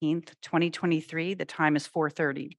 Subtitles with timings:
[0.00, 1.34] 2023.
[1.34, 2.56] The time is 4:30.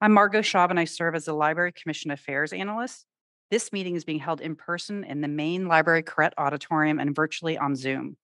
[0.00, 3.06] I'm Margot Schaub, and I serve as the Library Commission Affairs Analyst.
[3.50, 7.56] This meeting is being held in person in the main Library Koret Auditorium and virtually
[7.56, 8.16] on Zoom.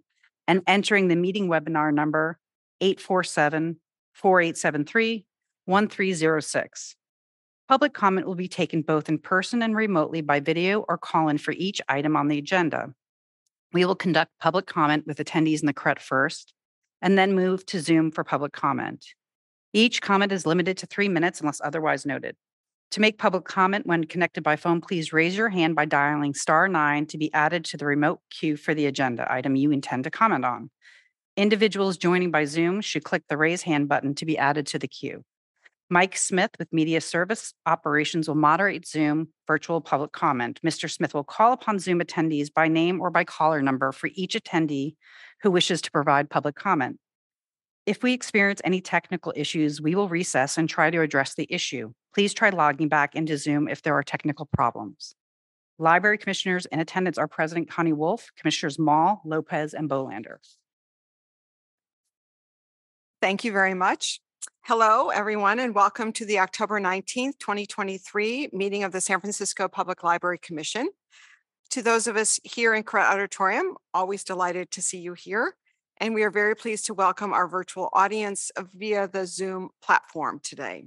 [0.49, 2.41] and entering the meeting webinar number
[5.69, 6.95] 847-4873-1306.
[7.69, 11.53] Public comment will be taken both in person and remotely by video or call-in for
[11.53, 12.95] each item on the agenda.
[13.73, 16.55] We will conduct public comment with attendees in the Koret first,
[17.03, 19.05] and then move to Zoom for public comment.
[19.75, 22.37] Each comment is limited to three minutes unless otherwise noted.
[22.93, 26.69] To make public comment when connected by phone, please raise your hand by dialing star
[26.69, 30.11] nine to be added to the remote queue for the agenda item you intend to
[30.11, 30.71] comment on.
[31.37, 34.89] Individuals joining by Zoom should click the raise hand button to be added to the
[34.89, 35.23] queue.
[35.91, 40.61] Mike Smith with Media Service Operations will moderate Zoom virtual public comment.
[40.63, 40.91] Mr.
[40.91, 44.97] Smith will call upon Zoom attendees by name or by caller number for each attendee
[45.43, 46.99] who wishes to provide public comment.
[47.87, 51.95] If we experience any technical issues, we will recess and try to address the issue.
[52.13, 55.15] Please try logging back into Zoom if there are technical problems.
[55.79, 60.37] Library commissioners in attendance are President Connie Wolf, Commissioners Mall, Lopez, and Bolander.
[63.23, 64.21] Thank you very much.
[64.69, 70.05] Hello, everyone, and welcome to the October 19th, 2023 meeting of the San Francisco Public
[70.05, 70.91] Library Commission.
[71.71, 75.55] To those of us here in Koret Auditorium, always delighted to see you here.
[75.97, 80.85] And we are very pleased to welcome our virtual audience via the Zoom platform today.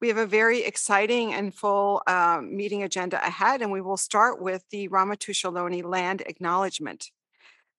[0.00, 4.42] We have a very exciting and full uh, meeting agenda ahead, and we will start
[4.42, 7.10] with the Ramaytush Ohlone land acknowledgement.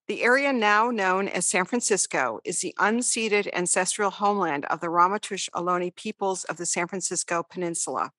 [0.08, 5.50] The area now known as San Francisco is the unceded ancestral homeland of the Ramaytush
[5.54, 8.12] Ohlone peoples of the San Francisco Peninsula.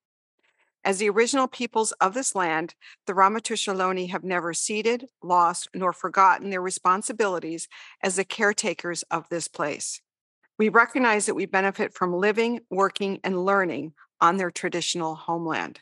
[0.84, 2.74] As the original peoples of this land,
[3.06, 7.68] the Ramaytush Ohlone have never ceded, lost, nor forgotten their responsibilities
[8.02, 10.02] as the caretakers of this place.
[10.58, 15.80] We recognize that we benefit from living, working, and learning on their traditional homeland.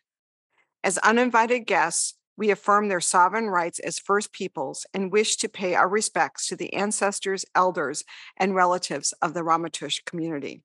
[0.85, 5.75] As uninvited guests, we affirm their sovereign rights as First Peoples and wish to pay
[5.75, 8.05] our respects to the ancestors, elders,
[8.37, 10.63] and relatives of the Ramaytush community.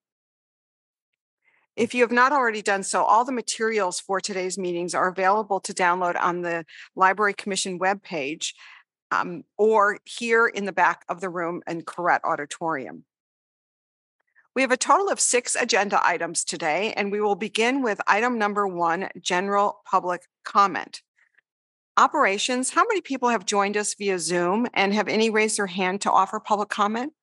[1.78, 5.62] If you have not already done so, all the materials for today's meetings are available
[5.62, 6.66] to download on the
[6.96, 8.54] Library Commission webpage
[9.12, 13.06] um, or here in the back of the room in Koret Auditorium.
[14.54, 18.38] We have a total of six agenda items today, and we will begin with item
[18.38, 21.02] number one general public comment.
[22.02, 26.02] Operations, how many people have joined us via Zoom and have any raised their hand
[26.02, 27.14] to offer public comment?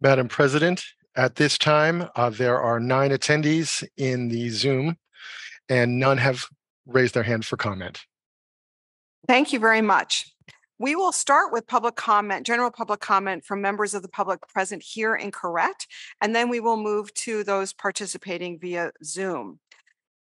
[0.00, 0.84] Madam President,
[1.16, 4.96] at this time, uh, there are nine attendees in the Zoom,
[5.68, 6.46] and none have
[6.86, 8.02] raised their hand for comment.
[9.26, 10.32] Thank you very much.
[10.78, 14.80] We will start with public comment, general public comment from members of the public present
[14.80, 15.88] here in Koret,
[16.20, 19.58] and then we will move to those participating via Zoom.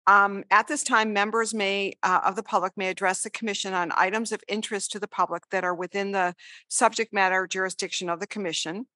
[0.07, 3.91] Um, at this time, members may uh, of the public may address the commission on
[3.95, 6.35] items of interest to the public that are within the
[6.69, 8.87] subject matter jurisdiction of the commission.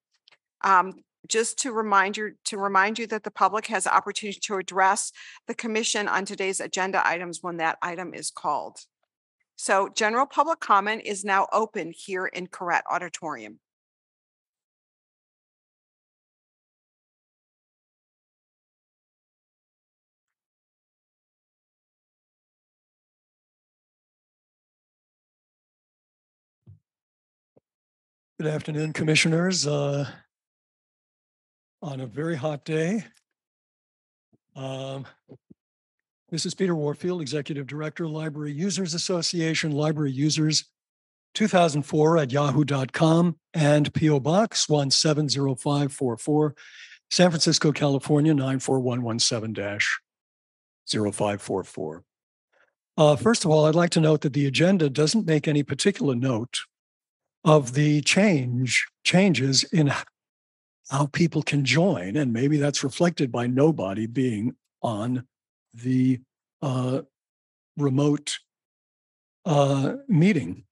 [0.62, 0.94] Um,
[1.28, 5.12] just to remind you to remind you that the public has opportunity to address
[5.46, 8.78] the commission on today's agenda items when that item is called.
[9.56, 13.58] So general public comment is now open here in Koret Auditorium.
[28.38, 29.66] Good afternoon, commissioners.
[29.66, 30.06] Uh,
[31.80, 33.06] on a very hot day.
[34.54, 35.06] Um,
[36.28, 40.66] this is Peter Warfield, Executive Director, Library Users Association, Library Users
[41.32, 46.54] 2004 at yahoo.com and PO Box 170544,
[47.10, 49.78] San Francisco, California 94117
[50.86, 52.04] 0544.
[52.98, 56.14] Uh, first of all, I'd like to note that the agenda doesn't make any particular
[56.14, 56.60] note
[57.46, 59.92] of the change changes in
[60.90, 62.16] how people can join.
[62.16, 65.26] And maybe that's reflected by nobody being on
[65.72, 66.20] the
[66.60, 67.02] uh,
[67.76, 68.38] remote
[69.44, 70.64] uh, meeting.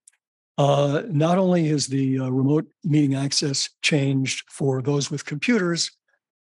[0.57, 5.91] Uh, not only is the uh, remote meeting access changed for those with computers,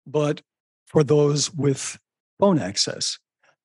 [0.07, 0.41] but
[0.85, 1.99] for those with
[2.39, 3.17] phone access.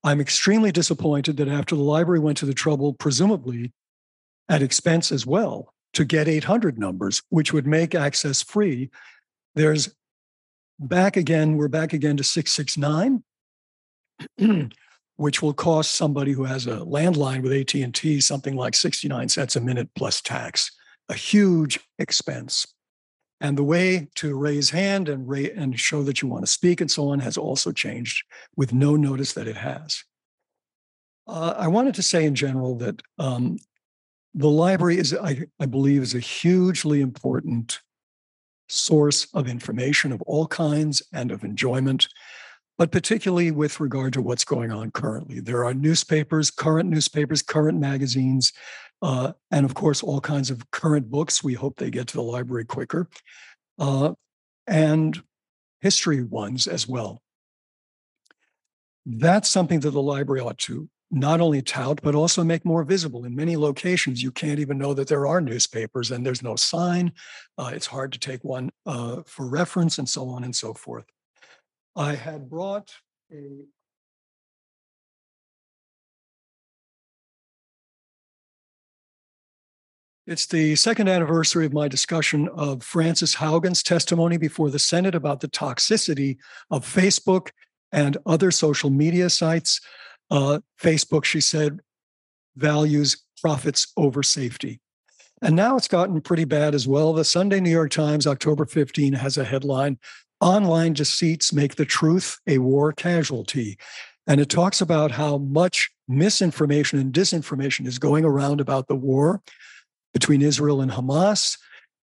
[0.04, 3.72] I'm extremely disappointed that after the library went to the trouble, presumably
[4.48, 8.88] at expense as well, to get 800 numbers, which would make access free,
[9.56, 9.92] there's
[10.78, 13.24] back again, we're back again to 669.
[15.16, 19.60] which will cost somebody who has a landline with AT&T something like 69 cents a
[19.60, 20.70] minute plus tax,
[21.08, 22.64] a huge expense.
[23.40, 26.80] And the way to raise hand and ra- and show that you want to speak
[26.80, 28.24] and so on has also changed
[28.56, 30.04] with no notice that it has.
[31.26, 33.58] Uh, I wanted to say in general that um,
[34.34, 37.80] the library is, I, I believe, is a hugely important
[38.68, 42.08] source of information of all kinds and of enjoyment,
[42.76, 45.40] but particularly with regard to what's going on currently.
[45.40, 48.52] There are newspapers, current newspapers, current magazines,
[49.00, 51.42] uh, and of course, all kinds of current books.
[51.42, 53.08] We hope they get to the library quicker,
[53.78, 54.12] uh,
[54.66, 55.22] and
[55.80, 57.22] history ones as well.
[59.06, 63.24] That's something that the library ought to not only tout, but also make more visible.
[63.24, 67.12] In many locations, you can't even know that there are newspapers and there's no sign.
[67.56, 71.06] Uh, it's hard to take one uh, for reference and so on and so forth.
[71.96, 72.92] I had brought
[73.32, 73.64] a
[80.28, 85.40] It's the second anniversary of my discussion of Frances Haugen's testimony before the Senate about
[85.40, 86.36] the toxicity
[86.70, 87.48] of Facebook
[87.92, 89.80] and other social media sites.
[90.30, 91.80] Uh, Facebook, she said,
[92.56, 94.80] values profits over safety.
[95.40, 97.12] And now it's gotten pretty bad as well.
[97.12, 99.98] The Sunday New York Times, October 15, has a headline
[100.40, 103.78] Online Deceits Make the Truth a War Casualty.
[104.26, 109.42] And it talks about how much misinformation and disinformation is going around about the war
[110.12, 111.58] between Israel and Hamas,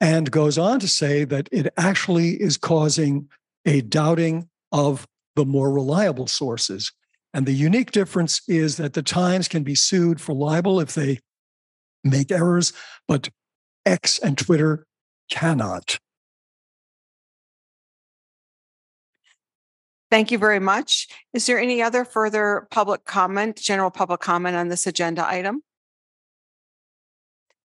[0.01, 3.29] and goes on to say that it actually is causing
[3.65, 5.07] a doubting of
[5.37, 6.93] the more reliable sources.
[7.35, 11.19] And the unique difference is that the Times can be sued for libel if they
[12.05, 12.73] make errors,
[13.09, 13.31] but
[13.87, 14.87] X and Twitter
[15.31, 15.99] cannot.
[20.11, 21.09] Thank you very much.
[21.33, 25.63] Is there any other further public comment, general public comment on this agenda item?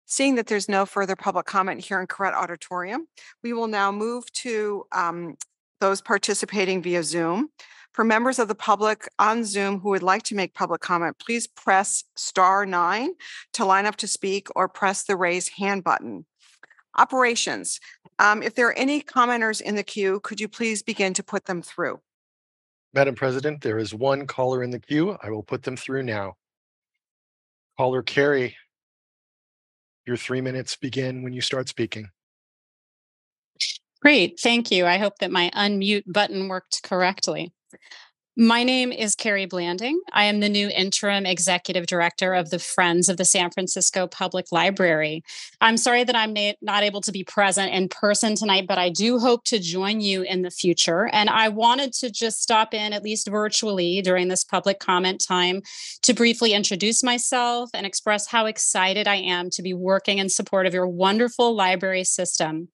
[0.05, 3.07] Seeing that there's no further public comment here in Koret Auditorium,
[3.41, 5.37] we will now move to um,
[5.81, 7.49] those participating via Zoom.
[7.95, 11.47] For members of the public on Zoom who would like to make public comment, please
[11.47, 13.11] press star nine
[13.53, 16.25] to line up to speak or press the raise hand button.
[16.97, 17.79] Operations,
[18.19, 21.45] um, if there are any commenters in the queue, could you please begin to put
[21.45, 22.01] them through?
[22.93, 25.17] Madam President, there is one caller in the queue.
[25.23, 26.33] I will put them through now.
[27.77, 28.57] Caller Carrie,
[30.05, 32.09] your three minutes begin when you start speaking.
[34.01, 34.85] Great, thank you.
[34.85, 37.53] I hope that my unmute button worked correctly.
[38.37, 39.97] My name is Carrie Blanding.
[40.11, 44.51] I am the new interim executive director of the Friends of the San Francisco Public
[44.51, 45.23] Library.
[45.61, 49.19] I'm sorry that I'm not able to be present in person tonight, but I do
[49.19, 51.09] hope to join you in the future.
[51.13, 55.61] And I wanted to just stop in, at least virtually, during this public comment time
[56.01, 60.65] to briefly introduce myself and express how excited I am to be working in support
[60.65, 62.67] of your wonderful library system.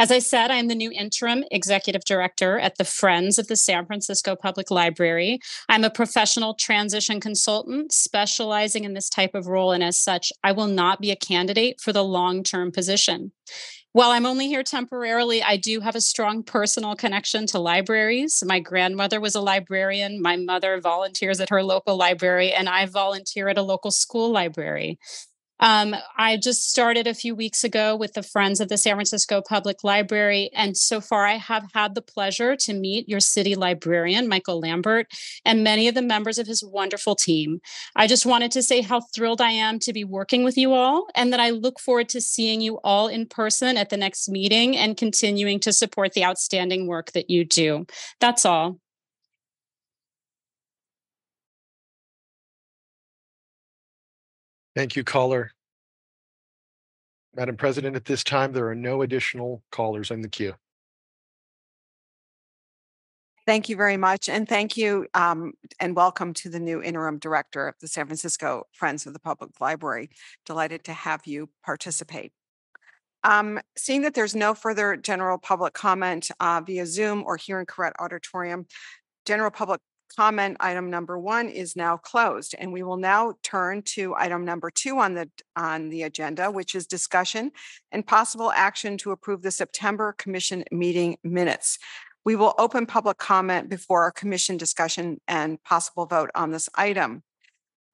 [0.00, 3.54] As I said, I am the new interim executive director at the Friends of the
[3.54, 5.40] San Francisco Public Library.
[5.68, 10.52] I'm a professional transition consultant specializing in this type of role, and as such, I
[10.52, 13.32] will not be a candidate for the long term position.
[13.92, 18.42] While I'm only here temporarily, I do have a strong personal connection to libraries.
[18.46, 20.22] My grandmother was a librarian.
[20.22, 24.98] My mother volunteers at her local library, and I volunteer at a local school library.
[25.60, 29.42] Um, I just started a few weeks ago with the Friends of the San Francisco
[29.46, 30.50] Public Library.
[30.54, 35.06] And so far, I have had the pleasure to meet your city librarian, Michael Lambert,
[35.44, 37.60] and many of the members of his wonderful team.
[37.94, 41.06] I just wanted to say how thrilled I am to be working with you all
[41.14, 44.76] and that I look forward to seeing you all in person at the next meeting
[44.76, 47.86] and continuing to support the outstanding work that you do.
[48.18, 48.78] That's all.
[54.80, 55.52] Thank you, caller.
[57.36, 60.54] Madam President, at this time, there are no additional callers in the queue.
[63.44, 64.30] Thank you very much.
[64.30, 68.68] And thank you um, and welcome to the new interim director of the San Francisco
[68.72, 70.08] Friends of the Public Library.
[70.46, 72.32] Delighted to have you participate.
[73.22, 77.66] Um, seeing that there's no further general public comment uh, via Zoom or here in
[77.66, 78.64] Koret Auditorium,
[79.26, 79.82] general public
[80.16, 84.70] comment item number one is now closed and we will now turn to item number
[84.70, 87.50] two on the on the agenda which is discussion
[87.92, 91.78] and possible action to approve the september commission meeting minutes
[92.24, 97.22] we will open public comment before our commission discussion and possible vote on this item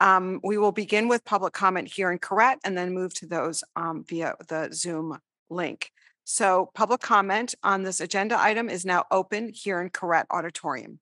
[0.01, 3.65] um, we will begin with public comment here in Koret and then move to those
[3.77, 5.19] um, via the Zoom
[5.49, 5.91] link.
[6.25, 10.99] So public comment on this agenda item is now open here in Koret Auditorium.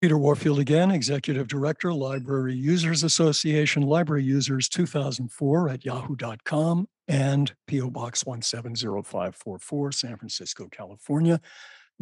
[0.00, 7.90] Peter Warfield again, Executive Director, Library Users Association, Library Users 2004 at yahoo.com and PO
[7.90, 11.38] Box 170544, San Francisco, California,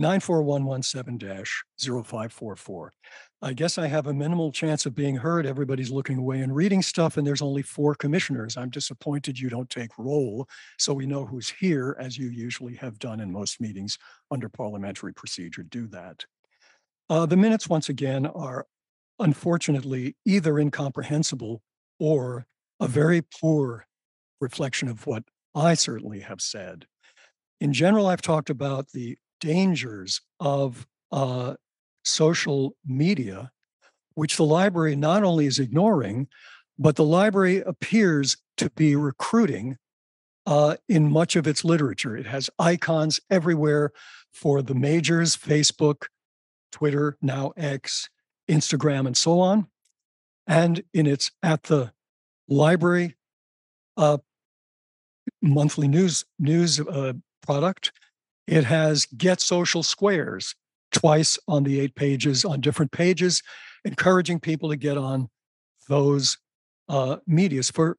[0.01, 2.89] 94117-0544.
[3.43, 5.45] I guess I have a minimal chance of being heard.
[5.45, 8.57] Everybody's looking away and reading stuff, and there's only four commissioners.
[8.57, 13.01] I'm disappointed you don't take roll so we know who's here, as you usually have
[13.01, 13.99] done in most meetings
[14.31, 15.65] under parliamentary procedure.
[15.65, 16.25] Do that.
[17.11, 18.67] Uh, the minutes, once again, are
[19.19, 21.63] unfortunately either incomprehensible
[21.99, 22.47] or
[22.81, 23.87] a very poor
[24.41, 25.25] reflection of what
[25.55, 26.87] I certainly have said.
[27.61, 31.55] In general, I've talked about the dangers of uh,
[32.05, 33.51] social media,
[34.15, 36.29] which the library not only is ignoring,
[36.79, 39.77] but the library appears to be recruiting
[40.47, 42.17] uh, in much of its literature.
[42.17, 43.93] It has icons everywhere
[44.33, 46.07] for the majors, Facebook,
[46.73, 48.09] Twitter, now X,
[48.49, 49.67] Instagram, and so on.
[50.47, 51.93] And in its at the
[52.49, 53.17] library
[53.97, 54.19] uh,
[55.43, 57.93] monthly news news uh, product,
[58.47, 60.55] it has Get Social Squares
[60.93, 63.43] twice on the eight pages on different pages,
[63.85, 65.29] encouraging people to get on
[65.89, 66.39] those
[66.89, 67.99] uh, medias for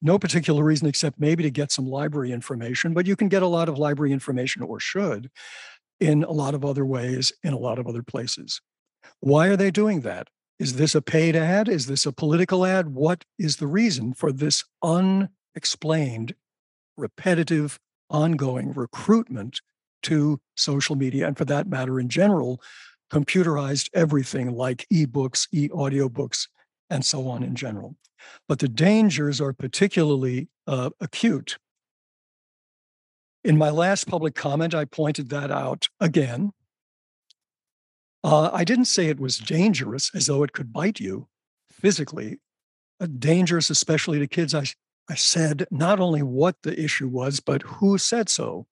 [0.00, 2.92] no particular reason except maybe to get some library information.
[2.92, 5.30] But you can get a lot of library information, or should,
[6.02, 8.60] in a lot of other ways, in a lot of other places.
[9.20, 10.26] Why are they doing that?
[10.58, 11.68] Is this a paid ad?
[11.68, 12.88] Is this a political ad?
[12.88, 16.34] What is the reason for this unexplained,
[16.96, 17.78] repetitive,
[18.10, 19.60] ongoing recruitment
[20.02, 21.28] to social media?
[21.28, 22.60] And for that matter, in general,
[23.12, 26.48] computerized everything like ebooks, e audiobooks,
[26.90, 27.96] and so on in general.
[28.48, 31.58] But the dangers are particularly uh, acute
[33.44, 36.52] in my last public comment, I pointed that out again.
[38.24, 41.28] Uh, I didn't say it was dangerous as though it could bite you
[41.70, 42.38] physically,
[43.00, 44.54] uh, dangerous, especially to kids.
[44.54, 44.66] I,
[45.10, 48.66] I said not only what the issue was, but who said so.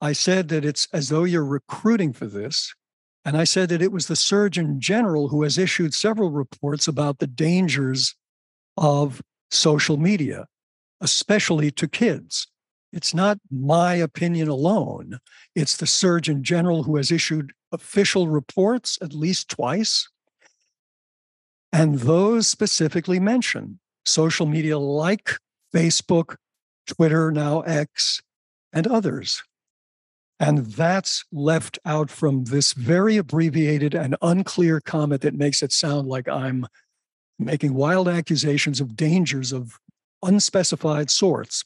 [0.00, 2.74] I said that it's as though you're recruiting for this.
[3.24, 7.18] And I said that it was the Surgeon General who has issued several reports about
[7.18, 8.14] the dangers
[8.76, 10.46] of social media,
[11.00, 12.46] especially to kids.
[12.92, 15.18] It's not my opinion alone.
[15.54, 20.08] It's the Surgeon General who has issued official reports at least twice.
[21.72, 25.36] And those specifically mention social media like
[25.74, 26.36] Facebook,
[26.86, 28.22] Twitter, now X,
[28.72, 29.42] and others.
[30.38, 36.08] And that's left out from this very abbreviated and unclear comment that makes it sound
[36.08, 36.66] like I'm
[37.38, 39.78] making wild accusations of dangers of
[40.22, 41.64] unspecified sorts.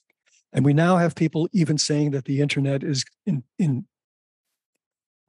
[0.52, 3.87] And we now have people even saying that the internet is in, in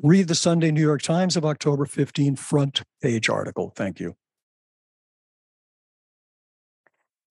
[0.01, 3.71] read the Sunday New York Times of October 15 front page article.
[3.75, 4.15] Thank you.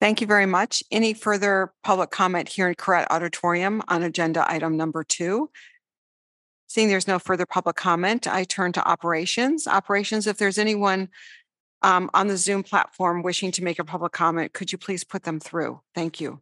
[0.01, 0.83] Thank you very much.
[0.91, 5.51] Any further public comment here in Koret Auditorium on agenda item number two?
[6.69, 9.67] Seeing there's no further public comment, I turn to operations.
[9.67, 11.09] Operations, if there's anyone
[11.83, 15.25] um, on the Zoom platform wishing to make a public comment, could you please put
[15.25, 15.81] them through?
[15.95, 16.41] Thank you.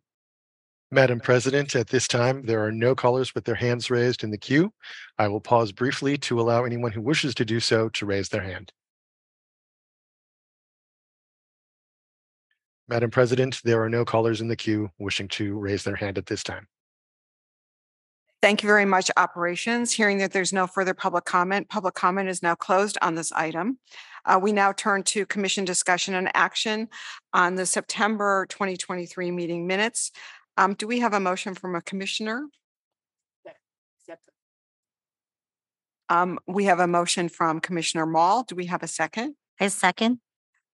[0.90, 4.38] Madam President, at this time, there are no callers with their hands raised in the
[4.38, 4.72] queue.
[5.18, 8.42] I will pause briefly to allow anyone who wishes to do so to raise their
[8.42, 8.72] hand.
[12.88, 16.24] Madam President, there are no callers in the queue wishing to raise their hand at
[16.24, 16.66] this time.
[18.40, 19.92] Thank you very much, Operations.
[19.92, 23.78] Hearing that there's no further public comment, public comment is now closed on this item.
[24.24, 26.88] Uh, we now turn to commission discussion and action
[27.34, 30.12] on the September 2023 meeting minutes.
[30.58, 32.48] Um, do we have a motion from a commissioner?
[36.10, 38.42] Um, we have a motion from Commissioner Mall.
[38.42, 39.34] Do we have a second?
[39.60, 40.20] I second.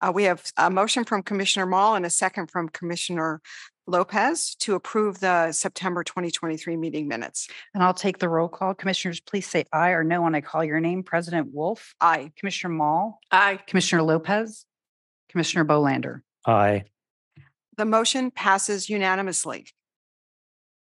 [0.02, 3.40] Uh, we have a motion from Commissioner Mall and a second from Commissioner
[3.86, 7.48] Lopez to approve the September 2023 meeting minutes.
[7.74, 8.74] And I'll take the roll call.
[8.74, 11.04] Commissioners, please say aye or no when I call your name.
[11.04, 12.32] President Wolf, Aye.
[12.36, 13.60] Commissioner Mall, Aye.
[13.68, 14.66] Commissioner Lopez,
[15.30, 16.22] Commissioner Bolander.
[16.44, 16.84] Aye.
[17.80, 19.64] The motion passes unanimously.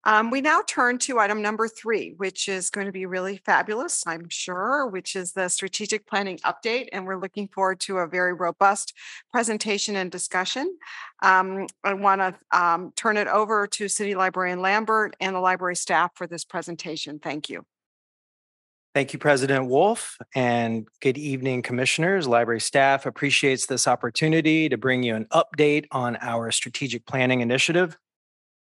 [0.02, 4.04] Um, we now turn to item number three, which is going to be really fabulous,
[4.04, 6.88] I'm sure, which is the strategic planning update.
[6.90, 8.94] And we're looking forward to a very robust
[9.30, 10.76] presentation and discussion.
[11.22, 15.76] Um, I want to um, turn it over to City Librarian Lambert and the library
[15.76, 17.20] staff for this presentation.
[17.20, 17.64] Thank you.
[18.94, 22.28] Thank you, President Wolf, and good evening, Commissioners.
[22.28, 27.96] Library staff appreciates this opportunity to bring you an update on our strategic planning initiative.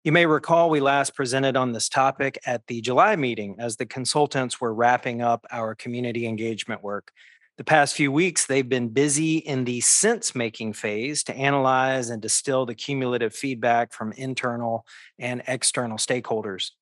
[0.02, 3.86] You may recall we last presented on this topic at the July meeting as the
[3.86, 7.12] consultants were wrapping up our community engagement work.
[7.56, 12.20] The past few weeks, they've been busy in the sense making phase to analyze and
[12.20, 14.84] distill the cumulative feedback from internal
[15.20, 16.72] and external stakeholders.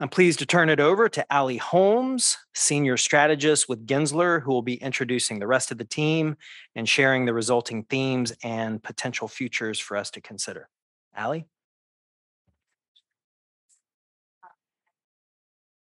[0.00, 4.62] I'm pleased to turn it over to Ali Holmes, Senior Strategist with Gensler, who will
[4.62, 6.36] be introducing the rest of the team
[6.74, 10.68] and sharing the resulting themes and potential futures for us to consider.
[11.16, 11.46] Ali?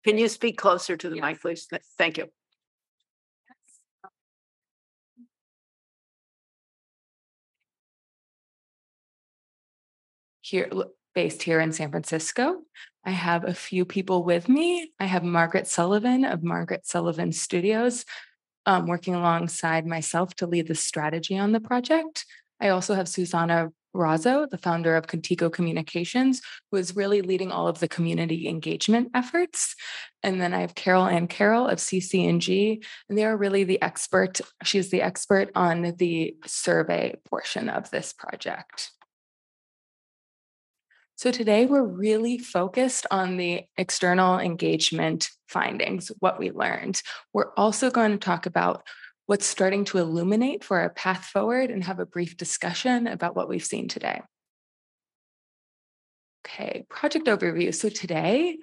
[0.06, 1.68] Can you speak closer to the mic, please?
[1.98, 2.30] Thank you.
[10.50, 12.62] here lo- based here in San Francisco.
[13.06, 14.92] I have a few people with me.
[15.00, 18.06] I have Margaret Sullivan of Margaret Sullivan Studios
[18.66, 22.26] um, working alongside myself to lead the strategy on the project.
[22.62, 27.68] I also have Susanna Razzo, the founder of Contigo Communications, who is really leading all
[27.68, 29.76] of the community engagement efforts.
[30.22, 34.42] And then I have Carol Ann Carroll of CCNG, and they are really the expert.
[34.64, 38.92] She's the expert on the survey portion of this project.
[41.20, 47.02] So today we're really focused on the external engagement findings, what we learned.
[47.34, 48.88] We're also going to talk about
[49.26, 53.50] what's starting to illuminate for our path forward and have a brief discussion about what
[53.50, 54.22] we've seen today.
[56.48, 57.76] Okay, project overview.
[57.76, 58.58] So today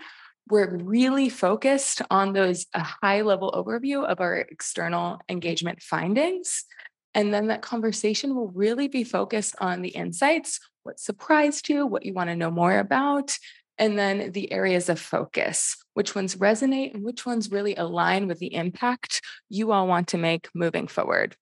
[0.49, 6.65] we're really focused on those a high level overview of our external engagement findings.
[7.13, 12.07] And then that conversation will really be focused on the insights what surprised you, what
[12.07, 13.37] you want to know more about,
[13.77, 18.39] and then the areas of focus, which ones resonate and which ones really align with
[18.39, 21.37] the impact you all want to make moving forward.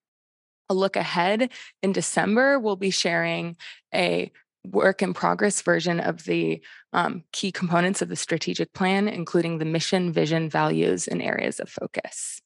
[0.69, 1.51] A look ahead
[1.83, 3.57] in December, we'll be sharing
[3.95, 4.33] a
[4.65, 6.62] work in progress version of the
[6.95, 11.68] um, key components of the strategic plan, including the mission, vision, values, and areas of
[11.68, 12.40] focus.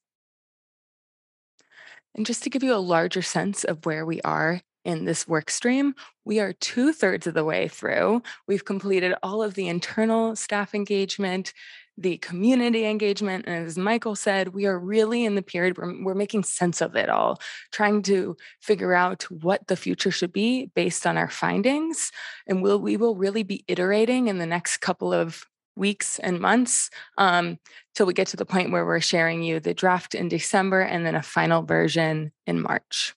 [2.13, 5.51] And just to give you a larger sense of where we are in this work
[5.51, 5.93] stream.
[6.25, 8.23] We are two thirds of the way through.
[8.47, 11.53] We've completed all of the internal staff engagement,
[11.95, 13.45] the community engagement.
[13.45, 16.95] And as Michael said, we are really in the period where we're making sense of
[16.95, 17.39] it all,
[17.71, 22.11] trying to figure out what the future should be based on our findings.
[22.47, 26.89] And we'll, we will really be iterating in the next couple of weeks and months
[27.19, 27.59] um,
[27.93, 31.05] till we get to the point where we're sharing you the draft in December and
[31.05, 33.13] then a final version in March.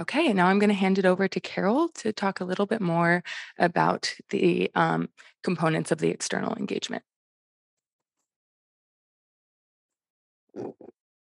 [0.00, 2.80] Okay, now I'm going to hand it over to Carol to talk a little bit
[2.80, 3.22] more
[3.58, 5.10] about the um,
[5.42, 7.02] components of the external engagement.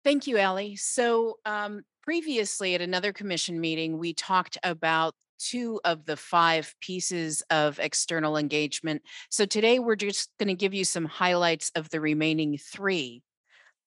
[0.04, 0.76] Thank you, Ellie.
[0.76, 7.44] So um, previously at another commission meeting, we talked about two of the five pieces
[7.50, 9.02] of external engagement.
[9.30, 13.24] So today we're just going to give you some highlights of the remaining three.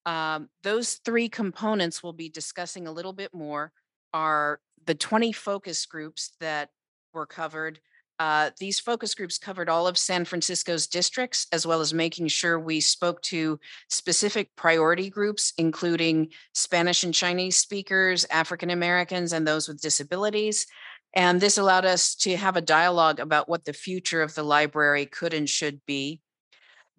[0.06, 3.72] Um, those three components we'll be discussing a little bit more
[4.14, 6.70] are the 20 focus groups that
[7.12, 7.80] were covered.
[8.18, 12.60] Uh, these focus groups covered all of San Francisco's districts, as well as making sure
[12.60, 19.68] we spoke to specific priority groups, including Spanish and Chinese speakers, African Americans, and those
[19.68, 20.66] with disabilities.
[21.14, 25.06] And this allowed us to have a dialogue about what the future of the library
[25.06, 26.20] could and should be.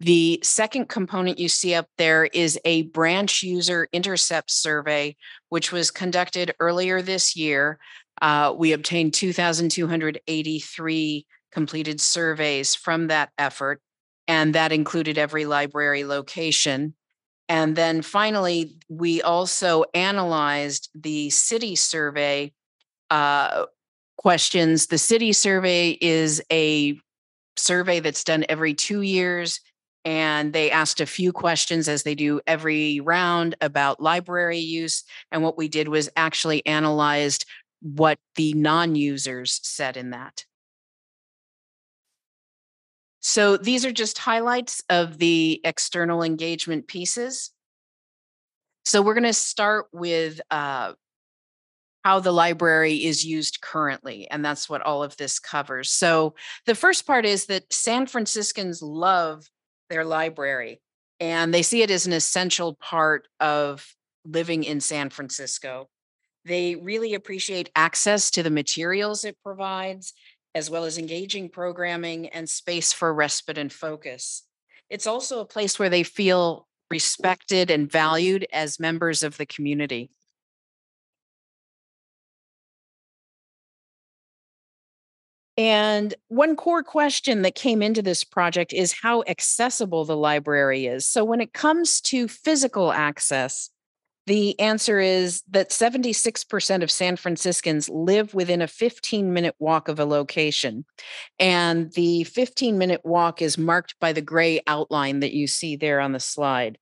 [0.02, 5.14] The second component you see up there is a branch user intercept survey,
[5.48, 7.78] which was conducted earlier this year.
[8.20, 13.80] Uh, we obtained 2,283 completed surveys from that effort,
[14.26, 16.96] and that included every library location.
[17.48, 22.52] And then finally, we also analyzed the city survey
[23.08, 23.66] uh,
[24.16, 24.88] questions.
[24.88, 26.98] The city survey is a
[27.56, 29.60] survey that's done every two years
[30.04, 35.42] and they asked a few questions as they do every round about library use and
[35.42, 37.44] what we did was actually analyzed
[37.80, 40.44] what the non-users said in that
[43.20, 47.50] so these are just highlights of the external engagement pieces
[48.84, 50.92] so we're going to start with uh,
[52.04, 54.28] how the library is used currently.
[54.30, 55.90] And that's what all of this covers.
[55.90, 56.34] So,
[56.66, 59.48] the first part is that San Franciscans love
[59.92, 60.80] their library
[61.22, 63.86] and they see it as an essential part of
[64.24, 65.88] living in San Francisco.
[66.44, 70.14] They really appreciate access to the materials it provides,
[70.52, 74.42] as well as engaging programming and space for respite and focus.
[74.90, 80.10] It's also a place where they feel respected and valued as members of the community.
[85.62, 91.06] And one core question that came into this project is how accessible the library is.
[91.06, 93.70] So, when it comes to physical access,
[94.26, 99.98] The answer is that 76% of San Franciscans live within a 15 minute walk of
[99.98, 100.84] a location.
[101.38, 106.00] And the 15 minute walk is marked by the gray outline that you see there
[106.00, 106.78] on the slide.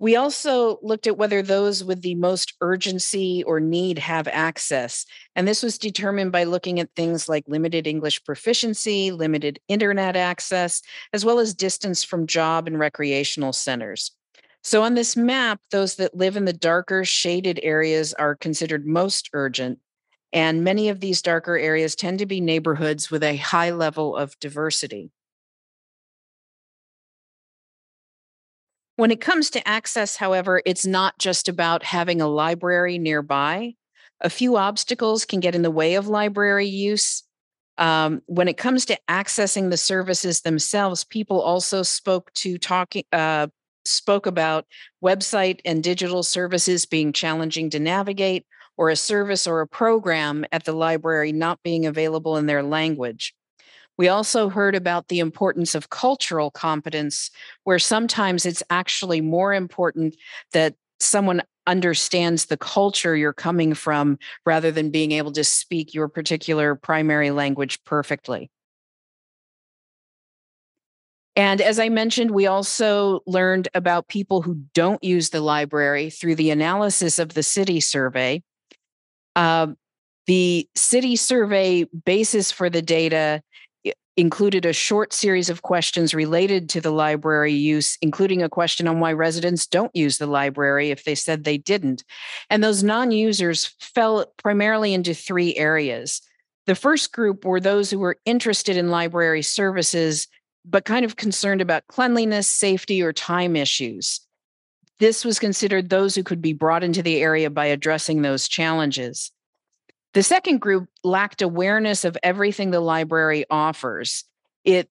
[0.00, 5.04] We also looked at whether those with the most urgency or need have access.
[5.34, 10.82] And this was determined by looking at things like limited English proficiency, limited internet access,
[11.12, 14.12] as well as distance from job and recreational centers.
[14.62, 19.30] So on this map, those that live in the darker shaded areas are considered most
[19.32, 19.80] urgent.
[20.32, 24.38] And many of these darker areas tend to be neighborhoods with a high level of
[24.40, 25.10] diversity.
[28.98, 33.74] When it comes to access, however, it's not just about having a library nearby.
[34.22, 37.22] A few obstacles can get in the way of library use.
[37.76, 43.46] Um, when it comes to accessing the services themselves, people also spoke to talking, uh,
[43.84, 44.66] spoke about
[45.00, 50.64] website and digital services being challenging to navigate, or a service or a program at
[50.64, 53.32] the library not being available in their language.
[53.98, 57.30] We also heard about the importance of cultural competence,
[57.64, 60.16] where sometimes it's actually more important
[60.52, 66.08] that someone understands the culture you're coming from rather than being able to speak your
[66.08, 68.50] particular primary language perfectly.
[71.36, 76.34] And as I mentioned, we also learned about people who don't use the library through
[76.34, 78.42] the analysis of the city survey.
[79.36, 79.68] Uh,
[80.26, 83.40] the city survey basis for the data
[84.18, 88.98] included a short series of questions related to the library use, including a question on
[88.98, 92.02] why residents don't use the library if they said they didn't.
[92.50, 96.20] And those non users fell primarily into three areas.
[96.66, 100.26] The first group were those who were interested in library services,
[100.64, 104.20] but kind of concerned about cleanliness, safety, or time issues.
[104.98, 109.30] This was considered those who could be brought into the area by addressing those challenges.
[110.14, 114.24] The second group lacked awareness of everything the library offers.
[114.64, 114.88] It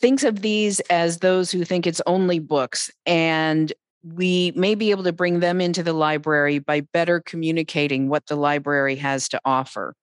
[0.00, 5.04] thinks of these as those who think it's only books, and we may be able
[5.04, 9.94] to bring them into the library by better communicating what the library has to offer.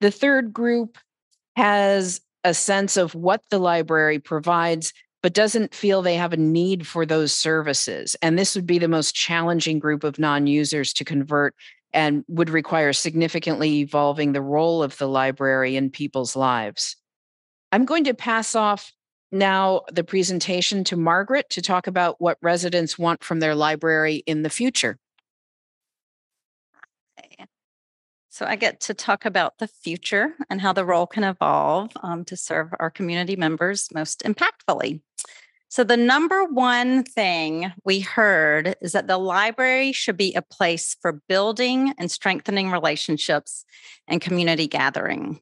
[0.00, 0.96] The third group
[1.56, 6.86] has a sense of what the library provides, but doesn't feel they have a need
[6.86, 8.16] for those services.
[8.22, 11.54] And this would be the most challenging group of non users to convert
[11.92, 16.96] and would require significantly evolving the role of the library in people's lives.
[17.72, 18.92] I'm going to pass off
[19.32, 24.42] now the presentation to Margaret to talk about what residents want from their library in
[24.42, 24.98] the future.
[28.32, 32.24] So I get to talk about the future and how the role can evolve um,
[32.24, 35.02] to serve our community members most impactfully.
[35.70, 40.96] So, the number one thing we heard is that the library should be a place
[41.00, 43.64] for building and strengthening relationships
[44.08, 45.40] and community gathering.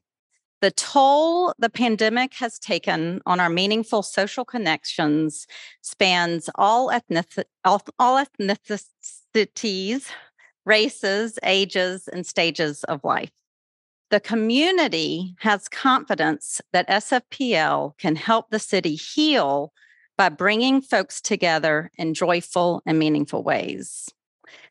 [0.61, 5.47] The toll the pandemic has taken on our meaningful social connections
[5.81, 10.11] spans all, ethnic- all, ethnicities,
[10.63, 13.31] races, ages, and stages of life.
[14.11, 19.73] The community has confidence that SFPL can help the city heal
[20.19, 24.09] by bringing folks together in joyful and meaningful ways.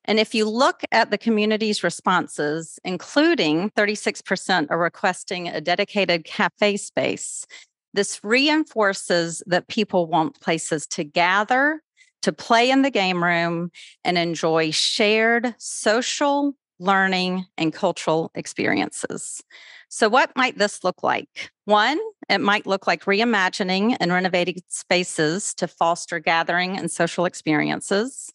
[0.04, 6.76] And if you look at the community's responses, including 36% are requesting a dedicated cafe
[6.76, 7.46] space,
[7.94, 11.80] this reinforces that people want places to gather,
[12.20, 13.70] to play in the game room,
[14.04, 19.42] and enjoy shared social, learning, and cultural experiences.
[19.88, 21.50] So, what might this look like?
[21.64, 28.30] One, it might look like reimagining and renovating spaces to foster gathering and social experiences.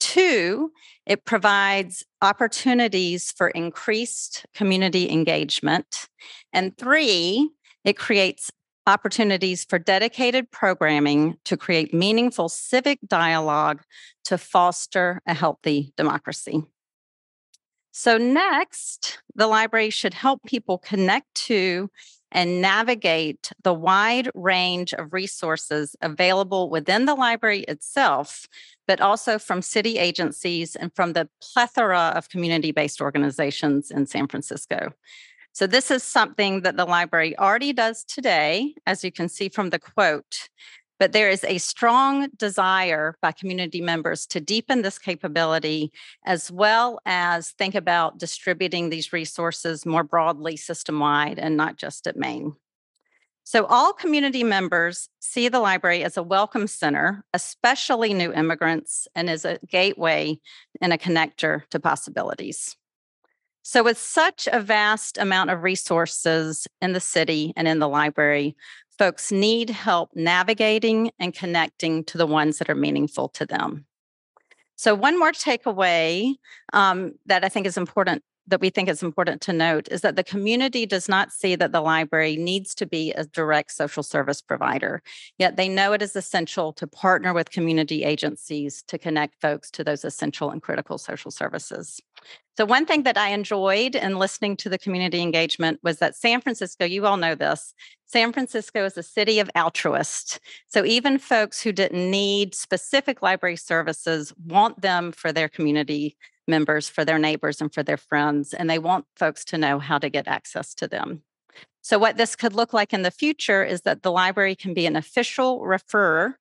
[0.00, 0.72] Two,
[1.06, 6.08] it provides opportunities for increased community engagement.
[6.52, 7.50] And three,
[7.84, 8.50] it creates
[8.86, 13.82] opportunities for dedicated programming to create meaningful civic dialogue
[14.24, 16.62] to foster a healthy democracy.
[17.92, 21.90] So, next, the library should help people connect to
[22.36, 28.46] and navigate the wide range of resources available within the library itself,
[28.86, 34.28] but also from city agencies and from the plethora of community based organizations in San
[34.28, 34.92] Francisco.
[35.52, 39.70] So, this is something that the library already does today, as you can see from
[39.70, 40.50] the quote.
[40.98, 45.92] But there is a strong desire by community members to deepen this capability,
[46.24, 52.06] as well as think about distributing these resources more broadly system wide and not just
[52.06, 52.54] at Main.
[53.44, 59.30] So, all community members see the library as a welcome center, especially new immigrants, and
[59.30, 60.40] as a gateway
[60.80, 62.76] and a connector to possibilities.
[63.62, 68.56] So, with such a vast amount of resources in the city and in the library,
[68.98, 73.86] folks need help navigating and connecting to the ones that are meaningful to them.
[74.76, 76.34] So, one more takeaway
[76.72, 80.16] um, that I think is important that we think is important to note is that
[80.16, 84.40] the community does not see that the library needs to be a direct social service
[84.40, 85.02] provider,
[85.38, 89.82] yet they know it is essential to partner with community agencies to connect folks to
[89.82, 92.00] those essential and critical social services.
[92.56, 96.40] So, one thing that I enjoyed in listening to the community engagement was that San
[96.40, 97.74] Francisco, you all know this,
[98.06, 100.40] San Francisco is a city of altruists.
[100.66, 106.16] So, even folks who didn't need specific library services want them for their community
[106.48, 108.54] members, for their neighbors, and for their friends.
[108.54, 111.22] And they want folks to know how to get access to them.
[111.82, 114.86] So, what this could look like in the future is that the library can be
[114.86, 116.34] an official referrer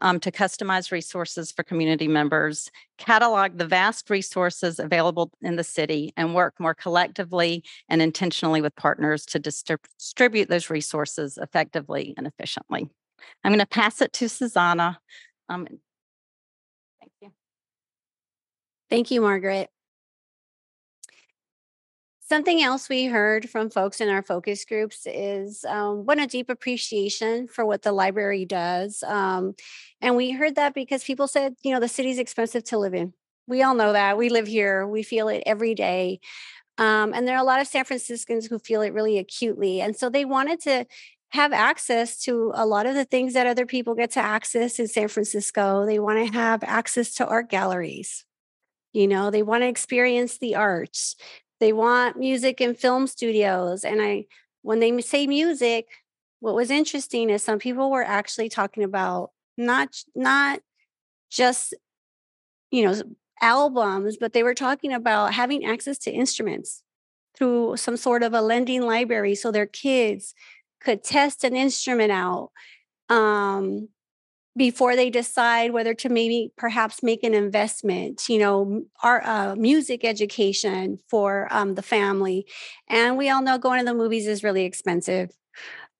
[0.00, 6.12] um, to customize resources for community members, catalog the vast resources available in the city,
[6.16, 12.26] and work more collectively and intentionally with partners to distrib- distribute those resources effectively and
[12.26, 12.88] efficiently.
[13.44, 14.98] I'm going to pass it to Susanna.
[15.48, 15.66] Um,
[17.00, 17.32] thank you.
[18.88, 19.70] Thank you, Margaret.
[22.30, 26.48] Something else we heard from folks in our focus groups is um, what a deep
[26.48, 29.02] appreciation for what the library does.
[29.02, 29.56] Um,
[30.00, 33.14] and we heard that because people said, you know, the city's expensive to live in.
[33.48, 34.16] We all know that.
[34.16, 36.20] We live here, we feel it every day.
[36.78, 39.80] Um, and there are a lot of San Franciscans who feel it really acutely.
[39.80, 40.86] And so they wanted to
[41.30, 44.86] have access to a lot of the things that other people get to access in
[44.86, 45.84] San Francisco.
[45.84, 48.24] They want to have access to art galleries.
[48.92, 51.16] You know, they want to experience the arts
[51.60, 54.24] they want music and film studios and i
[54.62, 55.86] when they say music
[56.40, 60.60] what was interesting is some people were actually talking about not not
[61.30, 61.74] just
[62.70, 62.94] you know
[63.42, 66.82] albums but they were talking about having access to instruments
[67.36, 70.34] through some sort of a lending library so their kids
[70.80, 72.50] could test an instrument out
[73.08, 73.88] um,
[74.56, 80.04] before they decide whether to maybe perhaps make an investment you know our uh, music
[80.04, 82.46] education for um, the family.
[82.88, 85.30] And we all know going to the movies is really expensive.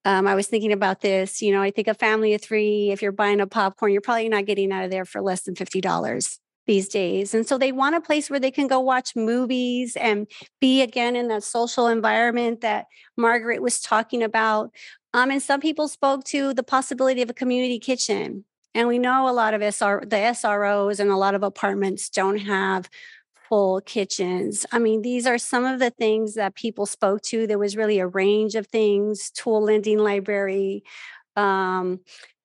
[0.06, 3.02] Um, i was thinking about this you know i think a family of three if
[3.02, 6.38] you're buying a popcorn you're probably not getting out of there for less than $50
[6.70, 10.26] these days and so they want a place where they can go watch movies and
[10.60, 14.70] be again in that social environment that margaret was talking about
[15.12, 18.44] um, and some people spoke to the possibility of a community kitchen.
[18.74, 22.38] And we know a lot of SR, the SROs and a lot of apartments don't
[22.38, 22.88] have
[23.48, 24.64] full kitchens.
[24.70, 27.48] I mean, these are some of the things that people spoke to.
[27.48, 30.84] There was really a range of things, tool lending library,
[31.34, 31.98] um,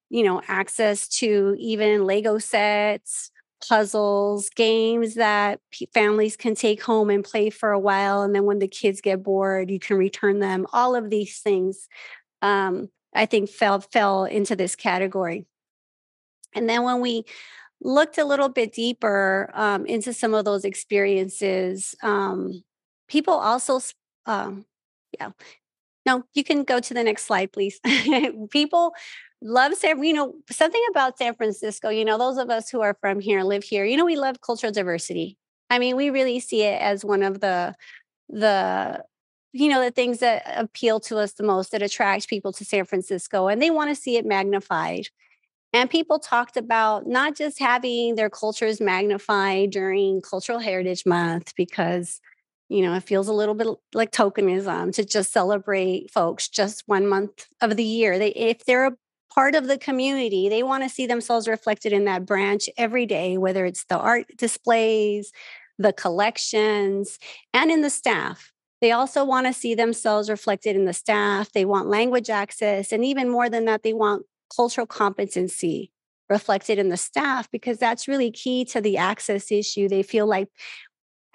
[0.09, 3.29] you know, access to even Lego sets,
[3.67, 8.21] puzzles, games that p- families can take home and play for a while.
[8.21, 10.65] And then when the kids get bored, you can return them.
[10.73, 11.87] All of these things
[12.41, 15.45] um, I think fell fell into this category.
[16.53, 17.23] And then when we
[17.81, 22.63] looked a little bit deeper um, into some of those experiences, um,
[23.07, 23.79] people also,
[24.25, 24.65] um,
[25.19, 25.31] yeah,
[26.05, 27.79] no, you can go to the next slide, please.
[28.51, 28.93] people
[29.45, 32.95] love San, you know, something about San Francisco, you know, those of us who are
[32.99, 35.37] from here, live here, you know, we love cultural diversity.
[35.69, 37.75] I mean, we really see it as one of the
[38.27, 39.03] the
[39.53, 42.85] you know the things that appeal to us the most that attract people to San
[42.85, 45.07] Francisco and they want to see it magnified.
[45.73, 52.19] And people talked about not just having their cultures magnified during Cultural Heritage Month because
[52.67, 57.07] you know, it feels a little bit like tokenism to just celebrate folks just one
[57.07, 58.17] month of the year.
[58.17, 58.97] They if they're a
[59.35, 63.37] part of the community, they want to see themselves reflected in that branch every day,
[63.37, 65.31] whether it's the art displays,
[65.77, 67.19] the collections,
[67.53, 68.53] and in the staff.
[68.81, 71.51] They also want to see themselves reflected in the staff.
[71.51, 72.91] They want language access.
[72.91, 75.91] And even more than that, they want cultural competency
[76.29, 79.87] reflected in the staff because that's really key to the access issue.
[79.87, 80.49] They feel like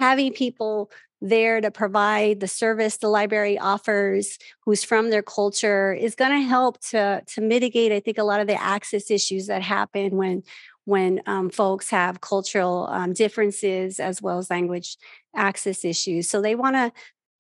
[0.00, 0.90] having people
[1.22, 6.48] there to provide the service the library offers who's from their culture is going to
[6.48, 10.42] help to to mitigate i think a lot of the access issues that happen when
[10.86, 14.96] when um, folks have cultural um, differences as well as language
[15.36, 16.90] access issues so they want to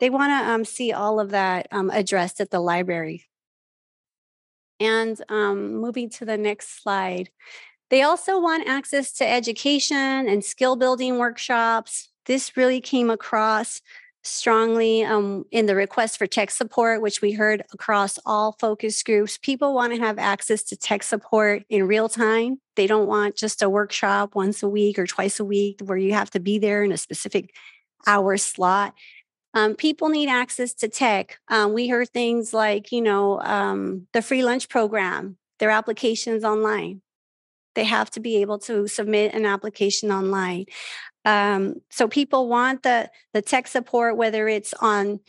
[0.00, 3.26] they want to um, see all of that um, addressed at the library.
[4.80, 7.28] And um, moving to the next slide,
[7.90, 9.96] they also want access to education
[10.26, 12.08] and skill building workshops.
[12.30, 13.82] This really came across
[14.22, 19.36] strongly um, in the request for tech support, which we heard across all focus groups.
[19.36, 22.60] People want to have access to tech support in real time.
[22.76, 26.12] They don't want just a workshop once a week or twice a week where you
[26.12, 27.52] have to be there in a specific
[28.06, 28.94] hour slot.
[29.54, 31.40] Um, people need access to tech.
[31.48, 37.02] Um, we heard things like, you know, um, the free lunch program, their applications online.
[37.74, 40.66] They have to be able to submit an application online.
[41.24, 45.20] Um, so people want the the tech support, whether it's on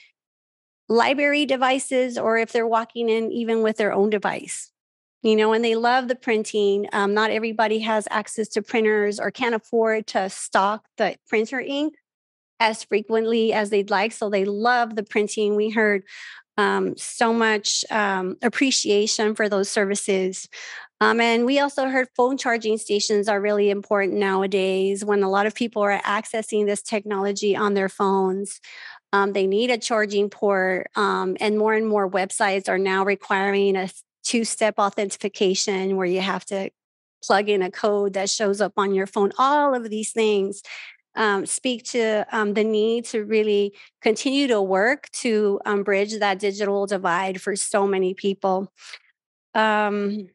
[0.87, 4.71] library devices or if they're walking in even with their own device.
[5.23, 6.87] You know, and they love the printing.
[6.93, 11.93] Um, not everybody has access to printers or can't afford to stock the printer ink
[12.59, 14.13] as frequently as they'd like.
[14.13, 15.55] So they love the printing.
[15.55, 16.03] We heard
[16.57, 20.47] um, so much um, appreciation for those services.
[21.01, 25.47] Um, and we also heard phone charging stations are really important nowadays when a lot
[25.47, 28.61] of people are accessing this technology on their phones.
[29.11, 33.75] Um, they need a charging port, um, and more and more websites are now requiring
[33.75, 33.89] a
[34.23, 36.69] two step authentication where you have to
[37.25, 39.31] plug in a code that shows up on your phone.
[39.39, 40.61] All of these things
[41.15, 46.37] um, speak to um, the need to really continue to work to um, bridge that
[46.37, 48.71] digital divide for so many people.
[49.55, 50.27] Um,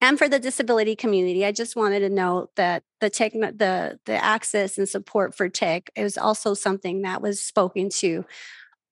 [0.00, 4.24] and for the disability community, I just wanted to note that the tech, the the
[4.24, 8.24] access and support for tech is also something that was spoken to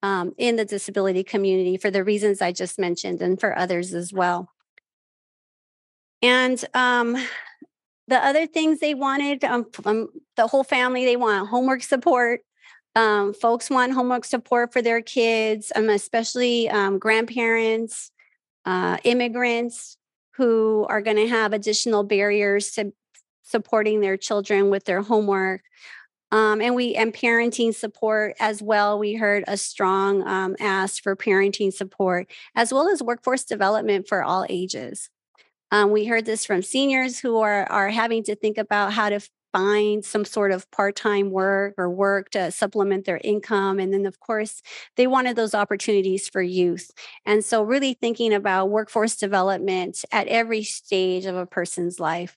[0.02, 4.12] um, in the disability community for the reasons I just mentioned, and for others as
[4.12, 4.50] well.
[6.20, 7.16] And um,
[8.08, 12.40] the other things they wanted, um, um, the whole family, they want homework support.
[12.96, 16.68] Um, folks want homework support for their kids, um, especially
[16.98, 18.10] grandparents,
[18.64, 19.97] uh, immigrants,
[20.38, 22.92] who are going to have additional barriers to
[23.42, 25.62] supporting their children with their homework.
[26.30, 28.98] Um, and we and parenting support as well.
[28.98, 34.22] We heard a strong um, ask for parenting support as well as workforce development for
[34.22, 35.10] all ages.
[35.72, 39.20] Um, we heard this from seniors who are are having to think about how to
[39.58, 44.20] find some sort of part-time work or work to supplement their income and then of
[44.20, 44.62] course
[44.96, 46.92] they wanted those opportunities for youth
[47.26, 52.36] and so really thinking about workforce development at every stage of a person's life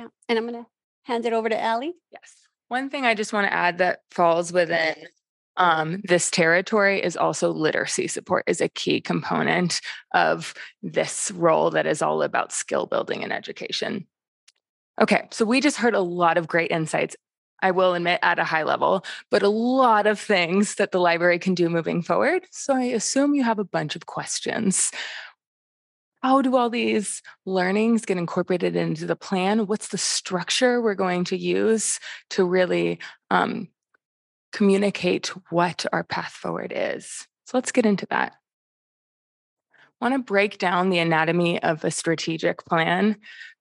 [0.00, 0.08] yeah.
[0.28, 0.68] and i'm going to
[1.04, 1.94] hand it over to Allie.
[2.10, 2.34] yes
[2.66, 4.96] one thing i just want to add that falls within
[5.58, 9.80] um, this territory is also literacy support is a key component
[10.12, 14.04] of this role that is all about skill building and education
[15.00, 17.16] Okay, so we just heard a lot of great insights.
[17.62, 21.38] I will admit at a high level, but a lot of things that the library
[21.38, 22.46] can do moving forward.
[22.50, 24.90] So I assume you have a bunch of questions.
[26.22, 29.66] How do all these learnings get incorporated into the plan?
[29.66, 31.98] What's the structure we're going to use
[32.30, 32.98] to really
[33.30, 33.68] um,
[34.52, 37.26] communicate what our path forward is?
[37.44, 38.32] So let's get into that.
[39.74, 43.16] I want to break down the anatomy of a strategic plan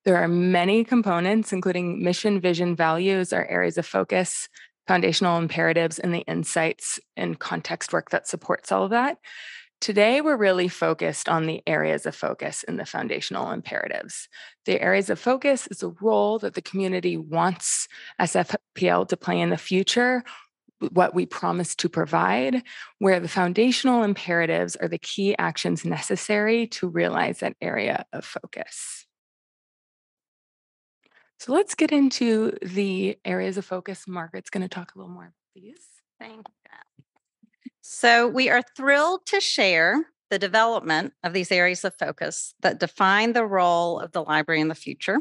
[0.06, 4.48] there are many components, including mission, vision, values, our areas of focus,
[4.88, 9.18] foundational imperatives, and the insights and context work that supports all of that.
[9.82, 14.30] Today, we're really focused on the areas of focus and the foundational imperatives.
[14.66, 17.88] The areas of focus is a role that the community wants
[18.22, 20.24] SFPL to play in the future,
[20.92, 22.64] what we promise to provide,
[23.00, 29.05] where the foundational imperatives are the key actions necessary to realize that area of focus.
[31.40, 34.08] So let's get into the areas of focus.
[34.08, 35.86] Margaret's going to talk a little more, please.
[36.20, 36.54] Thank you.
[37.82, 43.34] So we are thrilled to share the development of these areas of focus that define
[43.34, 45.20] the role of the library in the future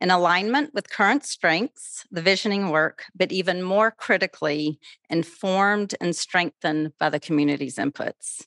[0.00, 4.78] in alignment with current strengths, the visioning work, but even more critically,
[5.10, 8.44] informed and strengthened by the community's inputs.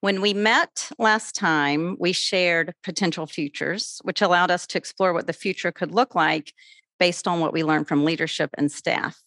[0.00, 5.26] When we met last time, we shared potential futures, which allowed us to explore what
[5.26, 6.52] the future could look like
[7.00, 9.20] based on what we learned from leadership and staff.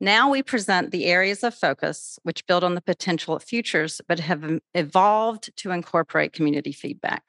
[0.00, 4.60] Now we present the areas of focus which build on the potential futures, but have
[4.74, 7.24] evolved to incorporate community feedback.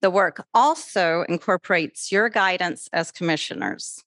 [0.00, 4.04] The work also incorporates your guidance as commissioners.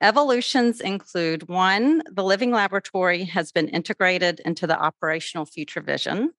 [0.00, 6.34] Evolutions include one, the living laboratory has been integrated into the operational future vision.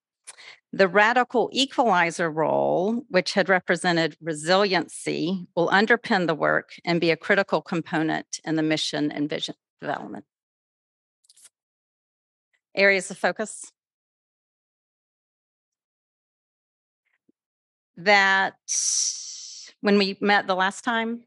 [0.75, 7.15] The radical equalizer role, which had represented resiliency, will underpin the work and be a
[7.15, 10.25] critical component in the mission and vision development.
[12.75, 13.71] Areas of focus.
[17.95, 18.55] That
[19.81, 21.25] when we met the last time,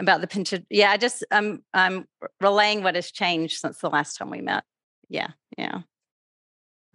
[0.00, 0.54] about the pinch.
[0.70, 2.06] Yeah, I just I'm I'm
[2.40, 4.64] relaying what has changed since the last time we met.
[5.08, 5.82] Yeah, yeah.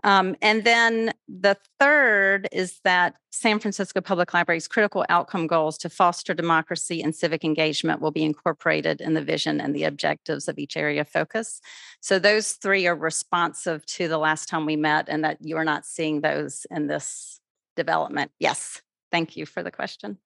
[0.04, 5.90] Um, and then the third is that San Francisco Public Library's critical outcome goals to
[5.90, 10.60] foster democracy and civic engagement will be incorporated in the vision and the objectives of
[10.60, 11.62] each area of focus.
[12.00, 15.66] So those three are responsive to the last time we met, and that you are
[15.66, 17.40] not seeing those in this
[17.76, 18.32] development.
[18.40, 18.82] Yes,
[19.12, 20.18] thank you for the question.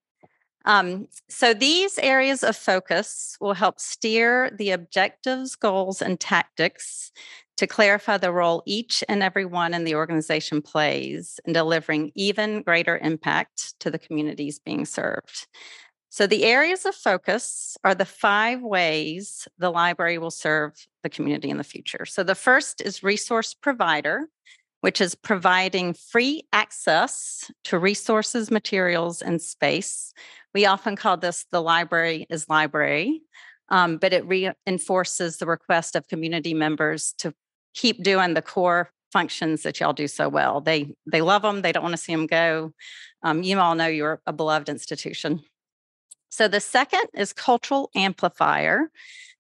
[0.66, 7.12] Um, so these areas of focus will help steer the objectives, goals, and tactics
[7.58, 12.64] to clarify the role each and every one in the organization plays in delivering even
[12.64, 15.48] greater impact to the communities being served.
[16.10, 21.50] So the areas of focus are the five ways the library will serve the community
[21.50, 22.06] in the future.
[22.06, 24.28] So the first is resource provider,
[24.82, 30.14] which is providing free access to resources, materials, and space
[30.54, 33.22] we often call this the library is library,
[33.70, 37.34] um, but it reinforces the request of community members to
[37.74, 40.62] keep doing the core functions that y'all do so well.
[40.62, 41.62] They they love them.
[41.62, 42.74] They don't want to see them go.
[43.24, 45.42] Um, you all know you're a beloved institution.
[46.30, 48.90] So the second is cultural amplifier.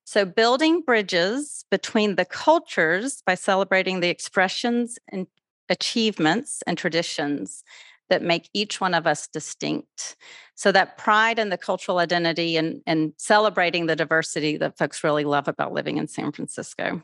[0.03, 5.27] So building bridges between the cultures by celebrating the expressions and
[5.69, 7.63] achievements and traditions
[8.11, 10.17] that make each one of us distinct.
[10.55, 15.23] So that pride and the cultural identity and, and celebrating the diversity that folks really
[15.23, 17.01] love about living in San Francisco.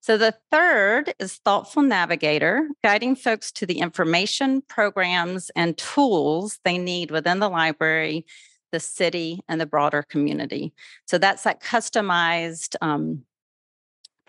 [0.00, 6.76] So the third is thoughtful navigator, guiding folks to the information, programs, and tools they
[6.78, 8.26] need within the library,
[8.72, 10.74] the city, and the broader community.
[11.06, 13.22] So that's that customized um,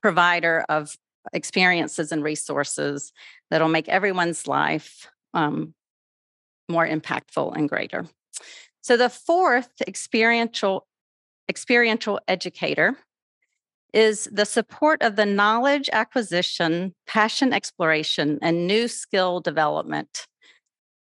[0.01, 0.95] provider of
[1.33, 3.11] experiences and resources
[3.49, 5.73] that'll make everyone's life um,
[6.69, 8.05] more impactful and greater.
[8.81, 10.87] So the fourth experiential
[11.47, 12.97] experiential educator
[13.93, 20.27] is the support of the knowledge acquisition, passion exploration, and new skill development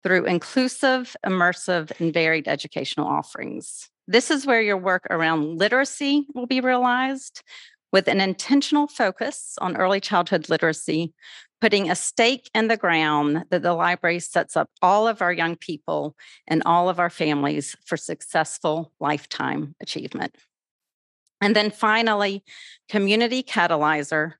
[0.02, 3.88] through inclusive, immersive, and varied educational offerings.
[4.08, 7.42] This is where your work around literacy will be realized
[7.92, 11.14] with an intentional focus on early childhood literacy,
[11.62, 15.54] putting a stake in the ground that the library sets up all of our young
[15.54, 16.16] people
[16.48, 20.34] and all of our families for successful lifetime achievement.
[21.40, 22.42] And then finally,
[22.88, 24.32] community catalyzer,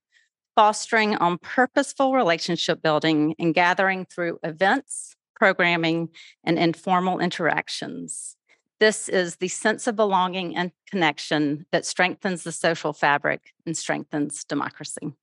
[0.56, 6.08] fostering on purposeful relationship building and gathering through events, programming,
[6.42, 8.36] and informal interactions.
[8.80, 14.42] This is the sense of belonging and connection that strengthens the social fabric and strengthens
[14.42, 15.14] democracy.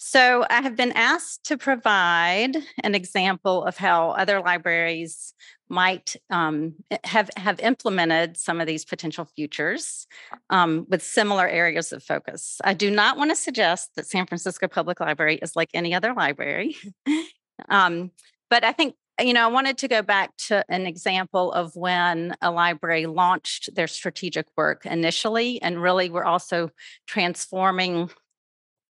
[0.00, 5.34] So I have been asked to provide an example of how other libraries
[5.68, 10.06] might um, have have implemented some of these potential futures
[10.50, 12.60] um, with similar areas of focus.
[12.62, 16.14] I do not want to suggest that San Francisco Public Library is like any other
[16.14, 16.76] library,
[17.68, 18.12] um,
[18.48, 22.36] but I think you know I wanted to go back to an example of when
[22.40, 26.70] a library launched their strategic work initially, and really we're also
[27.08, 28.10] transforming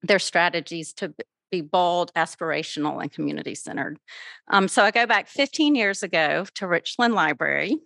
[0.03, 1.15] their strategies to
[1.51, 3.99] be bold, aspirational, and community centered.
[4.49, 7.79] Um, so I go back 15 years ago to Richland Library,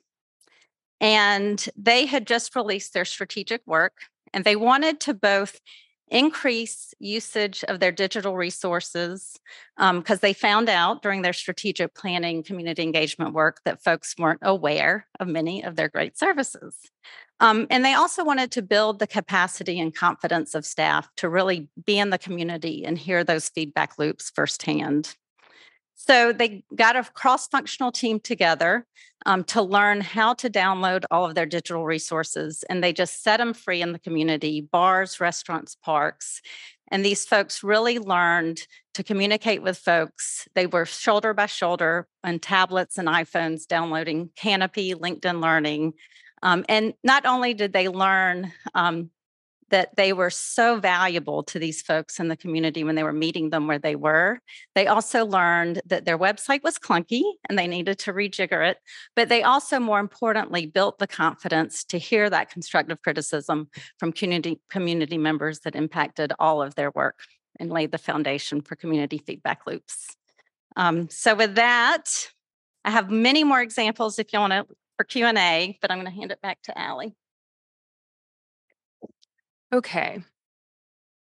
[1.01, 3.95] and they had just released their strategic work,
[4.33, 5.61] and they wanted to both
[6.09, 9.39] increase usage of their digital resources
[9.77, 14.41] because um, they found out during their strategic planning community engagement work that folks weren't
[14.43, 16.77] aware of many of their great services
[17.43, 21.69] um, and they also wanted to build the capacity and confidence of staff to really
[21.85, 25.17] be in the community and hear those feedback loops firsthand.
[25.97, 28.87] So they got a cross functional team together
[29.27, 32.65] um, to learn how to download all of their digital resources.
[32.71, 36.43] And they just set them free in the community bars, restaurants, parks.
[36.93, 40.47] And these folks really learned to communicate with folks.
[40.55, 45.95] They were shoulder by shoulder on tablets and iPhones, downloading Kanopy, LinkedIn Learning,
[46.43, 49.11] um, and not only did they learn um,
[49.73, 53.49] that they were so valuable to these folks in the community when they were meeting
[53.49, 54.39] them where they were,
[54.75, 58.77] they also learned that their website was clunky and they needed to rejigger it.
[59.17, 64.61] But they also, more importantly, built the confidence to hear that constructive criticism from community,
[64.69, 67.21] community members that impacted all of their work
[67.59, 70.17] and laid the foundation for community feedback loops.
[70.77, 72.05] Um, so with that,
[72.85, 74.67] I have many more examples if you want to
[75.03, 77.17] for Q&A, but I'm going to hand it back to Allie.
[79.73, 80.23] Okay.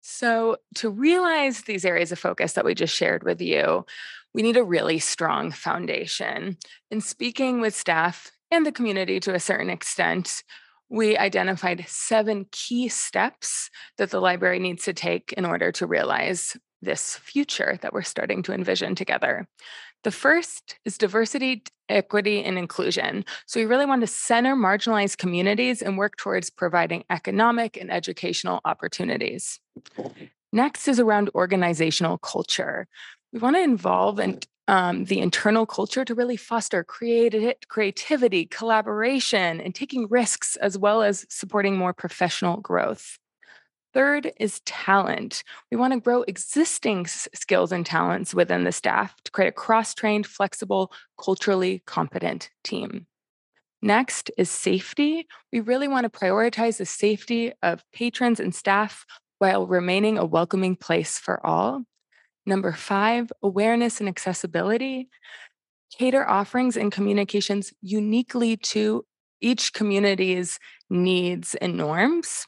[0.03, 3.87] So, to realize these areas of focus that we just shared with you,
[4.35, 6.59] we need a really strong foundation.
[6.91, 10.43] In speaking with staff and the community to a certain extent,
[10.91, 16.57] we identified seven key steps that the library needs to take in order to realize
[16.83, 19.49] this future that we're starting to envision together.
[20.03, 23.25] The first is diversity, equity, and inclusion.
[23.47, 28.61] So we really want to center marginalized communities and work towards providing economic and educational
[28.65, 29.61] opportunities.
[30.53, 32.89] Next is around organizational culture.
[33.33, 39.61] We want to involve and um, the internal culture to really foster creati- creativity, collaboration,
[39.61, 43.19] and taking risks, as well as supporting more professional growth.
[43.93, 45.43] Third is talent.
[45.71, 49.95] We want to grow existing skills and talents within the staff to create a cross
[49.95, 53.07] trained, flexible, culturally competent team.
[53.83, 55.27] Next is safety.
[55.53, 59.05] We really want to prioritize the safety of patrons and staff
[59.39, 61.83] while remaining a welcoming place for all.
[62.47, 65.09] Number five, awareness and accessibility.
[65.99, 69.05] Cater offerings and communications uniquely to
[69.41, 70.59] each community's
[70.91, 72.47] needs and norms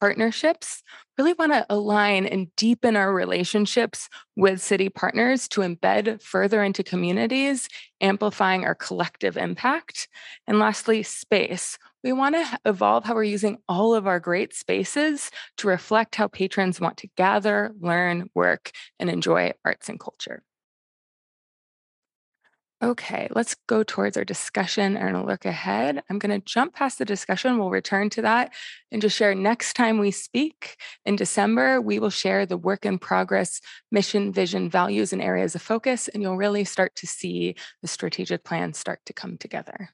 [0.00, 0.82] partnerships,
[1.18, 6.82] really want to align and deepen our relationships with city partners to embed further into
[6.82, 7.68] communities,
[8.00, 10.08] amplifying our collective impact.
[10.46, 11.78] And lastly, space.
[12.02, 16.28] We want to evolve how we're using all of our great spaces to reflect how
[16.28, 20.42] patrons want to gather, learn, work, and enjoy arts and culture.
[22.84, 26.02] Okay, let's go towards our discussion and look ahead.
[26.10, 27.56] I'm going to jump past the discussion.
[27.56, 28.52] We'll return to that
[28.92, 30.76] and just share next time we speak
[31.06, 31.80] in December.
[31.80, 36.22] We will share the work in progress, mission, vision, values, and areas of focus, and
[36.22, 39.88] you'll really start to see the strategic plan start to come together.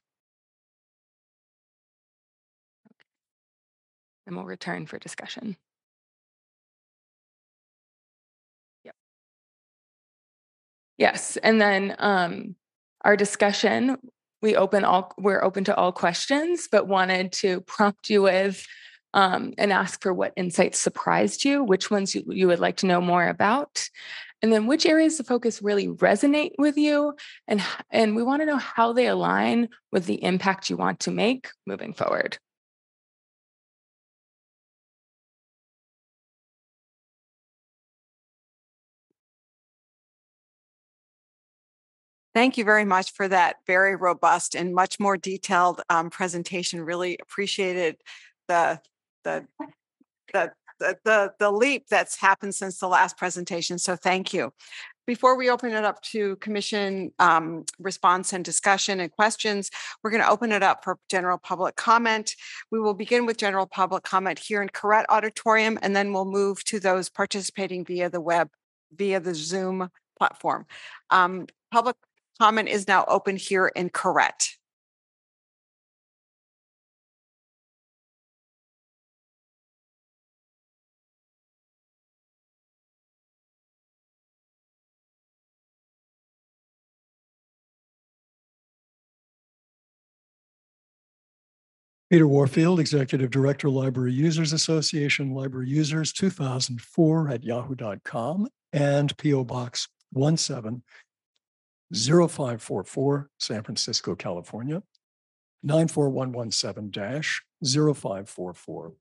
[4.26, 5.58] And we'll return for discussion.
[8.84, 8.94] Yep.
[10.98, 12.56] Yes, and then um,
[13.02, 13.96] our discussion
[14.42, 18.66] we open all we're open to all questions but wanted to prompt you with
[19.12, 22.86] um, and ask for what insights surprised you which ones you, you would like to
[22.86, 23.88] know more about
[24.42, 27.14] and then which areas of focus really resonate with you
[27.48, 31.10] and and we want to know how they align with the impact you want to
[31.10, 32.38] make moving forward
[42.32, 46.80] Thank you very much for that very robust and much more detailed um, presentation.
[46.82, 47.96] Really appreciated
[48.46, 48.80] the
[49.24, 49.46] the
[50.32, 50.52] the
[51.04, 53.78] the the, leap that's happened since the last presentation.
[53.78, 54.52] So thank you.
[55.06, 59.70] Before we open it up to commission um, response and discussion and questions,
[60.02, 62.36] we're going to open it up for general public comment.
[62.70, 66.62] We will begin with general public comment here in Koret Auditorium, and then we'll move
[66.64, 68.50] to those participating via the web,
[68.94, 70.66] via the Zoom platform.
[71.10, 71.96] Um, public
[72.40, 74.56] Comment is now open here in Koret.
[92.08, 99.88] Peter Warfield, Executive Director, Library Users Association, Library Users 2004 at yahoo.com and PO Box
[100.14, 100.82] 17
[101.92, 104.82] 0544 San Francisco, California,
[105.62, 107.22] 94117
[107.62, 108.92] 0544.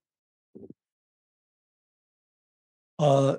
[2.98, 3.38] Uh,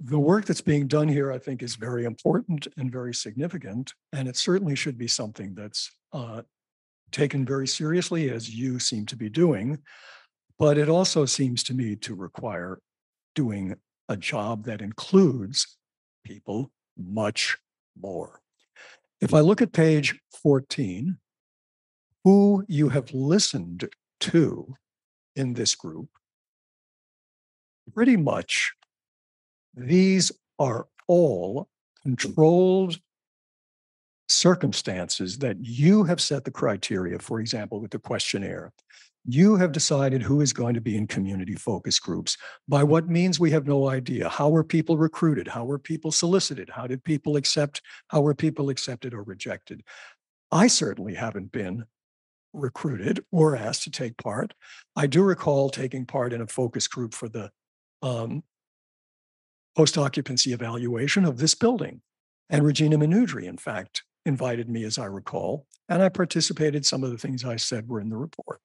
[0.00, 4.28] the work that's being done here, I think, is very important and very significant, and
[4.28, 6.42] it certainly should be something that's uh,
[7.12, 9.78] taken very seriously, as you seem to be doing.
[10.58, 12.80] But it also seems to me to require
[13.34, 13.76] doing
[14.08, 15.78] a job that includes
[16.24, 17.56] people much
[17.98, 18.40] more.
[19.20, 21.16] If I look at page 14,
[22.24, 23.88] who you have listened
[24.20, 24.76] to
[25.34, 26.08] in this group,
[27.94, 28.72] pretty much
[29.74, 31.68] these are all
[32.02, 32.98] controlled
[34.28, 38.72] circumstances that you have set the criteria, for example, with the questionnaire.
[39.28, 42.36] You have decided who is going to be in community focus groups.
[42.68, 44.28] By what means, we have no idea.
[44.28, 45.48] How were people recruited?
[45.48, 46.70] How were people solicited?
[46.70, 47.82] How did people accept?
[48.08, 49.82] How were people accepted or rejected?
[50.52, 51.86] I certainly haven't been
[52.52, 54.54] recruited or asked to take part.
[54.94, 57.50] I do recall taking part in a focus group for the
[58.02, 58.44] um,
[59.76, 62.00] post occupancy evaluation of this building.
[62.48, 66.86] And Regina Minudri, in fact, invited me, as I recall, and I participated.
[66.86, 68.60] Some of the things I said were in the report.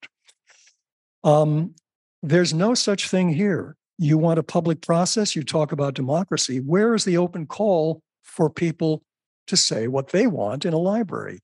[1.24, 1.74] Um,
[2.22, 3.76] there's no such thing here.
[3.98, 6.58] You want a public process, you talk about democracy.
[6.58, 9.02] Where is the open call for people
[9.46, 11.40] to say what they want in a library?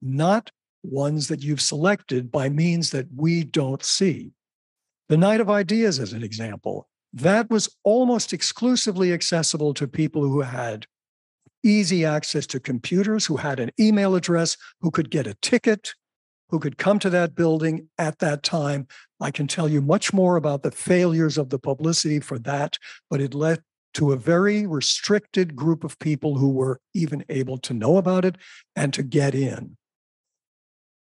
[0.00, 0.50] Not
[0.82, 4.32] ones that you've selected by means that we don't see.
[5.08, 10.40] The Night of Ideas, as an example, that was almost exclusively accessible to people who
[10.40, 10.86] had
[11.62, 15.94] easy access to computers, who had an email address, who could get a ticket,
[16.52, 18.86] who could come to that building at that time.
[19.20, 22.76] I can tell you much more about the failures of the publicity for that,
[23.10, 23.62] but it led
[23.94, 28.36] to a very restricted group of people who were even able to know about it
[28.76, 29.78] and to get in.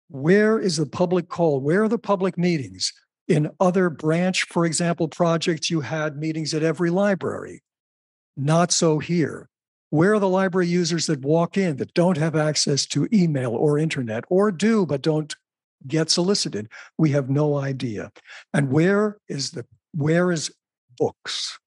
[0.08, 1.60] Where is the public call?
[1.60, 2.92] Where are the public meetings?
[3.26, 7.62] In other branch, for example, projects, you had meetings at every library.
[8.36, 9.48] Not so here.
[9.94, 13.78] Where are the library users that walk in that don't have access to email or
[13.78, 15.32] internet or do but don't
[15.86, 16.68] get solicited?
[16.98, 18.10] We have no idea.
[18.52, 20.52] And where is the where is
[20.98, 21.60] books?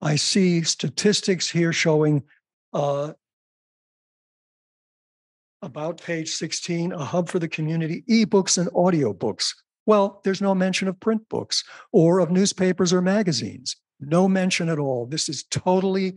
[0.00, 2.22] I see statistics here showing
[2.72, 3.14] uh,
[5.60, 9.56] about page 16, a hub for the community, ebooks and audiobooks.
[9.86, 13.74] Well, there's no mention of print books or of newspapers or magazines.
[13.98, 15.06] No mention at all.
[15.06, 16.14] This is totally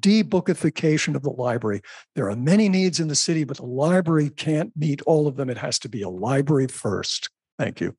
[0.00, 1.82] debookification of the library.
[2.14, 5.50] There are many needs in the city, but the library can't meet all of them.
[5.50, 7.30] It has to be a library first.
[7.58, 7.96] Thank you.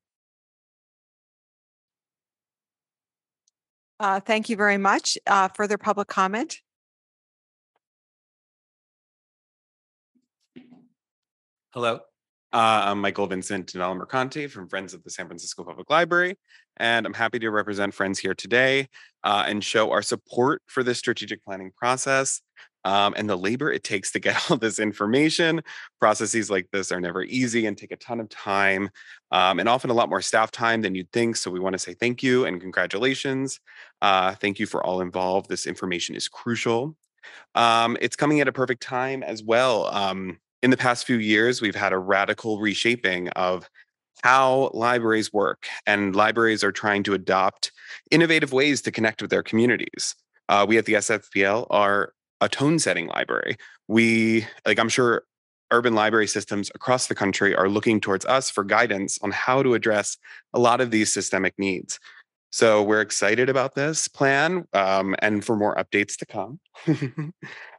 [3.98, 5.18] Uh, thank you very much.
[5.26, 6.56] Uh, further public comment?
[11.72, 12.00] Hello,
[12.52, 16.36] uh, I'm Michael Vincent Danella Mercanti from Friends of the San Francisco Public Library,
[16.80, 18.88] and I'm happy to represent Friends here today
[19.22, 22.40] uh, and show our support for this strategic planning process
[22.84, 25.60] um, and the labor it takes to get all this information.
[26.00, 28.88] Processes like this are never easy and take a ton of time
[29.30, 31.36] um, and often a lot more staff time than you'd think.
[31.36, 33.60] So we want to say thank you and congratulations.
[34.00, 35.48] Uh, thank you for all involved.
[35.48, 36.96] This information is crucial.
[37.54, 39.86] Um, it's coming at a perfect time as well.
[39.86, 43.68] Um, in the past few years, we've had a radical reshaping of
[44.22, 47.72] how libraries work, and libraries are trying to adopt
[48.10, 50.14] innovative ways to connect with their communities.
[50.48, 53.56] Uh, we at the SFPL are a tone setting library.
[53.88, 55.24] We, like, I'm sure
[55.70, 59.74] urban library systems across the country are looking towards us for guidance on how to
[59.74, 60.16] address
[60.52, 62.00] a lot of these systemic needs.
[62.50, 66.58] So we're excited about this plan um, and for more updates to come.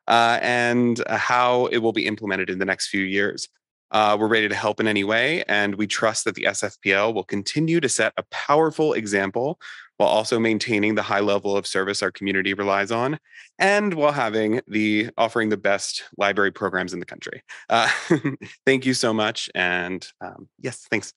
[0.08, 3.50] uh, and uh, how it will be implemented in the next few years.
[3.92, 7.24] Uh, we're ready to help in any way, and we trust that the SFPL will
[7.24, 9.60] continue to set a powerful example
[9.98, 13.20] while also maintaining the high level of service our community relies on,
[13.60, 17.44] and while having the offering the best library programs in the country.
[17.70, 17.90] Uh,
[18.66, 21.14] thank you so much, and um, yes, thanks.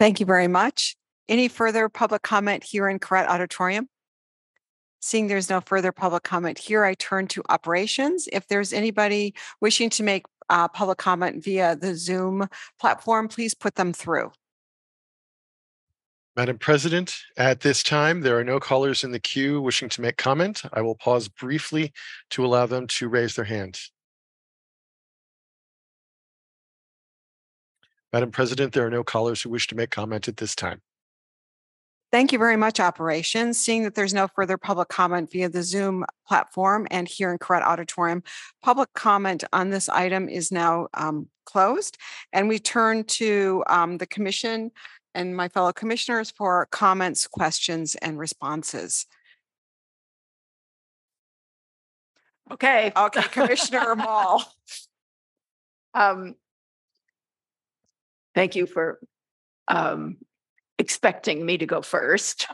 [0.00, 0.96] Thank you very much.
[1.28, 3.88] Any further public comment here in Koret Auditorium?
[5.04, 8.26] Seeing there's no further public comment here, I turn to operations.
[8.32, 12.48] If there's anybody wishing to make uh, public comment via the Zoom
[12.80, 14.32] platform, please put them through.
[16.36, 20.16] Madam President, at this time, there are no callers in the queue wishing to make
[20.16, 20.62] comment.
[20.72, 21.92] I will pause briefly
[22.30, 23.92] to allow them to raise their hands.
[28.10, 30.80] Madam President, there are no callers who wish to make comment at this time.
[32.14, 33.58] Thank you very much, operations.
[33.58, 37.64] Seeing that there's no further public comment via the Zoom platform and here in Koret
[37.64, 38.22] Auditorium,
[38.62, 41.98] public comment on this item is now um, closed.
[42.32, 44.70] And we turn to um, the commission
[45.12, 49.06] and my fellow commissioners for comments, questions, and responses.
[52.52, 52.92] Okay.
[52.96, 54.44] Okay, Commissioner Mall.
[55.94, 56.36] Um,
[58.36, 59.00] thank you for
[59.66, 60.18] um,
[60.78, 62.46] expecting me to go first.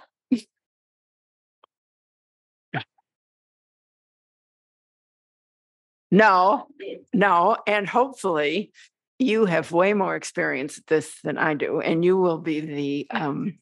[6.11, 6.66] No,
[7.12, 8.73] no, and hopefully
[9.18, 13.07] you have way more experience at this than I do, and you will be the
[13.11, 13.59] um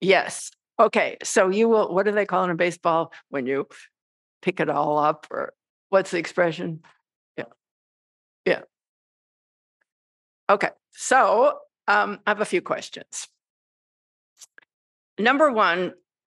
[0.00, 0.50] yes.
[0.78, 3.66] Okay, so you will what do they call it in baseball when you
[4.42, 5.54] pick it all up or
[5.88, 6.80] what's the expression?
[7.38, 7.44] Yeah.
[8.44, 8.62] Yeah.
[10.50, 10.70] Okay.
[10.92, 13.28] So um I have a few questions.
[15.20, 15.92] Number one,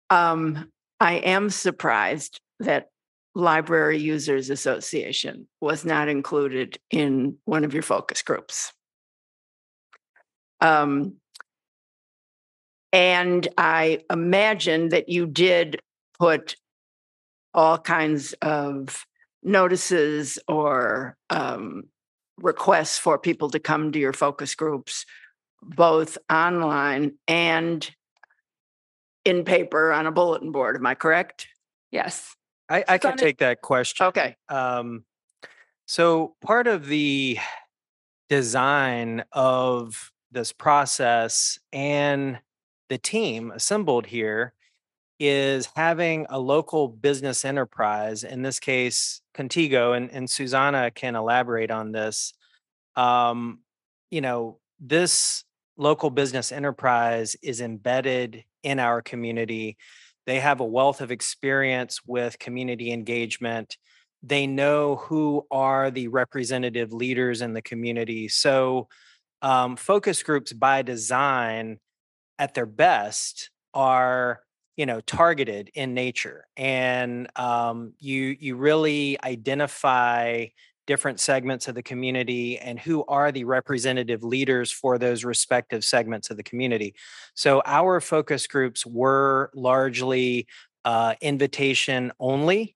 [0.09, 2.89] um, I am surprised that
[3.35, 8.73] Library Users Association was not included in one of your focus groups.
[10.61, 11.17] Um,
[12.93, 15.81] and I imagine that you did
[16.19, 16.57] put
[17.55, 19.05] all kinds of
[19.43, 21.85] notices or um,
[22.39, 25.07] requests for people to come to your focus groups,
[25.63, 27.89] both online and
[29.25, 30.77] in paper on a bulletin board.
[30.77, 31.49] Am I correct?
[31.91, 32.35] Yes.
[32.69, 34.07] I, I can take that question.
[34.07, 34.37] Okay.
[34.49, 35.05] Um,
[35.87, 37.39] So part of the
[38.29, 42.39] design of this process and
[42.89, 44.53] the team assembled here
[45.19, 51.73] is having a local business enterprise, in this case, Contigo, and, and Susanna can elaborate
[51.73, 52.33] on this.
[52.95, 53.59] Um,
[54.13, 55.45] you know, this
[55.77, 59.77] local business enterprise is embedded in our community.
[60.27, 63.77] They have a wealth of experience with community engagement.
[64.23, 68.29] They know who are the representative leaders in the community.
[68.29, 68.89] So,
[69.43, 71.79] um, focus groups by design,
[72.39, 74.41] at their best, are
[74.77, 80.47] you know targeted in nature, and um, you you really identify
[80.93, 86.31] different segments of the community and who are the representative leaders for those respective segments
[86.31, 86.91] of the community.
[87.35, 90.49] So our focus groups were largely
[90.85, 92.75] uh, invitation only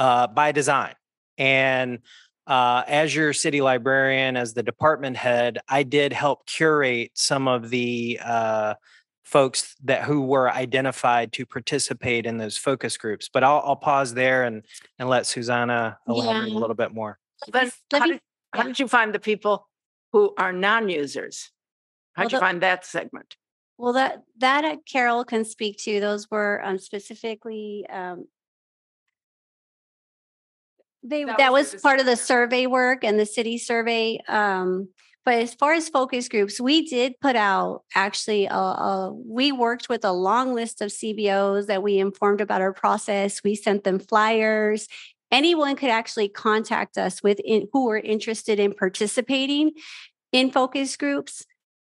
[0.00, 0.94] uh, by design.
[1.38, 2.00] And
[2.48, 7.70] uh, as your city librarian, as the department head, I did help curate some of
[7.70, 8.74] the uh,
[9.22, 13.30] folks that who were identified to participate in those focus groups.
[13.32, 14.64] But I'll, I'll pause there and
[14.98, 16.58] and let Susanna elaborate Yeah.
[16.58, 17.14] a little bit more.
[17.52, 18.20] Then Let how me- did,
[18.54, 19.68] how did you find the people
[20.12, 21.50] who are non-users?
[22.14, 23.36] How'd Well, you the- find that segment?
[23.76, 25.98] Well, that that uh, Carol can speak to.
[25.98, 28.26] Those were um, specifically um,
[31.02, 32.62] they That that, was was, part of the survey.
[32.62, 34.20] survey work and the city survey.
[34.28, 34.88] Um,
[35.24, 38.46] but as far as focus groups, we did put out actually.
[38.46, 42.72] A, a, we worked with a long list of CBOs that we informed about our
[42.72, 43.42] process.
[43.42, 44.86] We sent them flyers.
[45.30, 49.72] Anyone could actually contact us with in, who were interested in participating
[50.32, 51.44] in focus groups.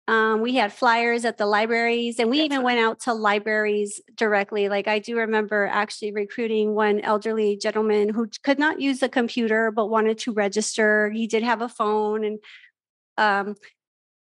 [0.09, 4.69] Um, we had flyers at the libraries and we even went out to libraries directly.
[4.69, 9.73] Like I do remember actually recruiting one elderly gentleman who could not use a computer
[9.73, 11.11] but wanted to register.
[11.11, 12.39] He did have a phone and
[13.19, 13.57] um,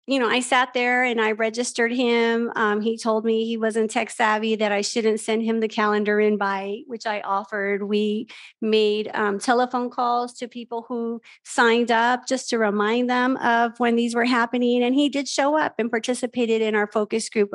[0.08, 2.52] you know, I sat there and I registered him.
[2.56, 6.20] Um, he told me he wasn't tech savvy, that I shouldn't send him the calendar
[6.20, 7.84] invite, which I offered.
[7.84, 8.28] We
[8.62, 13.96] made um, telephone calls to people who signed up just to remind them of when
[13.96, 14.84] these were happening.
[14.84, 17.52] And he did show up and participated in our focus group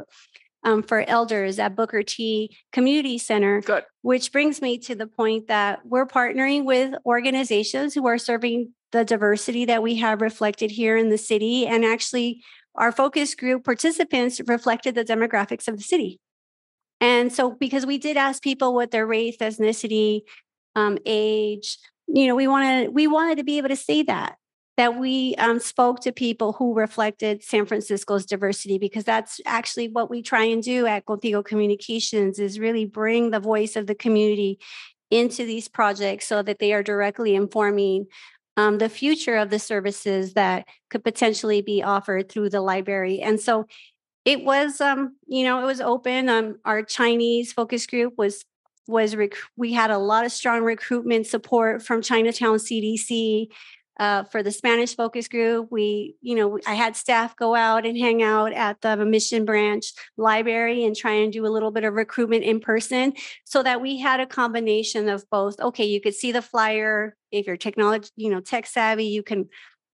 [0.63, 3.61] um, for elders at Booker T Community Center.
[3.61, 3.85] Good.
[4.03, 9.05] Which brings me to the point that we're partnering with organizations who are serving the
[9.05, 11.67] diversity that we have reflected here in the city.
[11.67, 12.43] And actually,
[12.75, 16.21] our focus group participants reflected the demographics of the city.
[17.01, 20.23] And so, because we did ask people what their race, ethnicity,
[20.75, 24.37] um, age, you know, we wanted we wanted to be able to say that
[24.77, 30.11] that we um, spoke to people who reflected San Francisco's diversity, because that's actually what
[30.11, 34.59] we try and do at Contigo Communications is really bring the voice of the community
[35.11, 38.07] into these projects so that they are directly informing
[38.57, 43.21] um, the future of the services that could potentially be offered through the library.
[43.21, 43.67] And so
[44.25, 46.29] it was, um, you know, it was open.
[46.29, 48.45] Um, our Chinese focus group was
[48.89, 53.49] was rec- we had a lot of strong recruitment support from Chinatown CDC.
[53.99, 57.97] Uh, for the Spanish focus group, we, you know, I had staff go out and
[57.97, 61.95] hang out at the Mission Branch Library and try and do a little bit of
[61.95, 65.59] recruitment in person so that we had a combination of both.
[65.59, 67.17] Okay, you could see the flyer.
[67.33, 69.49] If you're technology, you know, tech savvy, you can,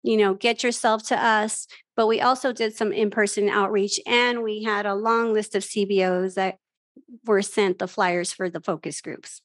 [0.02, 1.66] you know, get yourself to us.
[1.94, 5.62] But we also did some in person outreach and we had a long list of
[5.62, 6.56] CBOs that
[7.26, 9.42] were sent the flyers for the focus groups.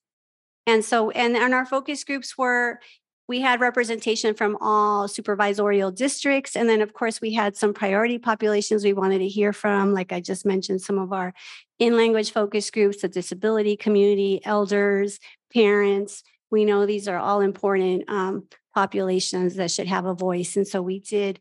[0.65, 2.79] And so, and, and our focus groups were,
[3.27, 6.55] we had representation from all supervisorial districts.
[6.55, 9.93] And then, of course, we had some priority populations we wanted to hear from.
[9.93, 11.33] Like I just mentioned, some of our
[11.79, 15.19] in language focus groups, the disability community, elders,
[15.53, 16.23] parents.
[16.51, 20.55] We know these are all important um, populations that should have a voice.
[20.55, 21.39] And so we did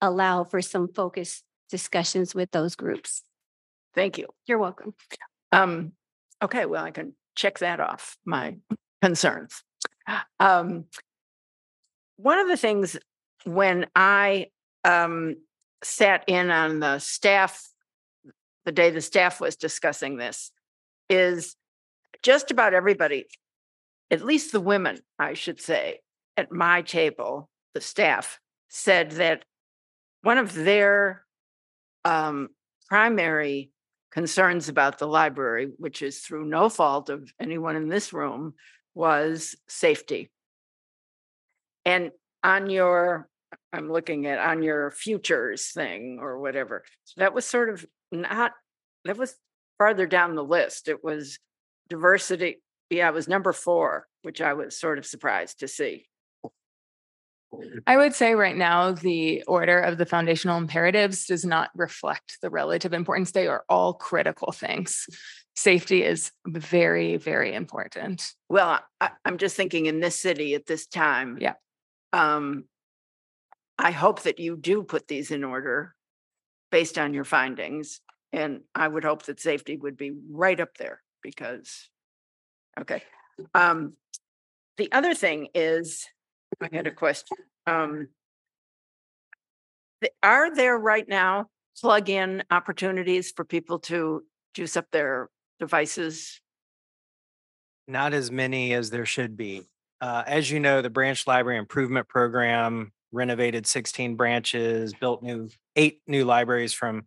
[0.00, 3.22] allow for some focus discussions with those groups.
[3.94, 4.26] Thank you.
[4.46, 4.94] You're welcome.
[5.50, 5.92] Um,
[6.42, 8.56] okay, well, I can check that off my
[9.02, 9.62] concerns.
[10.38, 10.84] Um,
[12.24, 12.96] one of the things
[13.44, 14.46] when I
[14.82, 15.36] um,
[15.82, 17.68] sat in on the staff,
[18.64, 20.50] the day the staff was discussing this,
[21.10, 21.54] is
[22.22, 23.26] just about everybody,
[24.10, 25.98] at least the women, I should say,
[26.34, 29.44] at my table, the staff said that
[30.22, 31.26] one of their
[32.06, 32.48] um,
[32.88, 33.70] primary
[34.10, 38.54] concerns about the library, which is through no fault of anyone in this room,
[38.94, 40.30] was safety.
[41.84, 42.10] And
[42.42, 43.28] on your,
[43.72, 46.84] I'm looking at on your futures thing or whatever,
[47.16, 48.52] that was sort of not,
[49.04, 49.36] that was
[49.78, 50.88] farther down the list.
[50.88, 51.38] It was
[51.88, 52.62] diversity.
[52.90, 56.06] Yeah, it was number four, which I was sort of surprised to see.
[57.86, 62.50] I would say right now, the order of the foundational imperatives does not reflect the
[62.50, 63.30] relative importance.
[63.30, 65.06] They are all critical things.
[65.54, 68.32] Safety is very, very important.
[68.48, 71.38] Well, I, I'm just thinking in this city at this time.
[71.40, 71.54] Yeah.
[72.14, 72.66] Um,
[73.76, 75.96] I hope that you do put these in order
[76.70, 78.00] based on your findings.
[78.32, 81.88] And I would hope that safety would be right up there because,
[82.80, 83.02] okay.
[83.52, 83.94] Um,
[84.76, 86.06] the other thing is,
[86.60, 87.36] I had a question.
[87.66, 88.08] Um,
[90.22, 91.46] are there right now
[91.80, 94.22] plug-in opportunities for people to
[94.54, 96.40] juice up their devices?
[97.88, 99.66] Not as many as there should be.
[100.04, 106.02] Uh, as you know, the branch library improvement program renovated 16 branches, built new, eight
[106.06, 107.06] new libraries from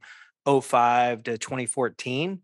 [0.50, 2.41] 05 to 2014.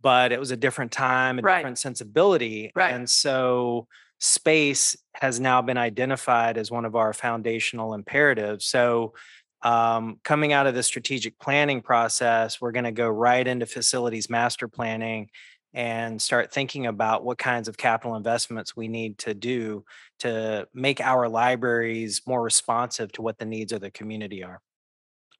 [0.00, 1.58] But it was a different time, a Right.
[1.58, 2.72] different sensibility.
[2.74, 2.92] Right.
[2.92, 3.86] And so
[4.18, 8.64] space has now been identified as one of our foundational imperatives.
[8.64, 9.14] So
[9.62, 14.28] um, coming out of the strategic planning process, we're going to go right into facilities
[14.28, 15.30] master planning
[15.74, 19.84] and start thinking about what kinds of capital investments we need to do
[20.20, 24.62] to make our libraries more responsive to what the needs of the community are.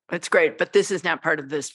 [0.08, 1.72] That's great, but this is not part of this,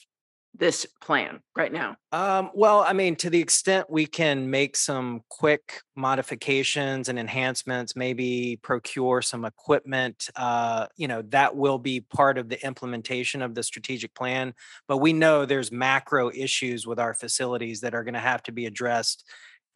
[0.54, 1.96] this plan right now.
[2.12, 7.94] Um, well, I mean, to the extent we can make some quick modifications and enhancements,
[7.94, 13.54] maybe procure some equipment, uh, you know, that will be part of the implementation of
[13.54, 14.52] the strategic plan.
[14.88, 18.52] But we know there's macro issues with our facilities that are going to have to
[18.52, 19.24] be addressed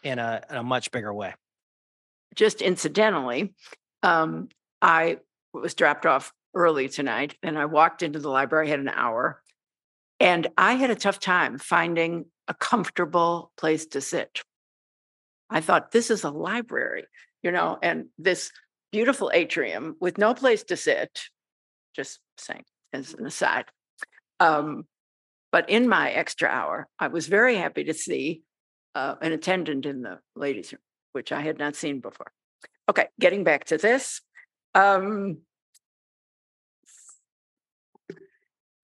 [0.03, 1.35] in a, in a much bigger way.
[2.35, 3.55] just incidentally,
[4.03, 4.49] um,
[4.83, 5.19] I
[5.53, 9.41] was dropped off early tonight and I walked into the library, I had an hour.
[10.25, 14.43] And I had a tough time finding a comfortable place to sit.
[15.51, 17.05] I thought, this is a library,
[17.43, 18.51] you know, and this
[18.91, 21.25] beautiful atrium with no place to sit,
[21.95, 22.65] just saying
[22.95, 23.67] as an aside.
[24.41, 24.87] Um,
[25.53, 28.41] but in my extra hour, I was very happy to see
[28.95, 30.81] uh, an attendant in the ladies' room,
[31.13, 32.33] which I had not seen before.
[32.89, 34.23] Okay, getting back to this.
[34.75, 35.43] Um,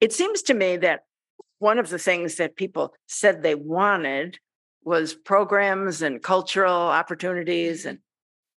[0.02, 1.04] it seems to me that
[1.60, 4.38] one of the things that people said they wanted
[4.82, 7.80] was programs and cultural opportunities.
[7.80, 7.88] Mm-hmm.
[7.88, 7.98] And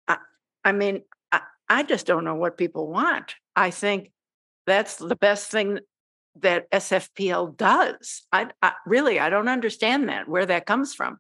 [0.07, 0.17] I,
[0.65, 3.35] I mean, I, I just don't know what people want.
[3.57, 4.13] I think
[4.67, 5.81] that's the best thing
[6.41, 8.23] that SFPL does.
[8.33, 11.19] I, I really, I don't understand that, where that comes from.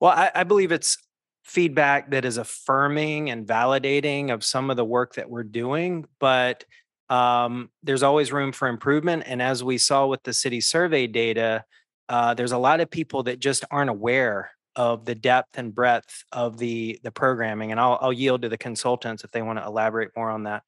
[0.00, 0.98] Well, I, I believe it's
[1.44, 6.64] feedback that is affirming and validating of some of the work that we're doing, but
[7.08, 9.24] um, there's always room for improvement.
[9.26, 11.64] And as we saw with the city survey data,
[12.08, 16.24] uh, there's a lot of people that just aren't aware of the depth and breadth
[16.32, 17.70] of the the programming.
[17.70, 20.62] And I'll, I'll yield to the consultants if they want to elaborate more on that.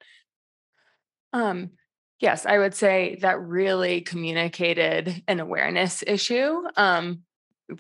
[1.33, 1.71] Um,
[2.19, 7.23] yes, I would say that really communicated an awareness issue, um,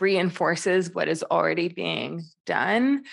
[0.00, 3.04] reinforces what is already being done.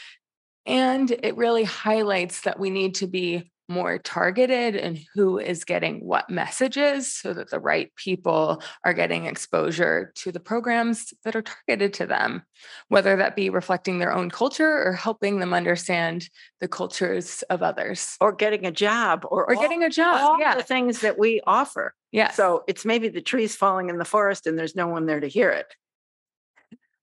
[0.66, 6.00] And it really highlights that we need to be more targeted and who is getting
[6.06, 11.42] what messages so that the right people are getting exposure to the programs that are
[11.42, 12.44] targeted to them,
[12.90, 18.16] whether that be reflecting their own culture or helping them understand the cultures of others.
[18.22, 20.56] Or getting a job or, Or all- getting a job, all yeah.
[20.56, 21.94] the things that we offer.
[22.12, 22.32] Yeah.
[22.32, 25.28] So it's maybe the trees falling in the forest and there's no one there to
[25.28, 25.74] hear it.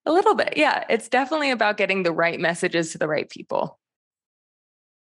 [0.04, 0.84] A little bit, yeah.
[0.90, 3.78] It's definitely about getting the right messages to the right people.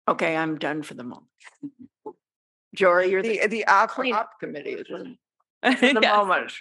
[0.09, 1.26] Okay, I'm done for the moment.
[2.74, 5.16] Jory, you're the, The, the op, clean op- up committee is for the
[5.64, 5.94] Yes.
[6.04, 6.52] moment.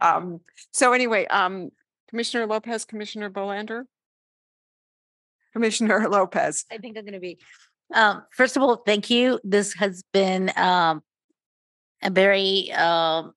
[0.00, 0.40] um,
[0.72, 1.70] so anyway, um,
[2.10, 3.84] Commissioner Lopez, Commissioner Bolander?
[5.52, 6.64] Commissioner Lopez.
[6.70, 7.38] I think I'm going to be.
[7.94, 9.38] Um, first of all, thank you.
[9.44, 11.02] This has been um,
[12.02, 13.32] a very um,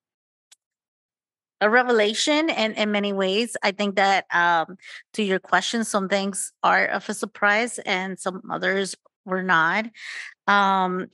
[1.60, 3.56] a revelation in, in many ways.
[3.62, 4.76] I think that um,
[5.14, 9.86] to your question, some things are of a surprise and some others were not.
[10.46, 11.08] Um,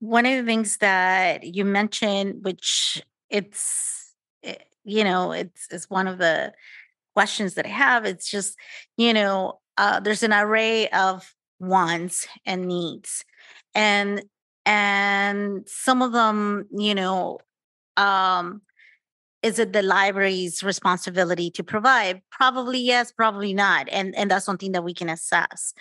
[0.00, 6.06] one of the things that you mentioned, which it's, eh, you know, it's, it's one
[6.06, 6.52] of the
[7.14, 8.04] questions that I have.
[8.04, 8.56] It's just,
[8.96, 13.24] you know, uh, there's an array of wants and needs,
[13.74, 14.22] and
[14.66, 17.38] and some of them, you know,
[17.96, 18.62] um,
[19.42, 22.22] is it the library's responsibility to provide?
[22.30, 25.74] Probably yes, probably not, and and that's something that we can assess.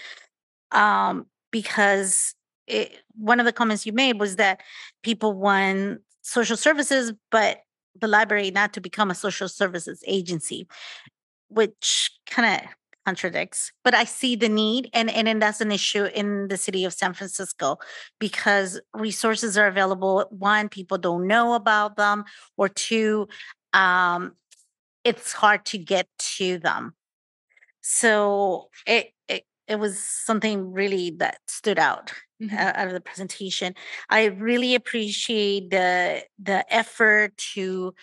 [0.71, 2.35] Um, because
[2.67, 4.59] it, one of the comments you made was that
[5.03, 7.59] people want social services, but
[8.01, 10.67] the library not to become a social services agency
[11.49, 12.69] which kind of
[13.05, 16.85] contradicts, but I see the need and, and, and that's an issue in the city
[16.85, 17.77] of San Francisco
[18.19, 20.25] because resources are available.
[20.31, 22.23] One, people don't know about them,
[22.57, 23.27] or two,
[23.73, 24.33] um,
[25.03, 26.95] it's hard to get to them.
[27.81, 29.12] So it,
[29.67, 32.13] it was something really that stood out
[32.51, 33.73] uh, out of the presentation.
[34.09, 37.93] I really appreciate the the effort to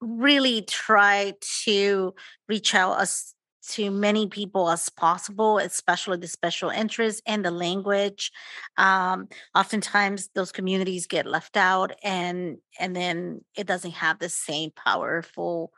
[0.00, 1.34] really try
[1.64, 2.14] to
[2.48, 3.34] reach out as
[3.68, 8.30] to many people as possible, especially the special interests and the language.
[8.76, 14.70] Um, oftentimes, those communities get left out, and and then it doesn't have the same
[14.70, 15.72] powerful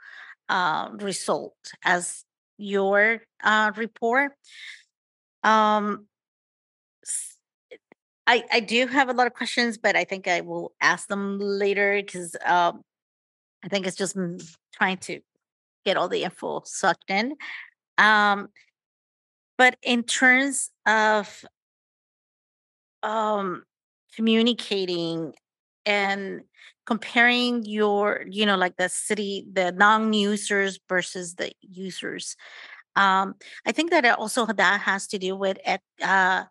[0.49, 2.25] uh, result as
[2.59, 4.33] your uh, report.
[5.43, 6.07] Um,
[8.27, 11.39] I, I do have a lot of questions, but I think I will ask them
[11.39, 12.83] later because um,
[13.65, 14.19] I think it's just
[14.75, 15.21] trying to
[15.87, 17.35] get all the info sucked in.
[17.97, 18.49] Um,
[19.57, 21.45] but in terms of
[23.03, 23.65] um,
[24.15, 25.33] communicating
[25.89, 26.43] and
[26.85, 32.37] comparing your, you know, like the city, the non-users versus the users,
[32.95, 33.35] um,
[33.65, 35.59] I think that also that has to do with
[36.03, 36.45] uh,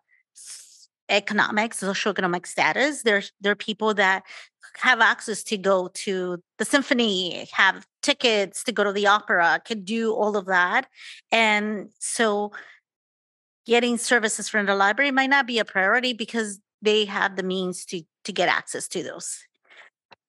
[1.08, 3.02] economic, socioeconomic status.
[3.02, 4.24] There's there are people that
[4.76, 9.84] have access to go to the symphony, have tickets to go to the opera, can
[9.84, 10.86] do all of that,
[11.30, 12.52] and so
[13.66, 17.84] getting services from the library might not be a priority because they have the means
[17.84, 19.40] to to get access to those.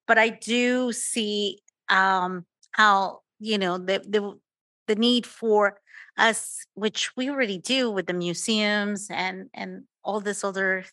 [0.07, 4.39] But I do see um, how you know the the
[4.87, 5.79] the need for
[6.17, 10.85] us, which we already do with the museums and and all this other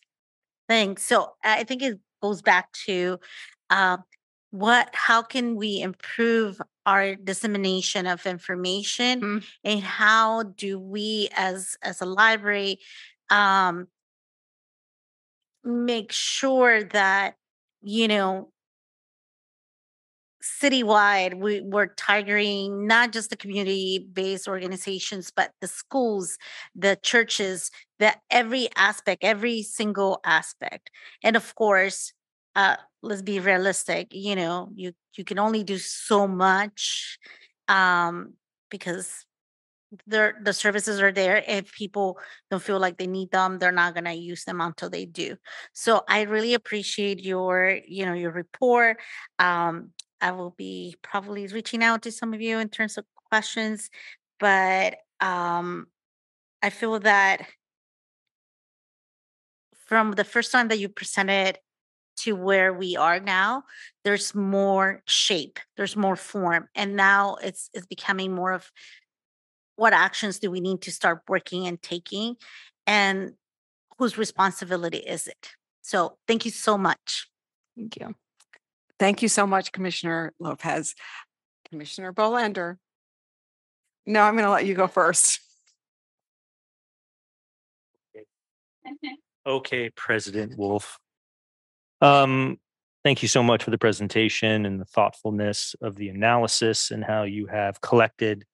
[0.69, 0.97] thing.
[0.97, 3.19] So I think it goes back to
[3.69, 3.97] uh,
[4.51, 9.43] what, how can we improve our dissemination of information, Mhm.
[9.63, 12.79] and how do we, as as a library,
[13.29, 13.87] um,
[15.67, 17.35] make sure that
[17.83, 18.49] you know
[20.43, 26.37] citywide we, we're targeting not just the community-based organizations but the schools
[26.75, 30.91] the churches that every aspect every single aspect.
[31.23, 32.13] And of course
[32.55, 37.17] uh let's be realistic you know you you can only do so much
[37.67, 38.33] um
[38.69, 39.25] because
[40.05, 42.17] there the services are there if people
[42.51, 45.35] don't feel like they need them they're not going to use them until they do.
[45.73, 48.97] So i really appreciate your you know your report.
[49.39, 53.89] Um i will be probably reaching out to some of you in terms of questions
[54.39, 55.87] but um
[56.63, 57.41] i feel that
[59.85, 61.59] from the first time that you presented
[62.17, 63.63] to where we are now
[64.03, 68.71] there's more shape there's more form and now it's it's becoming more of
[69.77, 72.35] what actions do we need to start working and taking
[72.85, 73.33] and
[73.97, 75.51] whose responsibility is it
[75.81, 77.27] so thank you so much
[77.77, 78.15] Thank you.
[78.99, 80.95] Thank you so much, Commissioner Lopez.
[81.69, 82.77] Commissioner Bolander.
[84.05, 85.39] No, I'm going to let you go first.
[89.45, 90.97] Okay, President Wolf.
[92.01, 92.57] Um,
[93.03, 97.23] thank you so much for the presentation and the thoughtfulness of the analysis and how
[97.23, 98.45] you have collected a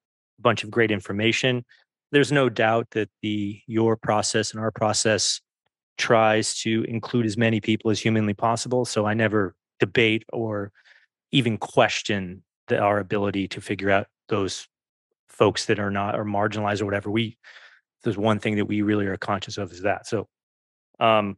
[0.44, 1.66] bunch of great information.
[2.12, 5.42] There's no doubt that the your process and our process
[5.98, 8.86] tries to include as many people as humanly possible.
[8.86, 10.72] So I never debate or
[11.32, 14.68] even question the, our ability to figure out those
[15.28, 17.10] folks that are not or marginalized or whatever.
[17.10, 17.38] We
[18.04, 20.06] there's one thing that we really are conscious of is that.
[20.08, 20.28] So
[21.00, 21.38] um,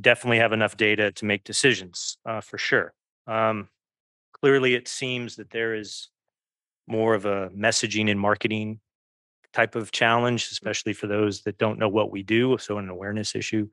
[0.00, 2.92] definitely have enough data to make decisions uh, for sure.
[3.26, 3.68] Um,
[4.32, 6.08] clearly, it seems that there is
[6.86, 8.80] more of a messaging and marketing
[9.52, 12.56] type of challenge, especially for those that don't know what we do.
[12.58, 13.68] So, an awareness issue,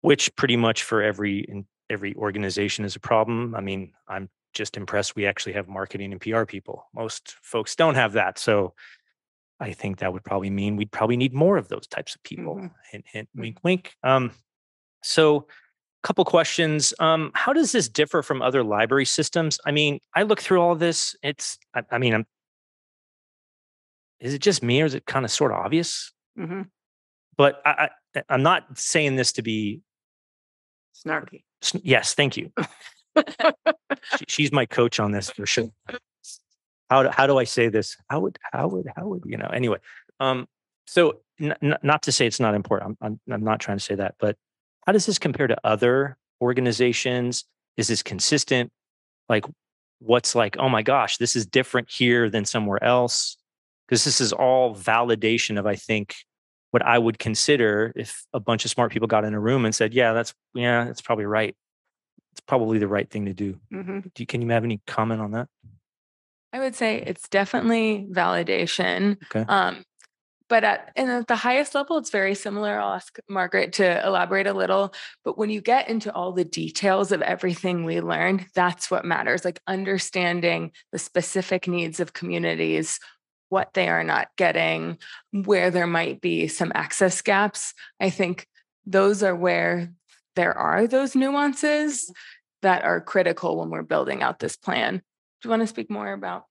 [0.00, 3.54] which pretty much for every in, every organization is a problem.
[3.54, 6.88] I mean, I'm just impressed we actually have marketing and PR people.
[6.94, 8.38] Most folks don't have that.
[8.38, 8.74] So,
[9.58, 12.56] I think that would probably mean we'd probably need more of those types of people.
[12.56, 12.70] Mhm.
[12.90, 13.94] Hint, hint, wink, wink.
[14.02, 14.32] Um,
[15.02, 15.46] so,
[16.06, 16.94] couple questions.
[17.00, 19.58] Um, how does this differ from other library systems?
[19.66, 21.16] I mean, I look through all this.
[21.20, 22.26] It's, I, I mean, I'm.
[24.20, 26.12] Is it just me, or is it kind of sort of obvious?
[26.38, 26.68] Mhm.
[27.36, 29.82] But I, I, I'm not saying this to be.
[31.04, 31.42] Snarky.
[31.82, 32.52] Yes, thank you.
[34.16, 35.70] She- she's my coach on this for sure.
[36.88, 37.96] How do, how do I say this?
[38.08, 39.50] How would how would how would you know?
[39.52, 39.78] Anyway,
[40.20, 40.46] um,
[40.86, 42.96] so n- n- not to say it's not important.
[43.00, 44.36] I'm, I'm I'm not trying to say that, but
[44.86, 47.44] how does this compare to other organizations?
[47.76, 48.70] Is this consistent?
[49.28, 49.44] Like,
[49.98, 50.56] what's like?
[50.58, 53.36] Oh my gosh, this is different here than somewhere else.
[53.86, 56.16] because this is all validation of, I think,
[56.72, 59.74] what I would consider if a bunch of smart people got in a room and
[59.74, 61.56] said, "Yeah, that's yeah, that's probably right.
[62.32, 64.02] It's probably the right thing to do." Mhm.
[64.14, 65.48] Do you, can you have any comment on that?
[66.52, 69.16] I would say it's definitely validation.
[69.24, 69.44] Okay.
[69.48, 69.84] Um,
[70.48, 72.78] but at and at the highest level, it's very similar.
[72.78, 74.94] I'll ask Margaret to elaborate a little.
[75.24, 79.44] But when you get into all the details of everything we learned, that's what matters.
[79.44, 83.00] Like understanding the specific needs of communities,
[83.48, 84.98] what they are not getting,
[85.32, 87.74] where there might be some access gaps.
[88.00, 88.46] I think
[88.84, 89.92] those are where
[90.36, 92.12] there are those nuances
[92.62, 94.96] that are critical when we're building out this plan.
[94.96, 95.02] Do
[95.46, 96.44] you want to speak more about?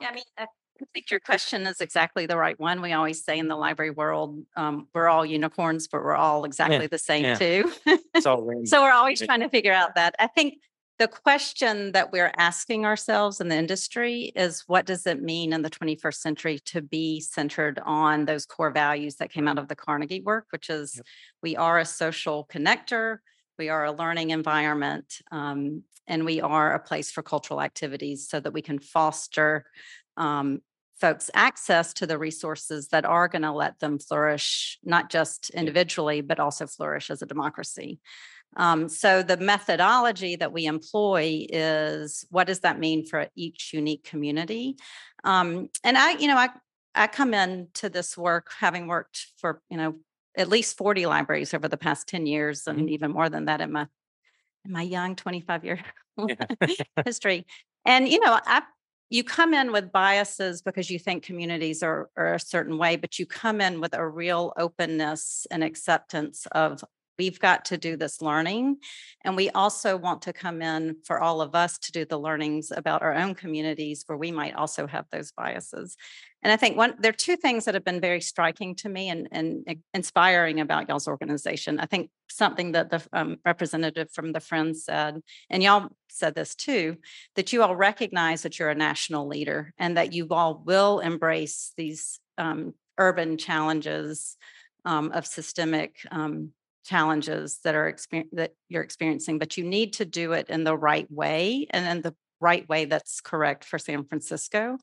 [0.00, 0.46] Yeah, I mean, I
[0.92, 2.80] think your question is exactly the right one.
[2.80, 6.86] We always say in the library world, um, we're all unicorns, but we're all exactly
[6.86, 7.34] the same yeah.
[7.34, 7.72] too.
[8.14, 8.64] It's all rainbow.
[8.64, 10.14] So we're always trying to figure out that.
[10.18, 10.58] I think
[10.98, 15.62] the question that we're asking ourselves in the industry is what does it mean in
[15.62, 19.76] the 21st century to be centered on those core values that came out of the
[19.76, 21.00] Carnegie work, which is
[21.40, 23.18] we are a social connector,
[23.58, 28.40] we are a learning environment, um, and we are a place for cultural activities so
[28.40, 29.66] that we can foster
[30.16, 30.60] um,
[31.00, 36.20] folks access to the resources that are going to let them flourish, not just individually,
[36.20, 38.00] but also flourish as a democracy.
[38.56, 44.04] Um, so the methodology that we employ is what does that mean for each unique
[44.04, 44.76] community?
[45.24, 46.48] Um, and I, you know, I
[46.94, 49.96] I come into this work having worked for you know
[50.36, 53.72] at least 40 libraries over the past 10 years and even more than that in
[53.72, 53.86] my
[54.64, 55.80] in my young 25 year
[57.04, 57.46] history.
[57.84, 58.62] And you know, I
[59.10, 63.18] you come in with biases because you think communities are, are a certain way, but
[63.18, 66.84] you come in with a real openness and acceptance of
[67.18, 68.76] we've got to do this learning.
[69.24, 72.70] And we also want to come in for all of us to do the learnings
[72.74, 75.96] about our own communities where we might also have those biases.
[76.42, 79.08] And I think one there are two things that have been very striking to me
[79.08, 81.80] and, and inspiring about y'all's organization.
[81.80, 85.20] I think something that the um, representative from the Friends said,
[85.50, 86.96] and y'all said this too,
[87.34, 91.72] that you all recognize that you're a national leader and that you all will embrace
[91.76, 94.36] these um, urban challenges
[94.84, 96.52] um, of systemic um,
[96.84, 100.76] challenges that are exper- that you're experiencing, but you need to do it in the
[100.76, 104.78] right way and in the right way that's correct for San Francisco.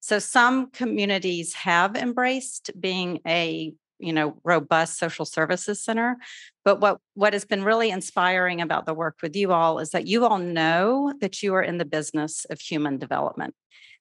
[0.00, 6.16] So some communities have embraced being a you know robust social services center
[6.64, 10.08] but what what has been really inspiring about the work with you all is that
[10.08, 13.54] you all know that you are in the business of human development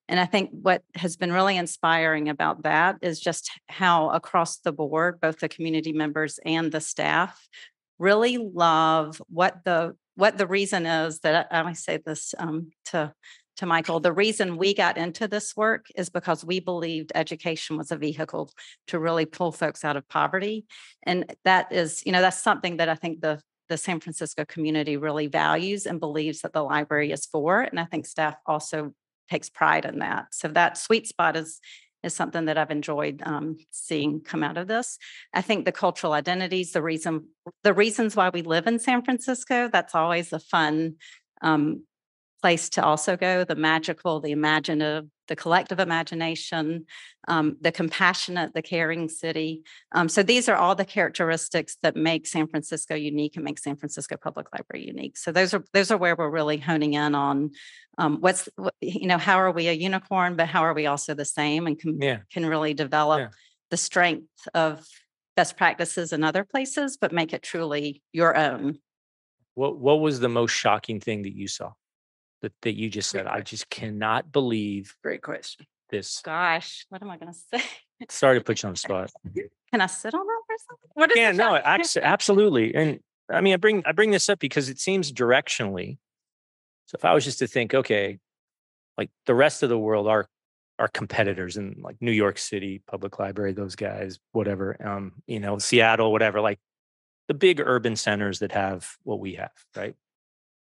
[0.10, 4.74] and I think what has been really inspiring about that is just how across the
[4.74, 7.48] board, both the community members and the staff
[8.00, 13.14] really love what the what the reason is that I, I say this um, to
[13.58, 14.00] to Michael.
[14.00, 18.52] The reason we got into this work is because we believed education was a vehicle
[18.88, 20.66] to really pull folks out of poverty,
[21.04, 24.98] and that is you know that's something that I think the the San Francisco community
[24.98, 27.62] really values and believes that the library is for.
[27.62, 28.94] And I think staff also
[29.32, 30.28] takes pride in that.
[30.32, 31.60] So that sweet spot is
[32.04, 34.98] is something that I've enjoyed um, seeing come out of this.
[35.34, 37.30] I think the cultural identities, the reason,
[37.64, 40.96] the reasons why we live in San Francisco, that's always a fun
[41.42, 41.84] um,
[42.44, 43.46] place to also go.
[43.46, 46.86] The magical, the imaginative, the collective imagination,
[47.30, 49.64] um, the compassionate, the caring city.
[49.94, 53.78] Um, so these are all the characteristics that make San Francisco unique and make San
[53.78, 55.16] Francisco Public Library unique.
[55.16, 57.52] So those are those are where we're really honing in on
[57.98, 58.50] um, what's
[58.82, 61.80] you know how are we a unicorn, but how are we also the same and
[61.80, 62.20] can Yeah.
[62.30, 63.30] can really develop Yeah.
[63.72, 64.86] the strength of
[65.38, 68.80] best practices in other places, but make it truly your own.
[69.56, 71.72] What What was the most shocking thing that you saw?
[72.44, 75.66] That that you just said, I just cannot believe Great question.
[75.90, 76.22] this.
[76.24, 77.64] Gosh, what am I going to say?
[78.10, 79.12] Sorry to put you on the spot.
[79.72, 80.90] Can I sit on that for a second?
[80.94, 81.56] What is Yeah, no,
[82.04, 82.76] absolutely.
[82.76, 83.00] And
[83.32, 85.98] I mean, I bring I bring this up because it seems directionally.
[86.88, 88.20] So if I was just to think, okay,
[88.98, 90.28] like the rest of the world are
[90.80, 95.58] are competitors in like New York City Public Library, those guys, whatever, um, you know,
[95.60, 96.60] Seattle, whatever, like
[97.28, 99.96] the big urban centers that have what we have, right?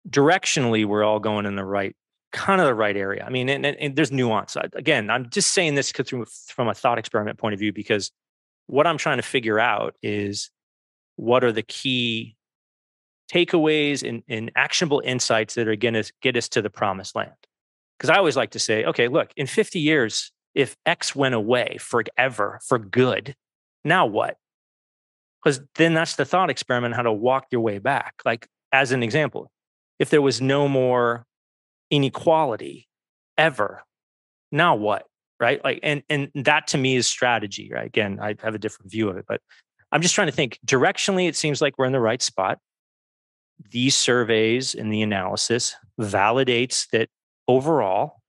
[0.09, 1.95] Directionally, we're all going in the right
[2.31, 3.23] kind of the right area.
[3.25, 4.57] I mean, and, and, and there's nuance.
[4.73, 8.11] Again, I'm just saying this from a thought experiment point of view because
[8.67, 10.51] what I'm trying to figure out is
[11.15, 12.35] what are the key
[13.31, 17.31] takeaways and, and actionable insights that are going to get us to the promised land.
[17.97, 21.77] Because I always like to say, okay, look, in 50 years, if X went away
[21.79, 23.35] forever for good,
[23.83, 24.37] now what?
[25.43, 28.15] Because then that's the thought experiment how to walk your way back.
[28.25, 29.51] Like, as an example,
[29.99, 31.25] if there was no more
[31.89, 32.87] inequality
[33.37, 33.83] ever,
[34.51, 35.05] now what?
[35.39, 35.63] right?
[35.63, 37.85] Like, and and that to me is strategy, right?
[37.85, 39.41] Again, I have a different view of it, but
[39.91, 41.27] I'm just trying to think directionally.
[41.27, 42.59] It seems like we're in the right spot.
[43.71, 47.09] These surveys and the analysis validates that
[47.47, 48.21] overall,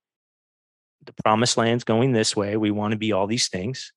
[1.04, 2.56] the promised land's going this way.
[2.56, 3.92] We want to be all these things.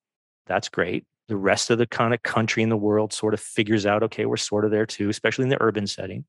[0.46, 1.04] That's great.
[1.28, 4.26] The rest of the kind of country in the world sort of figures out, okay,
[4.26, 6.24] we're sort of there too, especially in the urban setting.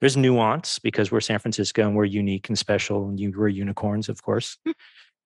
[0.00, 4.08] There's nuance because we're San Francisco and we're unique and special, and you, we're unicorns,
[4.08, 4.56] of course.
[4.64, 4.72] Hmm.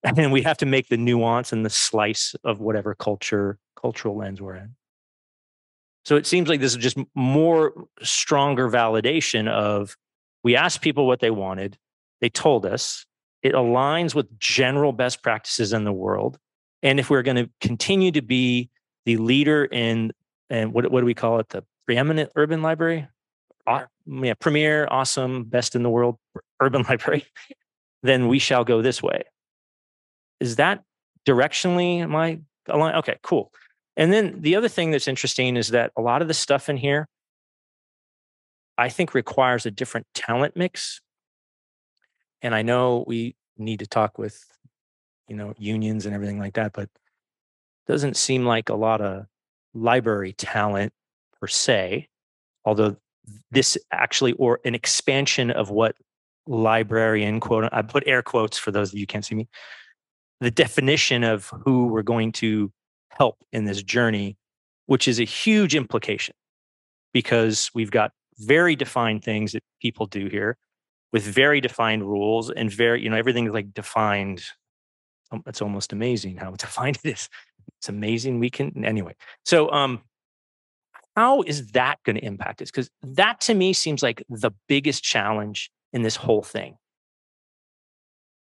[0.17, 4.41] and we have to make the nuance and the slice of whatever culture, cultural lens
[4.41, 4.75] we're in.
[6.03, 9.97] So it seems like this is just more stronger validation of
[10.43, 11.77] we asked people what they wanted,
[12.21, 13.05] they told us.
[13.41, 16.37] It aligns with general best practices in the world.
[16.81, 18.69] And if we're going to continue to be
[19.05, 20.11] the leader in,
[20.49, 21.49] and what, what do we call it?
[21.49, 23.07] The preeminent urban library?
[23.67, 26.17] Aw- mm, yeah, premier, awesome, best in the world
[26.61, 27.25] urban library,
[28.03, 29.23] then we shall go this way.
[30.39, 30.83] Is that
[31.27, 32.97] directionally am I aligned?
[32.97, 33.51] Okay, cool.
[33.97, 36.77] And then the other thing that's interesting is that a lot of the stuff in
[36.77, 37.07] here,
[38.77, 40.99] I think requires a different talent mix.
[42.41, 44.43] And I know we need to talk with,
[45.29, 46.89] you know, unions and everything like that, but
[47.87, 49.25] doesn't seem like a lot of
[49.73, 50.91] library talent
[51.39, 52.09] per se,
[52.65, 52.97] although
[53.51, 55.95] this actually or an expansion of what
[56.47, 59.47] librarian quote I put air quotes for those of you can't see me.
[60.41, 62.71] The definition of who we're going to
[63.09, 64.37] help in this journey,
[64.85, 66.35] which is a huge implication
[67.13, 70.57] because we've got very defined things that people do here
[71.13, 74.43] with very defined rules and very, you know, everything is like defined.
[75.47, 77.29] It's almost amazing how defined it is.
[77.79, 79.15] It's amazing we can anyway.
[79.45, 80.01] So um
[81.15, 82.69] how is that going to impact us?
[82.71, 86.77] Because that to me seems like the biggest challenge in this whole thing.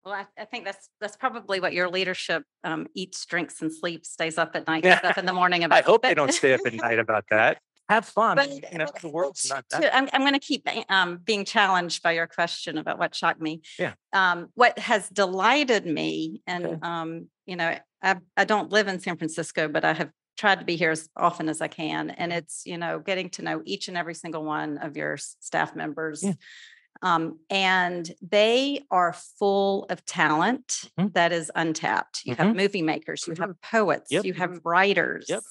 [0.04, 4.10] Well, I, I think that's that's probably what your leadership um, eats, drinks, and sleeps,
[4.10, 5.00] stays up at night, Yeah.
[5.04, 5.80] up in the morning about.
[5.80, 7.60] I hope they don't stay up at night about that.
[7.90, 8.36] Have fun.
[8.38, 9.94] But- you know, the world's not that.
[9.96, 13.62] I'm, I'm going to keep um, being challenged by your question about what shocked me.
[13.78, 13.94] Yeah.
[14.14, 16.80] Um, what has delighted me, and Okay.
[16.84, 20.66] um, you know, I, I don't live in San Francisco, but I have tried to
[20.66, 23.88] be here as often as I can, and it's you know getting to know each
[23.88, 26.24] and every single one of your staff members.
[26.24, 26.34] Yeah.
[27.04, 31.14] Um, and they are full of talent Mhm.
[31.14, 32.22] that is untapped.
[32.26, 34.26] You have movie makers, you have poets, Yep.
[34.26, 35.44] you have writers, Yep.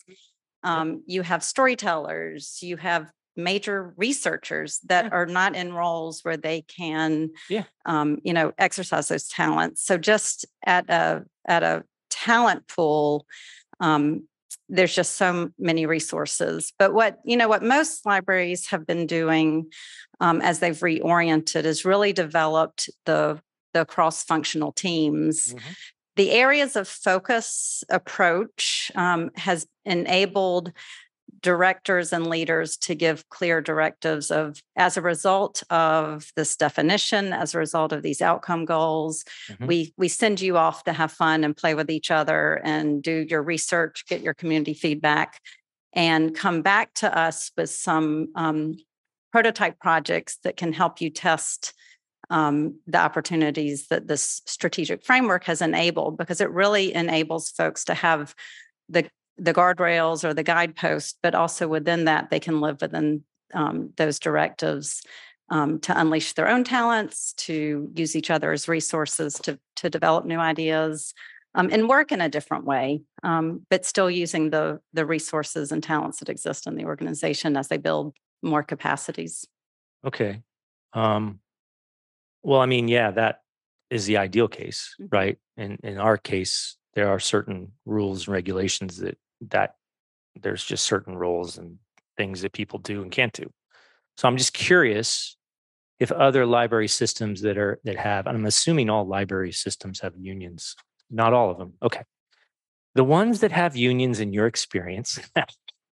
[0.64, 6.62] um, you have storytellers, you have major researchers that are not in roles where they
[6.62, 7.64] can, Yeah.
[7.84, 9.84] um, you know, exercise those talents.
[9.84, 13.24] So just at a at a talent pool,
[13.78, 14.26] um,
[14.68, 16.72] there's just so many resources.
[16.78, 19.70] But what you know, what most libraries have been doing
[20.20, 23.40] um, as they've reoriented is really developed the
[23.74, 25.60] the cross functional teams Mhm.
[26.16, 30.72] the areas of focus approach um, has enabled
[31.42, 37.54] directors and leaders to give clear directives of as a result of this definition as
[37.54, 39.66] a result of these outcome goals Mhm.
[39.66, 43.26] we we send you off to have fun and play with each other and do
[43.28, 45.40] your research get your community feedback
[45.92, 48.76] and come back to us with some um,
[49.32, 51.74] prototype projects that can help you test
[52.30, 57.94] um, the opportunities that this strategic framework has enabled because it really enables folks to
[57.94, 58.34] have
[58.88, 59.08] the
[59.38, 64.18] the guardrails or the guideposts, but also within that they can live within um, those
[64.18, 65.02] directives
[65.50, 70.24] um, to unleash their own talents, to use each other as resources to to develop
[70.24, 71.12] new ideas.
[71.54, 75.82] Um, and work in a different way, um, but still using the the resources and
[75.82, 79.46] talents that exist in the organization as they build more capacities.
[80.04, 80.42] Okay.
[80.92, 81.40] Um,
[82.42, 83.40] well, I mean, yeah, that
[83.88, 85.08] is the ideal case, Mhm.
[85.10, 85.38] right?
[85.56, 89.74] In in our case, there are certain rules and regulations that that
[90.34, 91.78] there's just certain rules and
[92.16, 93.50] things that people do and can't do.
[94.16, 95.36] So I'm just curious
[95.98, 100.14] if other library systems that are that have, and I'm assuming all library systems have
[100.18, 100.76] unions,
[101.10, 101.74] not all of them.
[101.82, 102.02] Okay.
[102.94, 105.44] The ones that have unions in your experience, I,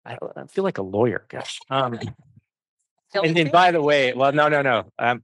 [0.05, 1.25] I feel like a lawyer.
[1.29, 1.59] Gosh.
[1.69, 1.99] Um,
[3.13, 4.91] and then, by the way, well, no, no, no.
[4.99, 5.23] Um,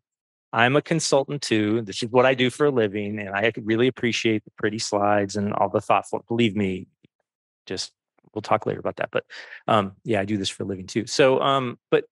[0.51, 1.81] I'm a consultant too.
[1.81, 5.35] This is what I do for a living, and I really appreciate the pretty slides
[5.35, 6.23] and all the thoughtful.
[6.27, 6.87] Believe me,
[7.65, 7.91] just
[8.33, 9.09] we'll talk later about that.
[9.11, 9.25] But
[9.67, 11.05] um, yeah, I do this for a living too.
[11.07, 12.05] So, um, but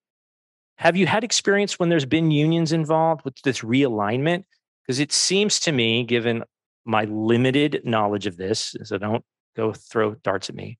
[0.76, 4.44] have you had experience when there's been unions involved with this realignment?
[4.86, 6.42] Because it seems to me, given
[6.84, 9.24] my limited knowledge of this, so don't
[9.54, 10.78] go throw darts at me,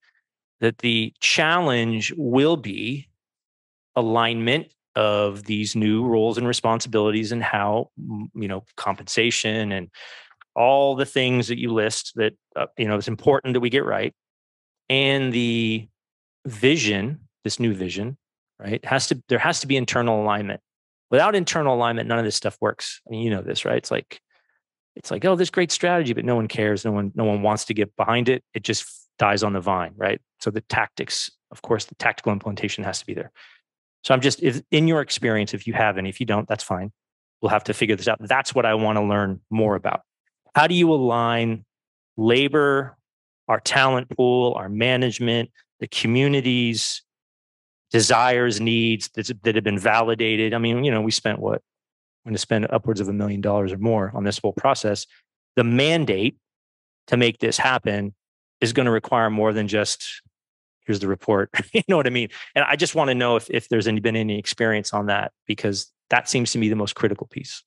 [0.61, 3.09] that the challenge will be
[3.95, 7.91] alignment of these new roles and responsibilities and how
[8.35, 9.89] you know compensation and
[10.55, 13.85] all the things that you list that uh, you know it's important that we get
[13.85, 14.15] right
[14.93, 15.89] and the
[16.45, 18.19] vision this new vision
[18.59, 20.61] right has to there has to be internal alignment.
[21.11, 23.01] Without internal alignment none of this stuff works.
[23.07, 23.79] I mean you know this right?
[23.79, 24.21] It's like
[24.95, 27.65] it's like oh this great strategy but no one cares no one no one wants
[27.67, 28.45] to get behind it.
[28.53, 30.21] It just dies on the vine right?
[30.41, 33.33] So the tactics of course the tactical implementation has to be there.
[34.05, 36.65] So i'm just if in your experience if you have any if you don't that's
[36.65, 36.93] fine.
[37.41, 38.19] We'll have to figure this out.
[38.21, 40.03] That's what i want to learn more about.
[40.55, 41.65] How do you align
[42.17, 42.97] labor,
[43.53, 47.03] our talent pool, our management, the communities,
[47.91, 50.55] desires, needs that, that have been validated?
[50.55, 51.61] I mean, you know, we spent what?
[52.25, 55.07] We're going to spend upwards of a million dollars or more on this whole process.
[55.57, 56.39] The mandate
[57.09, 58.15] to make this happen
[58.63, 60.23] is going to require more than just
[60.87, 61.51] here's the report.
[61.75, 62.31] you know what I mean?
[62.55, 65.33] And I just want to know if if there's any been any experience on that
[65.47, 67.63] because that seems to me the most critical piece.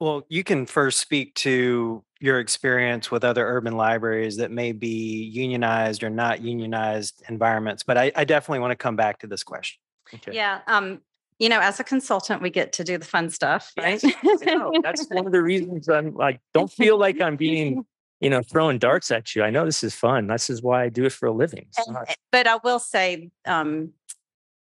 [0.00, 5.24] Well, you can first speak to your experience with other urban libraries that may be
[5.32, 9.42] unionized or not unionized environments, but I, I definitely want to come back to this
[9.42, 9.78] question.
[10.14, 10.32] Okay.
[10.34, 10.60] Yeah.
[10.66, 11.00] Um,
[11.38, 14.02] you know, as a consultant, we get to do the fun stuff, right?
[14.44, 14.72] Know.
[14.82, 17.84] That's one of the reasons I'm like, don't feel like I'm being,
[18.20, 19.42] you know, throwing darts at you.
[19.44, 20.26] I know this is fun.
[20.26, 21.66] This is why I do it for a living.
[21.76, 23.92] And- not- but I will say, um,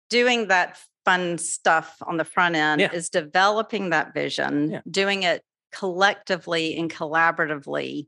[0.09, 2.91] doing that fun stuff on the front end Yeah.
[2.91, 4.81] is developing that vision, Yeah.
[4.89, 8.07] doing it collectively and collaboratively.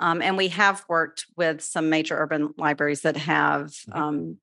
[0.00, 3.96] Um, and we have worked with some major urban libraries that have, Mhm.
[3.96, 4.38] um,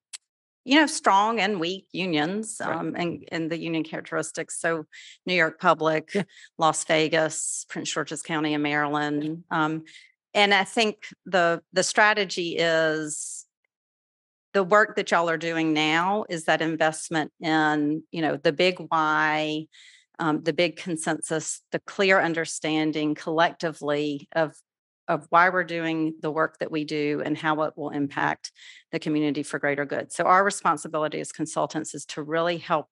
[0.64, 2.76] you know, strong and weak unions Right.
[2.76, 4.60] um, and, and the union characteristics.
[4.60, 4.86] So
[5.26, 6.24] New York Public, Yeah.
[6.58, 9.44] Las Vegas, Prince George's County in Maryland.
[9.52, 9.84] Um,
[10.34, 13.41] and I think the the strategy is
[14.54, 18.78] the work that y'all are doing now is that investment in you know the big
[18.90, 19.66] why
[20.20, 24.54] um, the big consensus the clear understanding collectively of
[25.08, 28.52] of why we're doing the work that we do and how it will impact
[28.92, 30.12] the community for greater good.
[30.12, 32.88] So our responsibility as consultants is to really help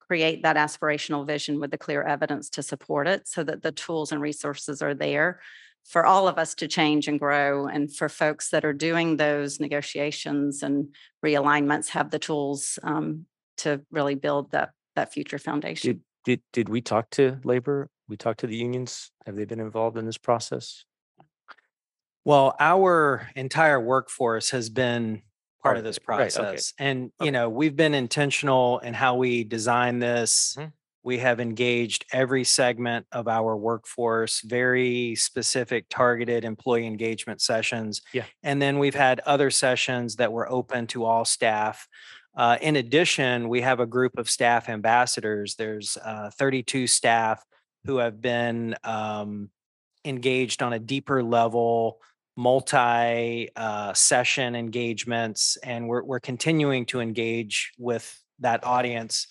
[0.00, 4.10] create that aspirational vision with the clear evidence to support it so that the tools
[4.12, 5.40] and resources are there
[5.84, 9.60] for all of us to change and grow and for folks that are doing those
[9.60, 10.94] negotiations and
[11.24, 13.26] realignments have the tools um,
[13.58, 15.88] to really build that that future foundation.
[15.90, 17.88] Did did did we talk to labor?
[18.08, 19.10] We talked to the unions.
[19.26, 20.84] Have they been involved in this process?
[22.24, 25.22] Well, our entire workforce has been
[25.62, 26.02] part Part of of this it.
[26.06, 26.42] Right, okay.
[26.42, 26.72] process.
[26.78, 27.26] And, Okay.
[27.26, 30.56] you know, we've been intentional in how we design this.
[30.58, 30.72] Mhm.
[31.04, 38.02] We have engaged every segment of our workforce, very specific targeted employee engagement sessions.
[38.12, 38.24] Yeah.
[38.42, 41.88] And then we've had other sessions that were open to all staff.
[42.36, 45.56] Uh, in addition, we have a group of staff ambassadors.
[45.56, 47.44] There's uh, 32 staff
[47.84, 49.50] who have been um,
[50.04, 52.00] engaged on a deeper level,
[52.36, 59.26] multi uh, session engagements, and we're we're continuing to engage with that audience.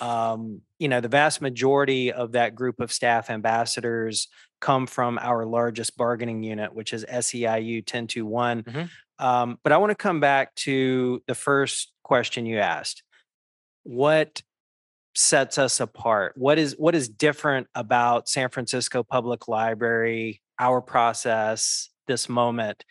[0.00, 4.28] Um, you know, the vast majority of that group of staff ambassadors
[4.60, 8.62] come from our largest bargaining unit, which is SEIU 1021.
[8.62, 8.90] Mhm.
[9.18, 13.02] Um, but I want to come back to the first question you asked.
[13.82, 14.42] What
[15.14, 16.32] sets us apart?
[16.36, 22.86] What is what is different about San Francisco Public Library, our process, this moment?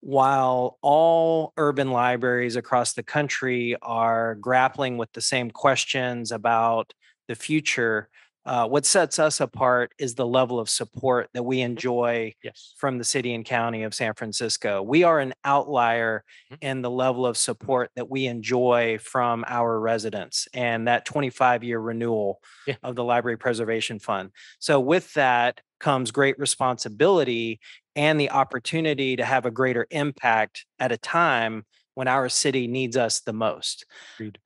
[0.00, 6.92] While all urban libraries across the country are grappling with the same questions about
[7.28, 8.08] the future,
[8.46, 12.74] uh, what sets us apart is the level of support that we enjoy Yes.
[12.76, 14.82] from the city and county of San Francisco.
[14.82, 16.58] We are an outlier Mhm.
[16.60, 21.78] in the level of support that we enjoy from our residents and that 25 year
[21.80, 22.76] renewal Yeah.
[22.82, 24.30] of the Library Preservation Fund.
[24.58, 27.60] So, with that comes great responsibility
[27.96, 31.64] and the opportunity to have a greater impact at a time
[31.94, 33.86] when our city needs us the most.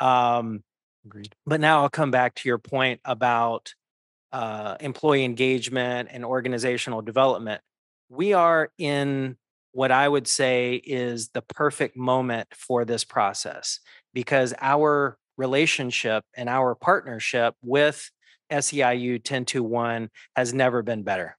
[0.01, 0.63] Um,
[1.09, 1.35] Agreed.
[1.47, 3.75] but now I'll come back to your point about
[4.33, 7.63] uh, employee engagement and organizational development.
[8.11, 9.37] We are in
[9.73, 13.81] what I would say is the perfect moment for this process
[14.13, 18.11] because our relationship and our partnership with
[18.51, 21.37] SEIU 1021 has never been better.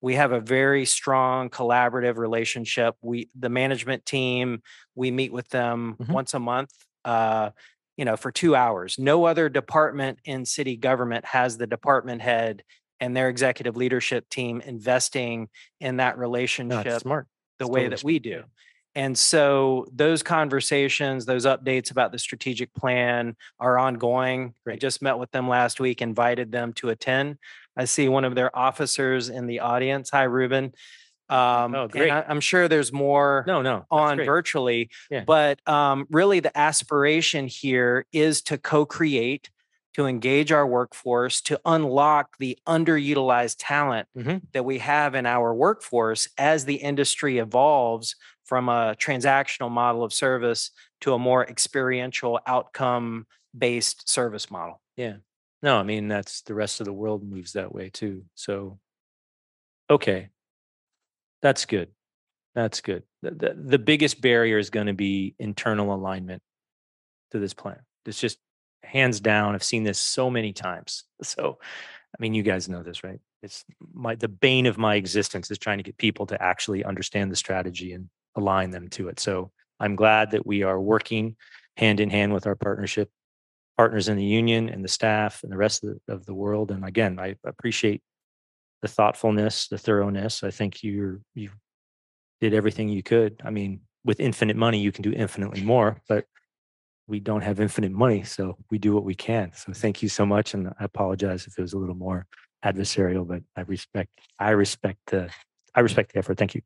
[0.00, 2.96] We have a very strong collaborative relationship.
[3.02, 4.62] We, the management team,
[4.94, 6.12] we meet with them Mhm.
[6.12, 6.70] once a month.
[7.04, 7.50] Uh,
[7.96, 8.98] you know, for two hours.
[8.98, 12.62] No other department in city government has the department head
[13.00, 15.48] and their executive leadership team investing
[15.80, 17.26] in that ah, relationship it's smart.
[17.58, 18.06] the It's way totally that smart.
[18.06, 18.42] we do.
[18.94, 24.54] And so those conversations, those updates about the strategic plan are ongoing.
[24.66, 27.36] I just met with them last week, invited them to attend.
[27.76, 30.08] I see one of their officers in the audience.
[30.10, 30.72] Hi, Ruben.
[31.28, 32.10] Um, Oh, great.
[32.10, 33.84] I- I'm sure there's more No, no.
[33.90, 34.26] on great.
[34.26, 35.24] virtually, Yeah.
[35.24, 39.50] but um, really the aspiration here is to co-create,
[39.94, 44.42] to engage our workforce, to unlock the underutilized talent Mhm.
[44.52, 50.12] that we have in our workforce as the industry evolves from a transactional model of
[50.12, 50.70] service
[51.00, 53.26] to a more experiential outcome
[53.56, 54.80] based service model.
[54.96, 55.16] Yeah.
[55.62, 58.26] No, I mean, that's the rest of the world moves that way too.
[58.34, 58.78] So,
[59.90, 60.30] okay.
[61.42, 61.90] That's good.
[62.54, 63.02] That's good.
[63.22, 66.42] The, the, the biggest barrier is going to be internal alignment
[67.32, 67.78] to this plan.
[68.06, 68.38] It's just
[68.82, 69.54] hands down.
[69.54, 71.04] I've seen this so many times.
[71.22, 73.18] So, I mean, you guys know this, right?
[73.42, 77.30] It's my the bane of my existence is trying to get people to actually understand
[77.30, 79.18] the strategy and align them to it.
[79.18, 79.50] So,
[79.80, 81.36] I'm glad that we are working
[81.76, 83.10] hand in hand with our partnership
[83.76, 86.70] partners in the union and the staff and the rest of the, of the world.
[86.70, 88.02] And again, I appreciate
[88.82, 90.44] the thoughtfulness, the thoroughness.
[90.44, 91.50] I think you're you
[92.40, 93.40] did everything you could.
[93.44, 96.24] I mean, with infinite money, you can do infinitely more, but
[97.08, 99.52] we don't have infinite money, so we do what we can.
[99.54, 102.26] So thank you so much, and I apologize if it was a little more
[102.64, 105.30] adversarial, but I respect I respect the
[105.74, 106.38] I respect the effort.
[106.38, 106.62] Thank you.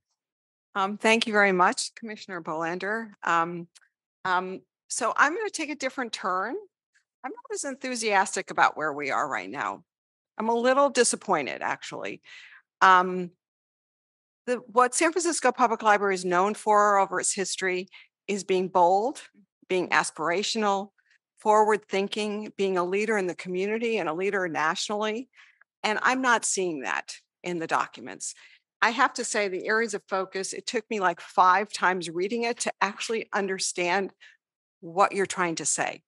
[0.74, 3.10] Um, thank you very much, Commissioner Bolander.
[3.24, 3.66] Um,
[4.24, 6.54] um, so I'm going to take a different turn.
[7.24, 9.84] I'm not as enthusiastic about where we are right now.
[10.40, 12.22] I'm a little disappointed, actually.
[12.80, 13.32] Um,
[14.46, 17.88] the what San Francisco Public Library is known for over its history
[18.26, 19.20] is being bold,
[19.68, 20.92] being aspirational,
[21.40, 25.28] forward thinking, being a leader in the community and a leader nationally.
[25.82, 28.34] And I'm not seeing that in the documents.
[28.80, 32.44] I have to say, the areas of focus, it took me like five times reading
[32.44, 34.10] it to actually understand
[34.80, 36.00] what you're trying to say.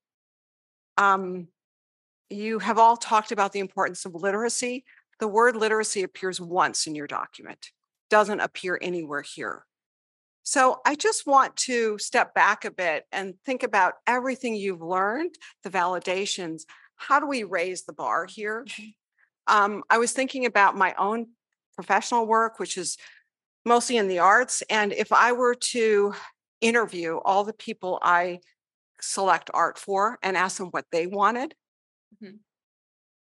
[0.97, 1.49] Um,
[2.33, 4.85] you have all talked about the importance of literacy.
[5.21, 7.71] The word literacy appears once in your document,
[8.11, 9.65] doesn't appear anywhere here.
[10.43, 15.37] So I just want to step back a bit and think about everything you've learned,
[15.63, 16.63] the validations.
[16.97, 18.67] How do we raise the bar here?
[19.47, 21.29] Um, I was thinking about my own
[21.75, 22.97] professional work, which is
[23.65, 24.63] mostly in the arts.
[24.69, 26.15] And if I were to
[26.61, 28.41] interview all the people I
[29.01, 31.55] select art for and ask them what they wanted,
[32.23, 32.39] Mhm.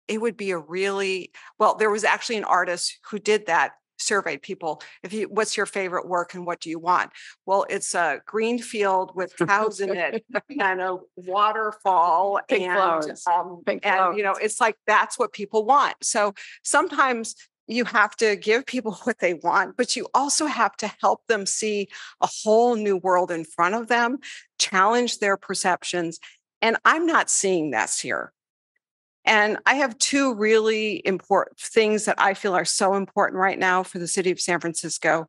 [0.08, 4.42] it would be a really well, there was actually an artist who did that surveyed
[4.42, 7.10] people if you what's your favorite work and what do you want
[7.46, 10.24] well it's a green field with cows in it
[10.60, 13.26] and a waterfall Pink and flowers.
[13.26, 17.34] um, and you know it's like that's what people want so sometimes
[17.68, 21.46] you have to give people what they want but you also have to help them
[21.46, 21.88] see
[22.20, 24.18] a whole new world in front of them
[24.58, 26.20] challenge their perceptions
[26.60, 28.32] and i'm not seeing this here
[29.26, 33.82] and I have two really important things that I feel are so important right now
[33.82, 35.26] for the city of San Francisco.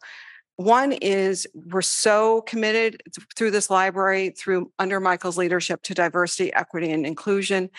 [0.57, 3.01] One is we're so committed
[3.35, 7.69] through this library, through under Michael's leadership to diversity, equity, and inclusion.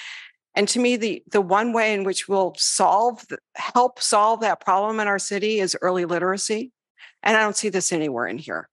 [0.54, 3.24] And to me, the the one way in which we'll solve,
[3.54, 6.72] help solve that problem in our city is early literacy.
[7.22, 8.68] And I don't see this anywhere in here.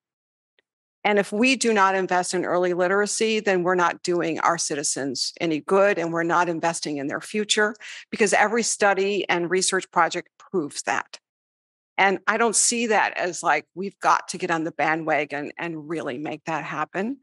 [1.05, 5.33] And if we do not invest in early literacy, then we're not doing our citizens
[5.39, 7.75] any good and we're not investing in their future
[8.09, 11.19] because every study and research project proves that.
[11.95, 15.87] And I don't see that as like we've got to get on the bandwagon and
[15.87, 17.17] really make that happen.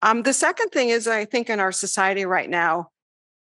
[0.00, 2.88] Um, the second thing is, I think in our society right now,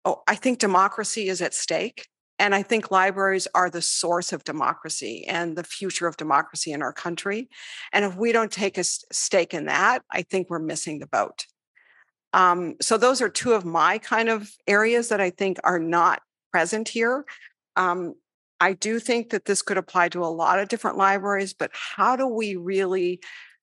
[0.07, 2.09] oh, I think democracy is at stake.
[2.39, 6.83] And I think libraries are the source of democracy and the future of democracy in
[6.83, 7.49] our country.
[7.93, 11.47] And if we don't take a stake in that, I think we're missing the boat.
[12.33, 16.21] Um, so those are two of my kind of areas that I think are not
[16.53, 17.25] present here.
[17.77, 18.15] Um,
[18.61, 22.17] I do think that this could apply to a lot of different libraries, but how
[22.17, 23.21] do we really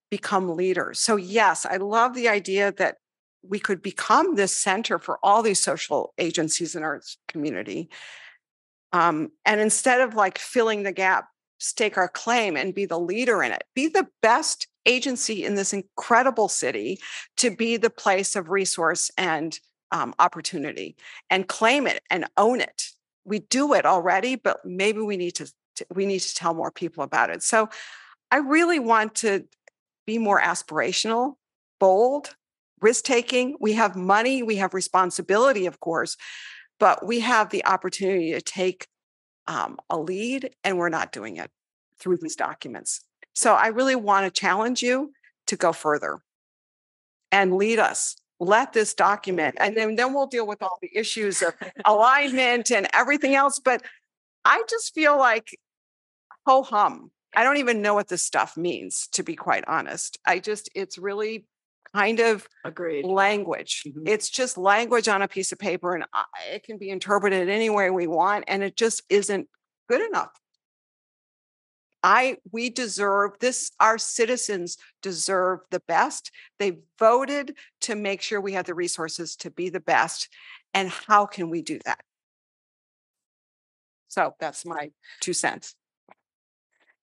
[0.10, 1.00] become leaders?
[1.00, 2.96] So, yes, I love the idea that
[3.44, 7.90] we could become this center for all these social agencies in our community.
[8.96, 11.28] Um, and instead of like filling the gap,
[11.58, 15.74] stake our claim and be the leader in it, be the best agency in this
[15.74, 17.00] incredible city
[17.36, 19.60] to be the place of resource and
[19.92, 20.96] um, opportunity
[21.30, 22.84] and claim it and own it.
[23.26, 26.72] We do it already, but maybe we need to, to we need to tell more
[26.72, 27.44] people about it.
[27.44, 27.68] So
[28.32, 29.44] I really want to
[30.08, 31.34] be more aspirational,
[31.82, 32.36] bold,
[32.80, 33.58] risk taking.
[33.60, 36.16] We have money, we have responsibility, of course,
[36.80, 38.88] but we have the opportunity to take
[39.48, 41.52] um, a lead, and we're not doing it
[42.00, 43.02] through these documents.
[43.34, 45.12] So I really want to challenge you
[45.48, 46.20] to go further
[47.32, 48.16] and lead us.
[48.40, 51.54] Let this document, and then, then we'll deal with all the issues of
[51.86, 53.60] alignment and everything else.
[53.60, 53.82] But
[54.44, 55.58] I just feel like
[56.46, 57.12] ho hum.
[57.34, 60.18] I don't even know what this stuff means, to be quite honest.
[60.26, 61.46] I just, it's really
[61.96, 63.06] kind of Agreed.
[63.06, 63.84] language.
[63.86, 64.08] Mhm.
[64.08, 66.06] It's just language on a piece of paper and
[66.52, 69.48] it can be interpreted any way we want and it just isn't
[69.88, 70.32] good enough.
[72.04, 76.32] I, we deserve this, our citizens deserve the best.
[76.60, 80.30] They voted to make sure we have the resources to be the best.
[80.74, 82.02] And how can we do that?
[84.10, 85.76] So that's my two cents.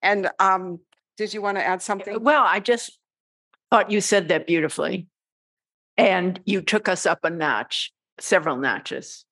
[0.02, 0.81] And um,
[1.16, 2.23] did you want to add something?
[2.23, 2.98] Well, I just
[3.73, 5.07] thought you said that beautifully.
[5.97, 7.90] And you took us up a notch,
[8.20, 9.24] several notches.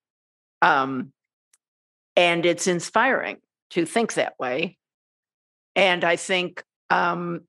[0.63, 1.13] Um,
[2.17, 3.37] and it's inspiring
[3.71, 4.79] to think that way.
[5.77, 7.43] And I think um,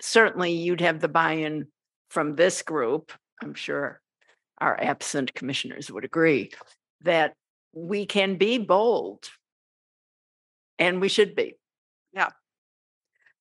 [0.00, 1.66] certainly you'd have the buy in
[2.10, 3.10] from this group.
[3.42, 4.00] I'm sure
[4.58, 6.52] our absent commissioners would agree
[7.00, 7.34] that
[7.72, 9.28] we can be bold.
[10.78, 11.56] And we should be.
[12.12, 12.28] Yeah.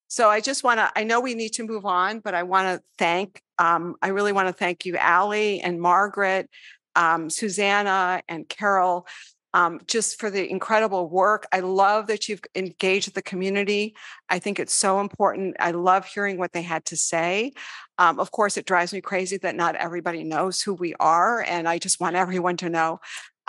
[0.09, 2.67] So I just want to, I know we need to move on, but I want
[2.67, 6.49] to thank, um, I really want to thank you, Ally and Margaret,
[6.95, 9.05] um, Susanna and Carol,
[9.53, 11.47] um, just for the incredible work.
[11.51, 13.95] I love that you've engaged the community.
[14.29, 15.55] I think it's so important.
[15.59, 17.53] I love hearing what they had to say.
[17.99, 21.67] Um, of course, it drives me crazy that not everybody knows who we are, and
[21.67, 22.99] I just want everyone to know.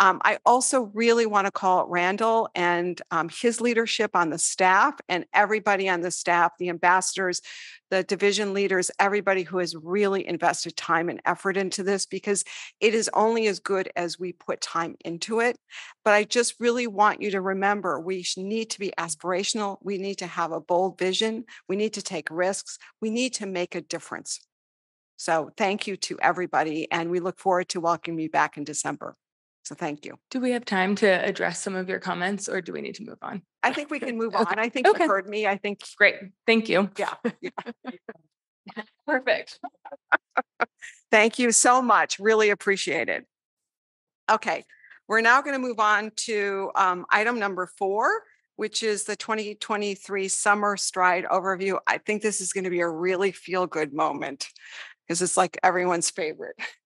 [0.00, 4.94] Um, I also really want to call Randall and um, his leadership on the staff
[5.10, 7.42] and everybody on the staff, the ambassadors,
[7.90, 12.44] the division leaders, everybody who has really invested time and effort into this because
[12.80, 15.58] it is only as good as we put time into it.
[16.02, 19.76] But I just really want you to remember we need to be aspirational.
[19.82, 21.44] We need to have a bold vision.
[21.68, 22.78] We need to take risks.
[23.02, 24.40] We need to make a difference.
[25.18, 26.90] So thank you to everybody.
[26.90, 29.18] And we look forward to welcoming you back in December.
[29.62, 30.18] So thank you.
[30.30, 33.04] Do we have time to address some of your comments or do we need to
[33.04, 33.42] move on?
[33.62, 34.44] I think we can move Okay.
[34.44, 34.58] on.
[34.58, 35.06] I think you Okay.
[35.06, 35.46] heard me.
[35.46, 36.16] I think, Great,
[36.46, 36.90] thank you.
[36.98, 37.14] yeah.
[39.06, 39.58] Perfect.
[41.10, 42.18] Thank you so much.
[42.18, 43.26] Really appreciate it.
[44.30, 44.64] Okay,
[45.08, 48.22] we're now going to move on to um, item number four,
[48.56, 51.78] which is the 2023 Summer Stride Overview.
[51.86, 54.46] I think this is going to be a really feel-good moment
[55.06, 56.56] because it's like everyone's favorite.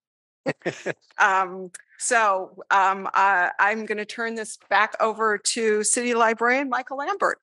[1.17, 6.97] Um, So um, uh, I'm going to turn this back over to City Librarian Michael
[6.97, 7.39] Lambert.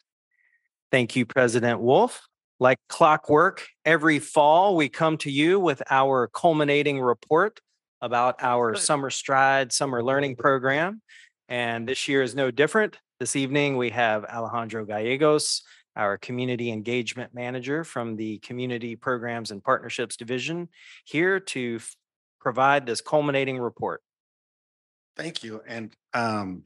[0.91, 2.29] Thank you, President Wolf.
[2.61, 7.61] Like clockwork, every fall we come to you with our culminating report
[8.01, 11.03] about our Summer Stride Summer Learning Program.
[11.49, 12.99] And this year is no different.
[13.19, 15.63] This evening, we have Alejandro Gallegos,
[15.97, 20.69] our Community Engagement Manager from the Community Programs and Partnerships Division,
[21.05, 21.81] here to
[22.43, 24.03] provide this culminating report.
[25.17, 25.63] Thank you.
[25.67, 26.65] And um,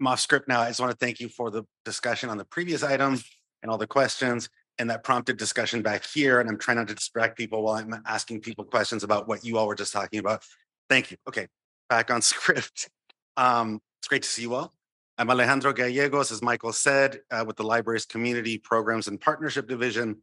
[0.00, 0.60] I'm off script now.
[0.60, 3.20] I just want to thank you for the discussion on the previous item
[3.62, 4.48] and all the questions
[4.78, 6.40] and that prompted discussion back here.
[6.40, 9.58] And I'm trying not to distract people while I'm asking people questions about what you
[9.58, 10.42] all were just talking about.
[10.88, 11.16] Thank you.
[11.28, 11.48] Okay,
[11.88, 12.88] back on script.
[13.36, 14.72] Um, it's great to see you all.
[15.16, 20.16] I'm Alejandro Gallegos, as Michael said, uh, with the library's Community Programs and Partnership Division.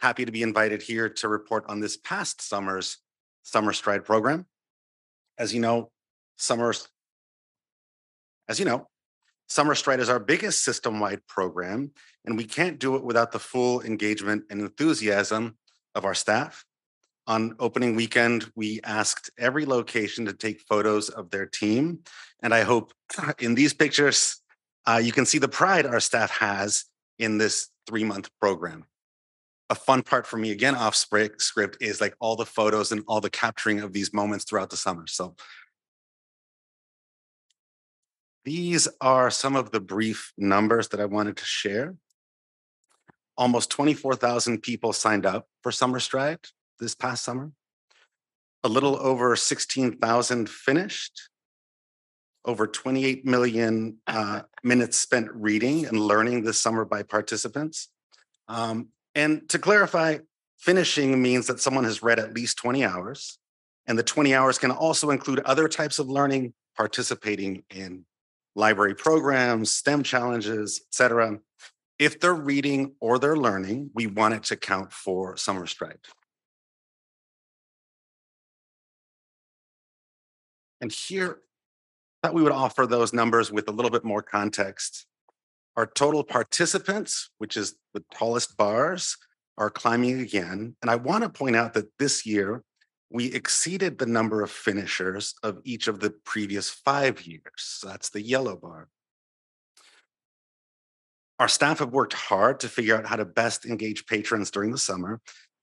[0.00, 2.98] Happy to be invited here to report on this past summer's
[3.44, 4.46] Summer Stride program.
[5.38, 5.90] As you know,
[6.36, 6.74] Summer,
[8.48, 8.88] as you know,
[9.48, 11.92] Summer Stride is our biggest system-wide program,
[12.24, 15.56] and we can't do it without the full engagement and enthusiasm
[15.94, 16.64] of our staff.
[17.26, 22.00] On opening weekend, we asked every location to take photos of their team,
[22.42, 22.92] and I hope
[23.38, 24.40] in these pictures,
[24.86, 26.84] uh, you can see the pride our staff has
[27.18, 28.84] in this three-month program.
[29.74, 33.20] A fun part for me, again, off script, is like all the photos and all
[33.20, 35.08] the capturing of these moments throughout the summer.
[35.08, 35.34] So
[38.44, 41.96] these are some of the brief numbers that I wanted to share.
[43.36, 46.38] Almost 24,000 people signed up for Summer Stride
[46.78, 47.50] this past summer.
[48.62, 51.30] A little over 16,000 finished.
[52.44, 57.88] Over 28 million uh, minutes spent reading and learning this summer by participants.
[58.46, 60.18] Um, and to clarify,
[60.58, 63.38] finishing means that someone has read at least 20 hours.
[63.86, 68.06] And the 20 hours can also include other types of learning, participating in
[68.54, 71.38] library programs, STEM challenges, et cetera.
[71.98, 75.98] If they're reading or they're learning, we want it to count for Summer Stride.
[80.80, 81.38] And here,
[82.22, 85.06] thought we would offer those numbers with a little bit more context.
[85.76, 89.16] Our total participants, which is the tallest bars,
[89.58, 90.76] are climbing again.
[90.82, 92.62] And I want to point out that this year,
[93.10, 97.42] we exceeded the number of finishers of each of the previous five years.
[97.56, 98.88] So that's the yellow bar.
[101.38, 104.78] Our staff have worked hard to figure out how to best engage patrons during the
[104.78, 105.20] summer,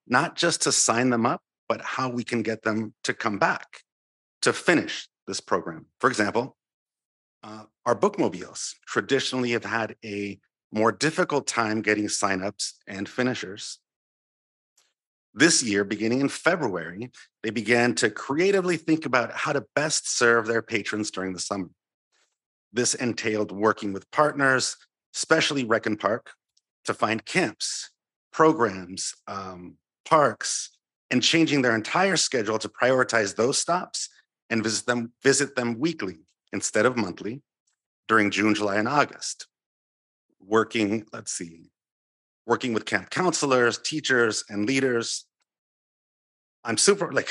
[0.08, 3.84] not just to sign them up, but how we can get them to come back
[4.42, 5.86] to finish this program.
[6.00, 6.58] For example,
[7.44, 10.40] uh, our bookmobiles traditionally have had a
[10.72, 13.80] more difficult time getting signups and finishers.
[15.34, 17.10] This year, beginning in February,
[17.42, 21.70] they began to creatively think about how to best serve their patrons during the summer.
[22.74, 24.78] This entailed working with partners,
[25.16, 26.32] especially Rec and Park,
[26.86, 27.90] to find camps,
[28.32, 30.70] programs, um, parks,
[31.10, 34.10] and changing their entire schedule to prioritize those stops
[34.50, 36.20] and visit them, visit them weekly
[36.54, 37.42] instead of monthly
[38.08, 39.48] during June, July, and August.
[40.40, 41.72] Working, let's see,
[42.46, 45.26] working with camp counselors, teachers, and leaders.
[46.64, 47.30] I'm super like,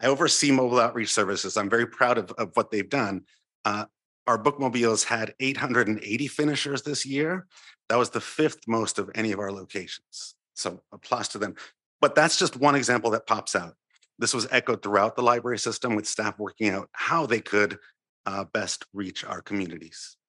[0.00, 1.56] I oversee mobile outreach services.
[1.56, 3.22] I'm very proud of, of what they've done.
[3.64, 3.86] Uh,
[4.26, 7.46] our bookmobiles had 880 finishers this year.
[7.88, 10.34] That was the fifth most of any of our locations.
[10.54, 11.54] So applause to them.
[12.00, 13.74] But that's just one example that pops out.
[14.18, 17.78] This was echoed throughout the library system with staff working out how they could
[18.26, 20.16] uh, best reach our communities.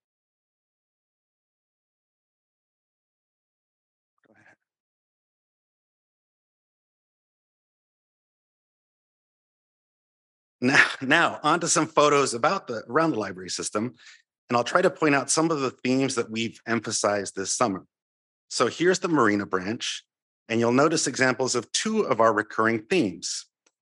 [10.60, 13.94] Now, now on to some photos about the around the library system,
[14.50, 17.86] and I'll try to point out some of the themes that we've emphasized this summer.
[18.50, 20.04] So here's the Marina branch,
[20.50, 23.46] and you'll notice examples of two of our recurring themes.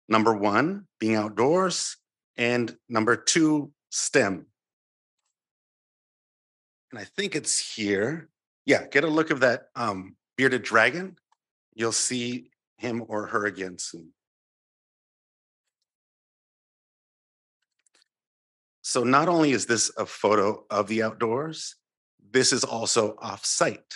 [0.08, 1.96] Number one, being outdoors,
[2.36, 4.46] and number two, STEM.
[6.90, 8.28] And I think it's here.
[8.66, 11.16] Yeah, get a look of that um, bearded dragon.
[11.74, 14.12] You'll see him or her again soon.
[18.82, 21.76] So not only is this a photo of the outdoors,
[22.32, 23.94] this is also off-site,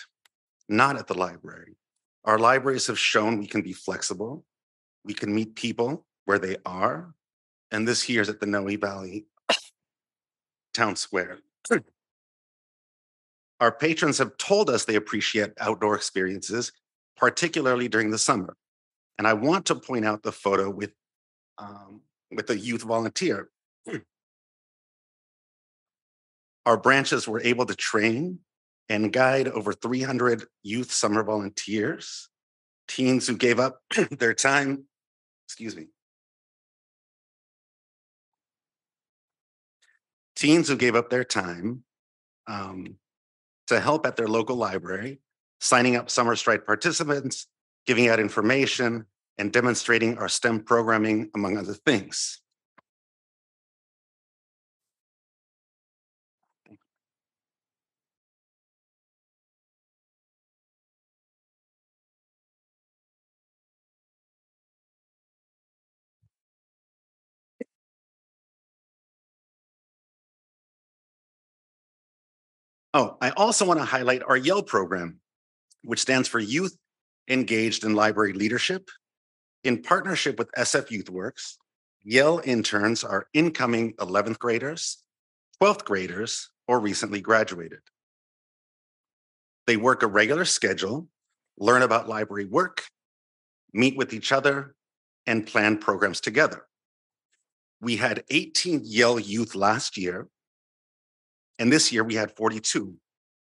[0.68, 1.76] not at the library.
[2.24, 4.44] Our libraries have shown we can be flexible.
[5.04, 7.12] We can meet people where they are.
[7.70, 9.26] And this here is at the Noe Valley
[10.74, 11.38] Town Square.
[13.60, 16.72] Our patrons have told us they appreciate outdoor experiences,
[17.16, 18.56] particularly during the summer.
[19.16, 20.92] And I want to point out the photo with,
[21.56, 23.48] um, with a youth volunteer
[26.66, 28.38] our branches were able to train
[28.88, 32.28] and guide over 300 youth summer volunteers,
[32.88, 33.80] teens who gave up
[34.10, 34.84] their time,
[35.46, 35.88] excuse me,
[40.44, 41.82] teens who gave up their time
[42.46, 42.96] um,
[43.66, 45.18] to help at their local library,
[45.58, 47.46] signing up Summer Stride participants,
[47.86, 49.06] giving out information,
[49.38, 52.42] and demonstrating our STEM programming, among other things.
[72.96, 75.18] Oh, I also want to highlight our YELL program,
[75.82, 76.76] which stands for Youth
[77.28, 78.88] Engaged in Library Leadership.
[79.64, 81.54] In partnership with SF YouthWorks,
[82.04, 85.02] YELL interns are incoming 11th graders,
[85.60, 87.80] 12th graders, or recently graduated.
[89.66, 91.08] They work a regular schedule,
[91.58, 92.84] learn about library work,
[93.72, 94.76] meet with each other,
[95.26, 96.64] and plan programs together.
[97.80, 100.28] We had 18 YELL youth last year,
[101.59, 102.94] and this year we had 42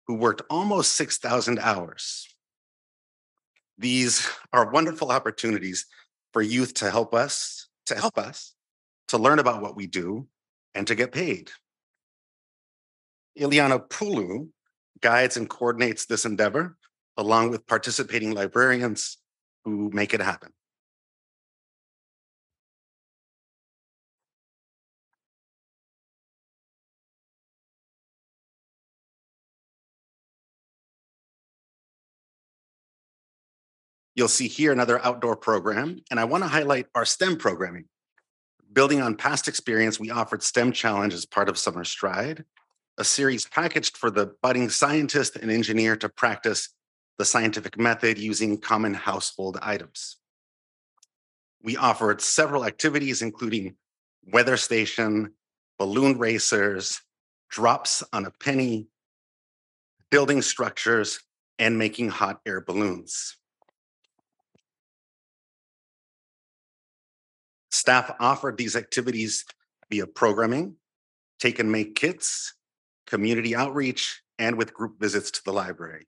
[0.07, 2.27] who worked almost 6,000 hours.
[3.79, 5.87] These are wonderful opportunities
[6.33, 8.55] for youth to help us, to help us,
[9.09, 10.27] to learn about what we do
[10.75, 11.51] and to get paid.
[13.39, 14.49] Ileana Pulu
[15.01, 16.77] guides and coordinates this endeavor
[17.17, 19.19] along with participating librarians
[19.65, 20.53] who make it happen.
[34.21, 37.87] You'll see here another outdoor program, and I want to highlight our STEM programming.
[38.71, 42.45] Building on past experience, we offered STEM Challenge as part of Summer Stride,
[42.99, 46.69] a series packaged for the budding scientist and engineer to practice
[47.17, 50.19] the scientific method using common household items.
[51.63, 53.77] We offered several activities, including
[54.31, 55.33] weather station,
[55.79, 57.01] balloon racers,
[57.49, 58.89] drops on a penny,
[60.11, 61.21] building structures,
[61.59, 63.39] and making hot air balloons.
[67.71, 69.45] Staff offered these activities
[69.91, 70.77] via programming,
[71.39, 72.55] take and make kits,
[73.07, 76.07] community outreach, and with group visits to the library.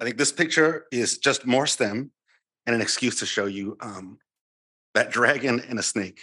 [0.00, 2.10] I think this picture is just more STEM
[2.66, 4.18] and an excuse to show you um,
[4.94, 6.20] that dragon and a snake.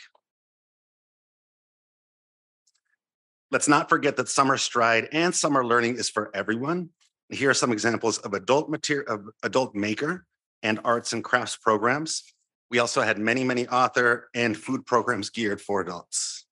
[3.51, 6.89] Let's not forget that summer stride and summer learning is for everyone.
[7.29, 10.25] Here are some examples of adult material of adult maker
[10.61, 12.23] and arts and crafts programs.
[12.69, 16.45] We also had many, many author and food programs geared for adults.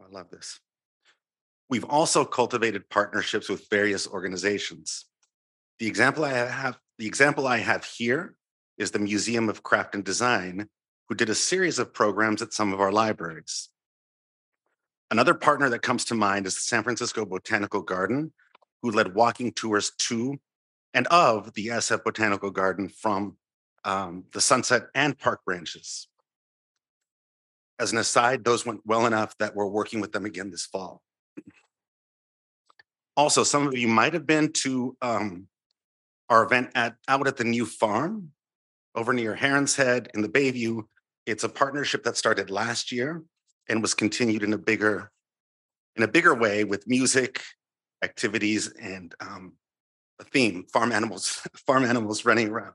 [0.00, 0.60] Oh, I love this.
[1.68, 5.04] We've also cultivated partnerships with various organizations.
[5.78, 8.34] The example I have, the example I have here
[8.78, 10.68] is the Museum of Craft and Design,
[11.08, 13.68] who did a series of programs at some of our libraries.
[15.10, 18.32] Another partner that comes to mind is the San Francisco Botanical Garden,
[18.82, 20.38] who led walking tours to
[20.94, 23.36] and of the SF Botanical Garden from
[23.84, 26.08] um, the Sunset and Park branches.
[27.78, 31.02] As an aside, those went well enough that we're working with them again this fall.
[33.16, 35.46] Also, some of you might have been to um,
[36.28, 38.30] our event at out at the new farm
[38.94, 40.82] over near Heron's Head in the Bayview.
[41.26, 43.22] It's a partnership that started last year
[43.68, 45.10] and was continued in a bigger
[45.96, 47.42] in a bigger way with music,
[48.02, 49.54] activities, and um,
[50.20, 52.74] a theme: farm animals, farm animals running around.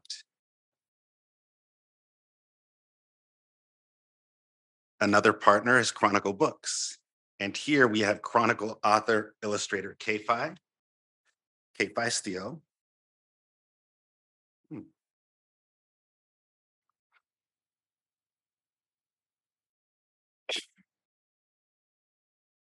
[5.03, 6.97] Another partner is Chronicle Books.
[7.41, 10.55] And here we have Chronicle author, illustrator K-Fai,
[11.77, 12.61] K-Fai Steele.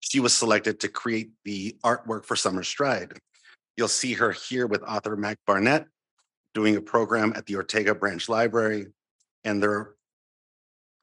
[0.10, 3.14] She was selected to create the artwork for Summer Stride.
[3.78, 5.86] You'll see her here with author Mac Barnett
[6.56, 8.88] doing a program at the Ortega Branch Library.
[9.44, 9.92] And they're,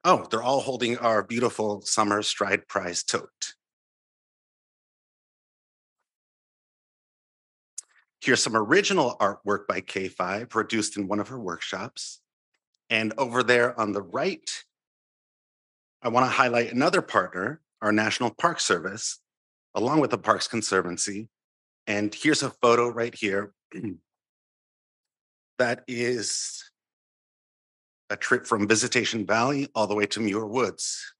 [0.03, 3.53] oh, they're all holding our beautiful Summer Stride Prize tote.
[8.19, 12.19] Here's some original artwork by K-Fai produced in one of her workshops.
[12.89, 14.51] And over there on the right,
[16.01, 19.19] I want to highlight another partner, our National Park Service,
[19.75, 21.29] along with the Parks Conservancy.
[21.85, 23.53] And here's a photo right here.
[23.75, 23.97] Mm.
[25.59, 26.71] that is
[28.09, 31.13] a trip from Visitation Valley all the way to Muir Woods.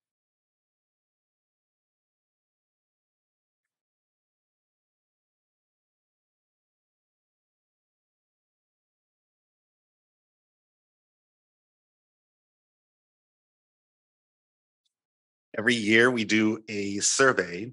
[15.58, 17.72] Every year, we do a survey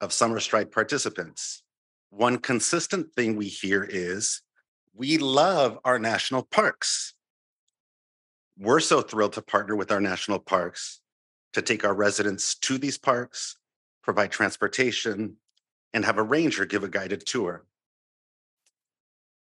[0.00, 1.62] of Summer Stride participants.
[2.10, 4.42] One consistent thing we hear is
[4.94, 7.14] we love our national parks.
[8.58, 11.00] We're so thrilled to partner with our national parks
[11.52, 13.58] to take our residents to these parks,
[14.02, 15.36] provide transportation,
[15.94, 17.64] and have a ranger give a guided tour.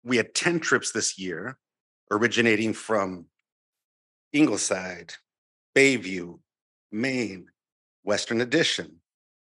[0.02, 1.56] We had 10 trips this year,
[2.10, 3.26] originating from
[4.32, 5.14] Ingleside,
[5.76, 6.40] Bayview,
[6.90, 7.46] Main,
[8.10, 8.96] Western Addition,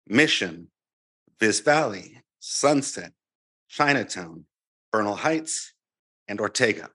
[0.07, 0.69] Mission,
[1.39, 3.11] Viz Valley, Sunset,
[3.69, 4.45] Chinatown,
[4.91, 5.75] Bernal Heights,
[6.27, 6.89] and Ortega.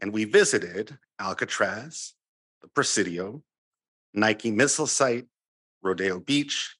[0.00, 2.14] And we visited Alcatraz,
[2.62, 3.42] the Presidio,
[4.12, 5.26] Nike Missile Site,
[5.82, 6.76] Rodeo Beach,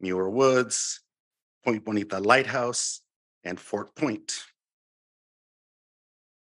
[0.00, 1.00] Muir Woods,
[1.64, 3.00] Point Bonita Lighthouse,
[3.44, 4.42] and Fort Point.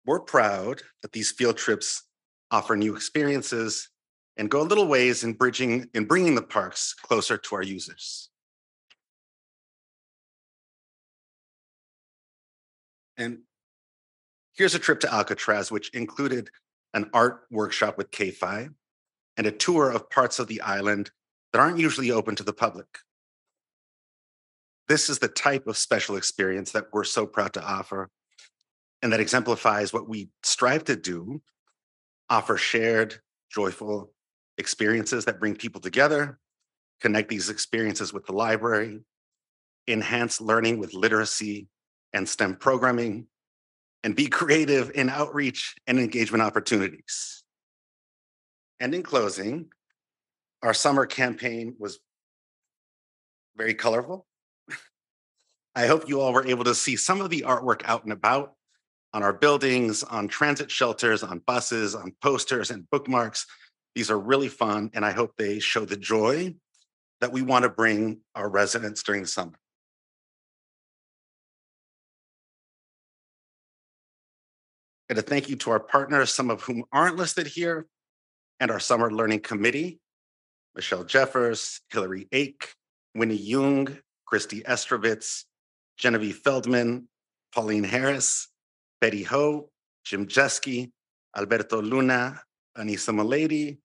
[0.06, 2.04] We're proud that these field trips
[2.52, 3.88] offer new experiences
[4.40, 8.30] and go a little ways in bridging in bringing the parks closer to our users.
[13.18, 13.40] And
[14.54, 16.50] here's a trip to Alcatraz, which included
[16.94, 18.70] an art workshop with K-Fai
[19.36, 21.12] and a tour of parts of the island
[21.52, 22.88] that aren't usually open to the public.
[24.88, 28.10] This is the type of special experience that we're so proud to offer
[29.02, 31.42] and that exemplifies what we strive to do
[32.30, 33.20] offer shared,
[33.52, 34.14] joyful,
[34.60, 36.38] experiences that bring people together,
[37.02, 39.00] connect these experiences with the library,
[39.88, 41.68] enhance learning with literacy
[42.14, 43.28] and STEM programming,
[44.04, 47.44] and be creative in outreach and engagement opportunities.
[48.80, 49.70] And in closing,
[50.62, 52.00] our summer campaign was
[53.56, 54.26] very colorful.
[55.76, 58.54] I hope you all were able to see some of the artwork out and about
[59.14, 63.46] on our buildings, on transit shelters, on buses, on posters and bookmarks
[64.00, 66.56] these are really fun, and I hope they show the joy
[67.20, 69.60] that we want to bring our residents during the summer.
[75.10, 77.88] And a thank you to our partners, some of whom aren't listed here,
[78.62, 80.00] and our Summer Learning Committee,
[80.76, 82.74] Michelle Jeffers, Hillary Ake,
[83.16, 85.44] Winnie Jung, Christy Estrovitz,
[85.98, 87.10] Genevieve Feldman,
[87.54, 88.48] Pauline Harris,
[89.02, 89.70] Betty Ho,
[90.06, 90.90] Jim Jeske,
[91.36, 92.42] Alberto Luna,
[92.78, 93.80] Anissa Milady,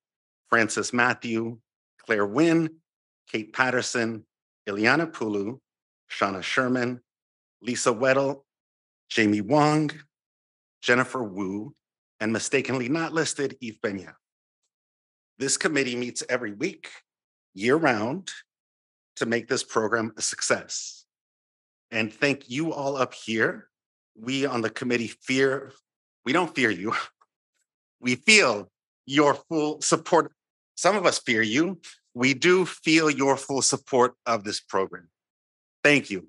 [0.48, 1.58] Francis Matthew,
[2.04, 2.70] Claire Wynn,
[3.30, 4.24] Kate Patterson,
[4.68, 5.58] Ileana Pulu,
[6.10, 7.00] Shauna Sherman,
[7.60, 8.42] Lisa Weddle,
[9.08, 9.90] Jamie Wong,
[10.82, 11.74] Jennifer Wu,
[12.20, 14.14] and mistakenly not listed, Eve Benya.
[15.38, 16.90] This committee meets every week,
[17.54, 18.30] year round,
[19.16, 21.04] to make this program a success.
[21.90, 23.68] And thank you all up here.
[24.16, 25.72] We on the committee fear,
[26.24, 26.94] we don't fear you.
[28.00, 28.70] We feel
[29.06, 30.32] your full support.
[30.76, 31.80] Some of us fear you.
[32.14, 35.08] We do feel your full support of this program.
[35.82, 36.28] Thank you.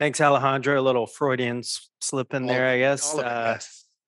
[0.00, 0.80] Thanks, Alejandro.
[0.80, 1.62] A little Freudian
[2.00, 3.12] slip in All there, I guess.
[3.14, 3.58] all of it, Uh.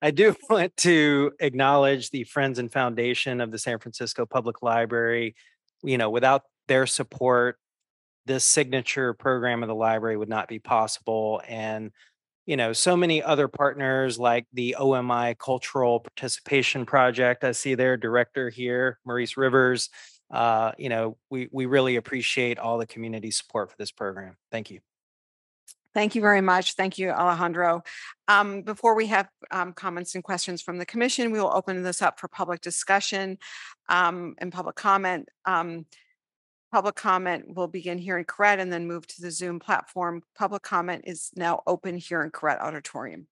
[0.02, 5.34] I do want to acknowledge the Friends and Foundation of the San Francisco Public Library.
[5.82, 7.58] You know, without their support,
[8.26, 11.40] this signature program of the library would not be possible.
[11.46, 11.92] And,
[12.46, 17.42] you know, so many other partners like the OMI Cultural Participation Project.
[17.44, 19.90] I see their director here, Maurice Rivers.
[20.30, 24.36] Uh, you know, we we really appreciate all the community support for this program.
[24.50, 24.80] Thank you.
[25.92, 26.74] Thank you very much.
[26.74, 27.82] Thank you, Alejandro.
[28.28, 32.02] Um, before we have um, comments and questions from the commission, we will open this
[32.02, 33.38] up for public discussion
[33.88, 35.30] um, and public comment.
[36.76, 40.22] Public comment will begin here in Koret and then move to the Zoom platform.
[40.34, 43.28] Public comment is now open here in Koret Auditorium.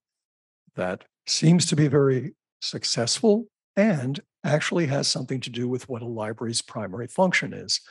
[0.77, 6.07] that seems to be very successful and actually has something to do with what a
[6.07, 7.81] library's primary function is,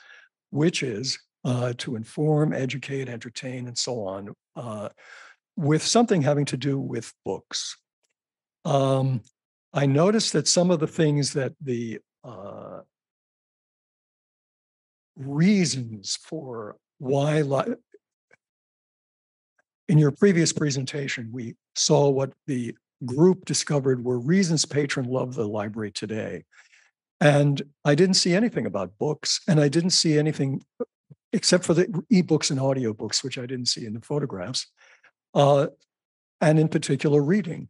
[0.49, 4.89] which is uh, to inform, educate, entertain, and so on, uh,
[5.57, 7.77] with something having to do with books.
[8.65, 9.23] Um,
[9.73, 12.81] I noticed that some of the things that the uh,
[15.17, 17.75] reasons for why li-
[19.89, 25.49] in your previous presentation, we saw what the group discovered were reasons patron love the
[25.49, 26.45] library today.
[27.21, 30.63] And I didn't see anything about books, and I didn't see anything
[31.33, 34.67] except for the ebooks and audiobooks, which I didn't see in the photographs,
[35.35, 35.69] uh,
[36.41, 37.69] and in particular, reading.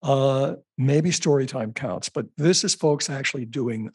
[0.00, 3.90] Uh, maybe story time counts, but this is folks actually doing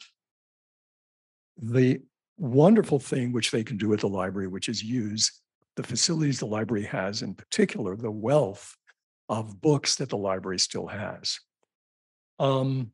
[1.56, 1.98] the
[2.36, 5.40] wonderful thing which they can do at the library, which is use
[5.76, 8.76] the facilities the library has, in particular, the wealth
[9.28, 11.40] of books that the library still has.
[12.38, 12.92] Um,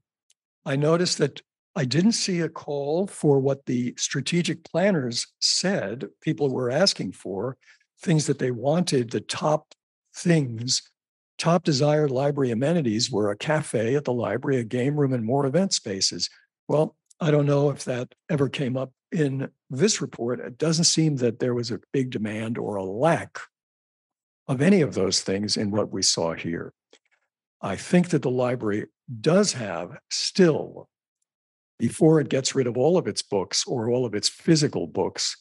[0.64, 1.42] I noticed that
[1.76, 7.56] I didn't see a call for what the strategic planners said people were asking for,
[8.02, 9.72] things that they wanted, the top
[10.14, 10.82] things,
[11.38, 15.47] top desired library amenities were a cafe at the library, a game room, and more
[15.47, 16.28] event spaces.
[16.68, 20.40] Well, I don't know if that ever came up in this report.
[20.40, 23.38] It doesn't seem that there was a big demand or a lack
[24.48, 26.72] of any of those things in what we saw here.
[27.62, 28.86] I think that the library
[29.20, 30.89] does have still
[31.81, 35.36] before it gets rid of all of its books or all of its physical books,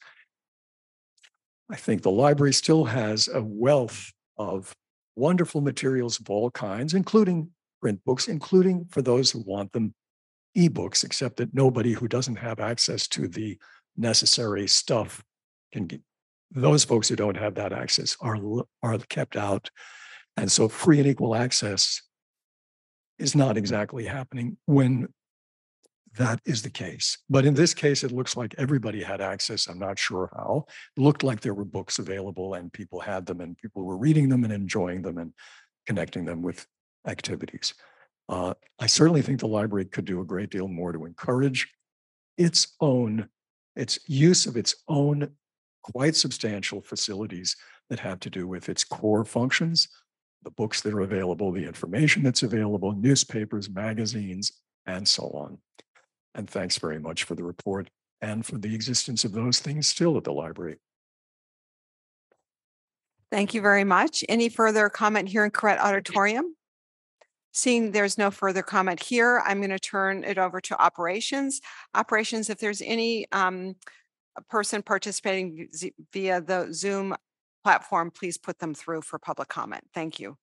[1.70, 4.74] I think the library still has a wealth of
[5.16, 7.49] wonderful materials of all kinds, including
[7.82, 9.94] print books, including for those who want them,
[10.57, 13.57] ebooks, except that nobody who doesn't have access to the
[13.98, 15.24] necessary stuff
[15.72, 16.02] can get.
[16.52, 18.38] Those folks who don't have that access are,
[18.82, 19.70] are kept out.
[20.38, 22.02] And so free and equal access
[23.20, 25.10] is not exactly happening when
[26.18, 27.18] that is the case.
[27.30, 29.68] But in this case, it looks like everybody had access.
[29.68, 30.65] I'm not sure how.
[30.98, 34.30] It looked like there were books available and people had them and people were reading
[34.30, 35.34] them and enjoying them and
[35.86, 36.65] connecting them with
[37.07, 37.73] activities.
[38.27, 41.72] Uh, I certainly think the library could do a great deal more to encourage
[42.38, 43.27] its own,
[43.76, 45.30] its use of its own
[45.84, 47.56] quite substantial facilities
[47.90, 49.88] that have to do with its core functions,
[50.44, 54.52] the books that are available, the information that's available, newspapers, magazines,
[54.86, 55.57] and so on.
[56.35, 57.89] And thanks very much for the report
[58.22, 60.77] and for the existence of those things still at the library.
[63.31, 64.23] Thank you very much.
[64.27, 66.56] Any further comment here in Koret Auditorium?
[67.51, 71.61] Seeing there's no further comment here, I'm going to turn it over to operations.
[71.95, 73.76] Operations, if there's any um,
[74.49, 75.68] person participating
[76.14, 77.15] via the Zoom
[77.64, 79.84] platform, please put them through for public comment.
[79.93, 80.38] Thank you.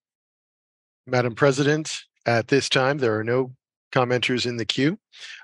[1.06, 3.52] Madam President, at this time, there are no
[3.92, 4.98] commenters in the queue.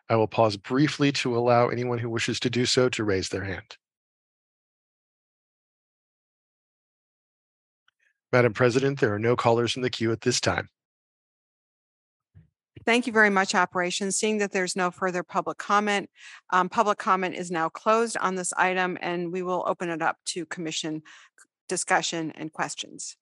[0.08, 3.44] I will pause briefly to allow anyone who wishes to do so to raise their
[3.44, 3.76] hand.
[8.32, 10.68] Madam President, there are no callers in the queue at this time.
[12.84, 14.16] Thank you very much, operations.
[14.16, 16.10] Seeing that there's no further public comment,
[16.50, 20.16] um, public comment is now closed on this item and we will open it up
[20.26, 21.02] to commission
[21.68, 23.16] discussion and questions.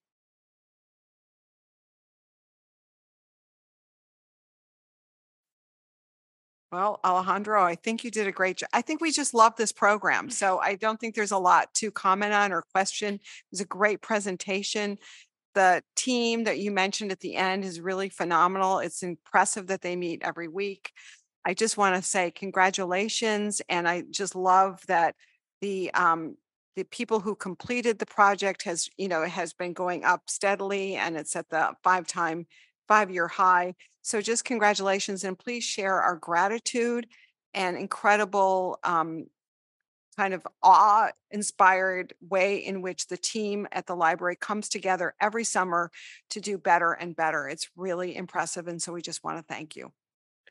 [6.71, 8.69] Well, Alejandro, I think you did a great job.
[8.71, 10.29] I think we just love this program.
[10.41, 13.15] So I don't think there's a lot to comment on or question.
[13.15, 13.21] It
[13.51, 14.97] was a great presentation.
[15.53, 18.79] The team that you mentioned at the end is really phenomenal.
[18.79, 20.91] It's impressive that they meet every week.
[21.45, 23.61] I just want to say congratulations.
[23.69, 25.15] And I just love that
[25.59, 26.37] the um,
[26.75, 31.17] the people who completed the project has, you know, has been going up steadily and
[31.17, 32.47] it's at the five time,
[32.87, 33.75] five year high.
[34.01, 37.07] So just congratulations and please share our gratitude
[37.53, 39.27] and incredible um,
[40.17, 45.43] kind of awe inspired way in which the team at the library comes together every
[45.43, 45.91] summer
[46.29, 47.47] to do better and better.
[47.47, 48.67] It's really impressive.
[48.67, 49.91] And so we just want to thank you.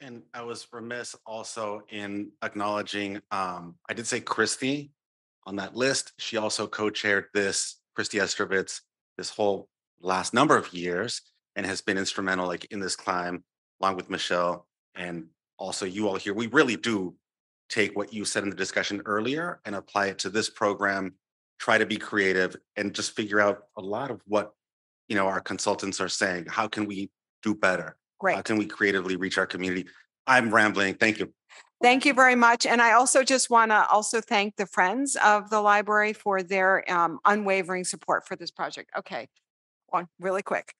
[0.00, 4.92] And I was remiss also in acknowledging, um, I did say Christy
[5.46, 6.12] on that list.
[6.18, 8.80] She also co-chaired this, Christy Estrovitz,
[9.18, 9.68] this whole
[10.00, 11.20] last number of years
[11.56, 13.44] and has been instrumental like in this climb
[13.80, 15.26] along with Michelle and
[15.58, 16.34] also you all here.
[16.34, 17.14] We really do
[17.68, 21.14] take what you said in the discussion earlier and apply it to this program,
[21.58, 24.52] try to be creative and just figure out a lot of what,
[25.08, 26.46] you know, our consultants are saying.
[26.48, 27.10] How can we
[27.42, 27.96] do better?
[28.20, 28.44] How Great.
[28.44, 29.86] can we creatively reach our community?
[30.26, 30.94] I'm rambling.
[30.94, 31.32] Thank you.
[31.82, 32.66] Thank you very much.
[32.66, 36.90] And I also just want to also thank the Friends of the Library for their
[36.92, 38.90] um, unwavering support for this project.
[38.98, 39.28] Okay,
[39.86, 40.74] one really quick.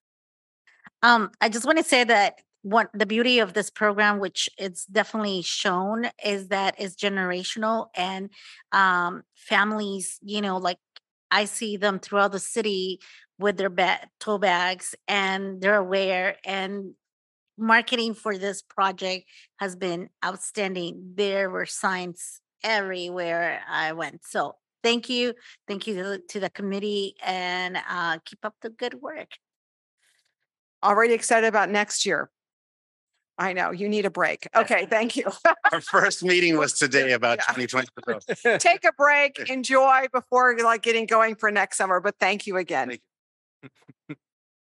[1.03, 4.85] Um, I just want to say that what the beauty of this program, which it's
[4.85, 8.29] definitely shown, is that it's generational and
[8.71, 10.77] um, families, you know, like
[11.31, 12.99] I see them throughout the city
[13.39, 16.93] with their ba- tote bags and they're aware and
[17.57, 19.25] marketing for this project
[19.57, 21.13] has been outstanding.
[21.15, 24.23] There were signs everywhere I went.
[24.23, 25.33] So thank you.
[25.67, 29.29] Thank you to the, to the committee and uh, keep up the good work.
[30.83, 32.29] Already excited about next year.
[33.37, 34.47] I know you need a break.
[34.55, 35.31] Okay, thank you.
[35.71, 37.53] Our first meeting was today about Yeah.
[37.53, 38.57] 2020.
[38.59, 42.89] Take a break, enjoy before like getting going for next summer, but thank you again.
[42.89, 43.01] Thank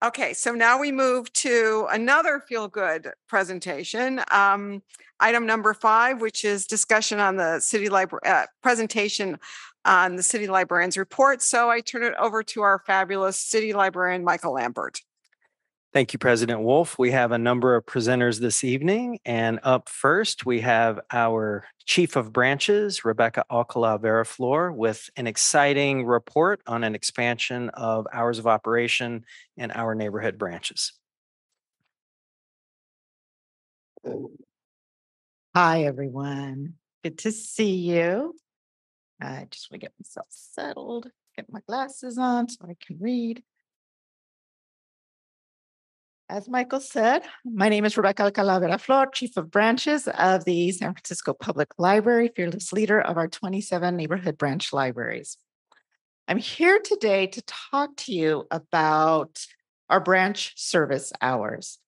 [0.05, 4.21] Okay, so now we move to another feel-good presentation.
[4.29, 4.83] Um,
[5.19, 9.39] item number five, which is discussion on the city library, uh, presentation
[9.85, 11.41] on the city librarian's report.
[11.41, 15.01] So I turn it over to our fabulous city librarian, Michael Lambert.
[15.97, 16.99] Thank you, President Wolf.
[16.99, 19.17] We have a number of presenters this evening.
[19.25, 26.05] And up first, we have our Chief of Branches, Rebecca Alcala Veraflor, with an exciting
[26.05, 29.25] report on an expansion of hours of operation
[29.55, 30.93] in our neighborhood branches.
[35.55, 36.75] Hi, everyone.
[37.03, 38.35] Good to see you.
[39.19, 43.41] I just want to get myself settled, get my glasses on so I can read.
[46.29, 50.91] As Michael said, my name is Rebecca Alcala Veraflor, Chief of Branches of the San
[50.91, 55.37] Francisco Public Library, fearless leader of our 27 neighborhood branch libraries.
[56.27, 59.45] I'm here today to talk to you about
[59.89, 61.79] our branch service hours.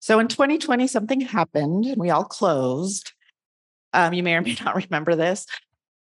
[0.00, 3.12] So in 2020, something happened and we all closed.
[3.94, 5.46] Um, you may or may not remember this.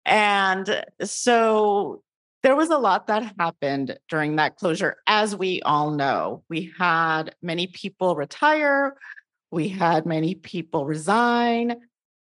[0.05, 2.02] And so
[2.43, 6.43] there was a lot that happened during that closure, as we all know.
[6.49, 8.97] We had many people retire,
[9.49, 11.77] we had many people resign,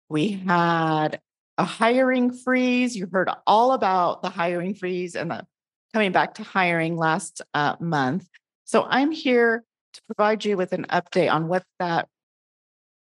[0.10, 1.19] we had
[1.57, 2.95] a hiring freeze.
[2.95, 5.45] You heard all about the hiring freeze and the
[5.93, 8.27] coming back to hiring last uh, month.
[8.65, 12.07] So I'm here to provide you with an update on what that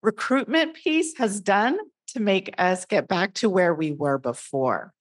[0.02, 1.78] recruitment piece has done
[2.08, 4.92] to make us get back to where we were before.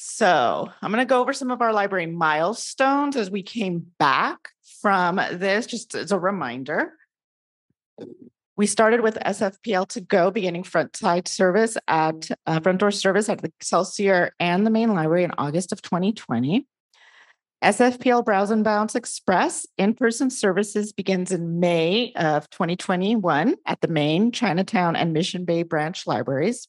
[0.00, 4.50] So I'm going to go over some of our library milestones as we came back
[4.80, 6.92] from this, just as a reminder.
[8.56, 13.28] We started with SFPL to go, beginning front side service at uh, front door service
[13.28, 16.64] at the Excelsior and the main library in August of 2020.
[17.64, 24.30] SFPL Browse and Bounce Express in-person services begins in May of 2021 at the main
[24.30, 26.68] Chinatown and Mission Bay branch libraries.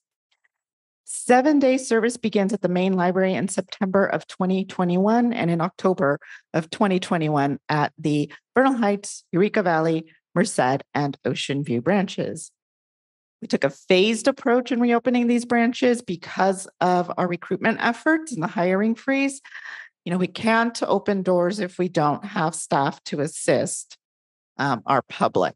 [1.12, 6.20] Seven-day service begins at the main library in September of 2021 and in October
[6.54, 10.06] of 2021 at the Bernal Heights, Eureka Valley,
[10.36, 12.52] Merced, and Ocean View branches.
[13.42, 18.44] We took a phased approach in reopening these branches because of our recruitment efforts and
[18.44, 19.42] the hiring freeze.
[20.06, 23.98] You know, we can't open doors if we don't have staff to assist
[24.58, 25.56] um, our public.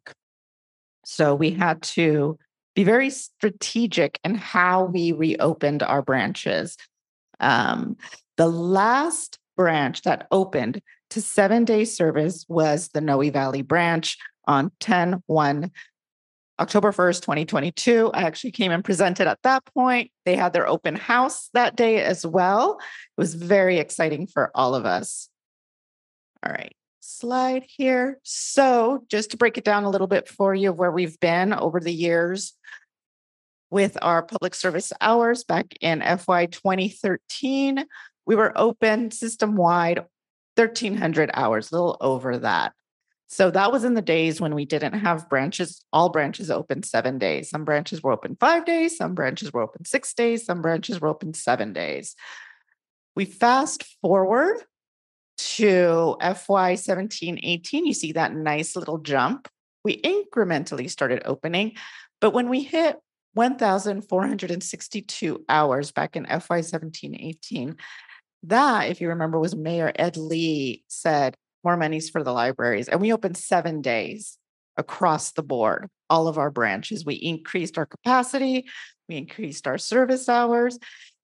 [1.05, 2.39] So we had to
[2.75, 6.77] be very strategic in how we reopened our branches.
[7.39, 7.97] Um,
[8.37, 10.81] the last branch that opened
[11.11, 15.71] to seven day service was the Noe Valley branch on 10 1
[16.59, 18.11] October 1st, 2022.
[18.13, 20.11] I actually came and presented at that point.
[20.25, 22.77] They had their open house that day as well.
[22.79, 25.29] It was very exciting for all of us.
[26.45, 28.19] All right, slide here.
[28.23, 31.53] So, just to break it down a little bit for you of where we've been
[31.53, 32.53] over the years
[33.69, 37.85] with our public service hours back in FY 2013,
[38.25, 40.05] we were open system wide
[40.55, 42.73] 1,300 hours, a little over that.
[43.27, 47.17] So that was in the days when we didn't have branches, all branches open seven
[47.17, 47.49] days.
[47.49, 51.07] Some branches were open five days, some branches were open six days, some branches were
[51.07, 52.15] open seven days.
[53.15, 54.63] We fast forward
[55.55, 59.47] to FY 17, 18, you see that nice little jump.
[59.83, 61.73] We incrementally started opening,
[62.21, 62.97] but when we hit
[63.33, 67.75] 1,462 hours back in FY 17, 18,
[68.43, 72.89] that, if you remember, was Mayor Ed Lee said, more monies for the libraries.
[72.89, 74.37] And we opened seven days
[74.77, 77.05] across the board, all of our branches.
[77.05, 78.65] We increased our capacity,
[79.07, 80.77] we increased our service hours.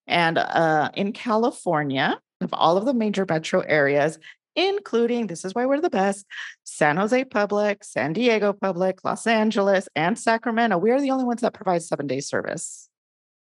[0.07, 4.19] And uh, in California, of all of the major metro areas,
[4.55, 6.25] including this is why we're the best
[6.63, 10.77] San Jose Public, San Diego Public, Los Angeles, and Sacramento.
[10.77, 12.89] We are the only ones that provide seven day service.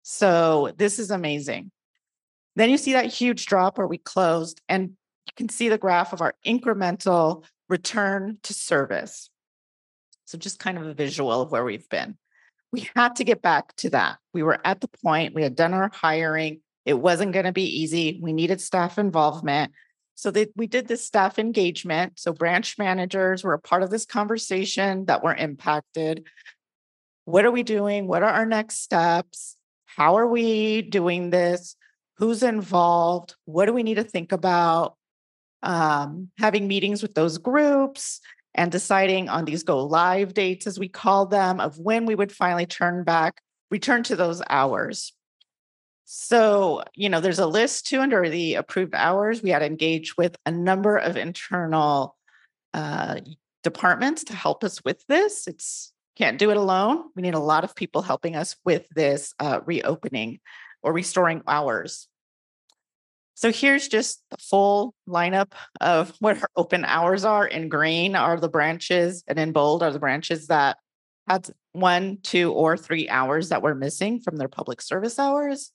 [0.02, 1.70] So this is amazing.
[2.56, 6.12] Then you see that huge drop where we closed, and you can see the graph
[6.12, 9.30] of our incremental return to service.
[10.26, 12.16] So, just kind of a visual of where we've been.
[12.72, 14.18] We had to get back to that.
[14.32, 16.60] We were at the point, we had done our hiring.
[16.84, 18.18] It wasn't going to be easy.
[18.22, 19.72] We needed staff involvement.
[20.14, 22.18] So they, we did this staff engagement.
[22.18, 26.26] So branch managers were a part of this conversation that were impacted.
[27.24, 28.06] What are we doing?
[28.06, 29.56] What are our next steps?
[29.86, 31.76] How are we doing this?
[32.18, 33.34] Who's involved?
[33.44, 34.96] What do we need to think about?
[35.64, 38.20] um, having meetings with those groups
[38.54, 42.30] and deciding on these go live dates, as we call them, of when we would
[42.30, 43.40] finally turn back,
[43.70, 45.12] return to those hours.
[46.04, 49.42] So, you know, there's a list too under the approved hours.
[49.42, 52.16] We had engaged with a number of internal
[52.74, 53.20] uh,
[53.62, 55.46] departments to help us with this.
[55.46, 57.04] It's can't do it alone.
[57.16, 60.38] We need a lot of people helping us with this uh, reopening
[60.82, 62.08] or restoring hours.
[63.34, 67.46] So here's just the full lineup of what our open hours are.
[67.46, 70.76] In green are the branches, and in bold are the branches that
[71.26, 75.72] had one, two, or three hours that were missing from their public service hours.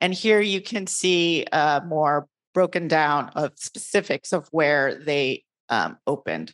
[0.00, 5.98] And here you can see uh, more broken down of specifics of where they um,
[6.06, 6.52] opened.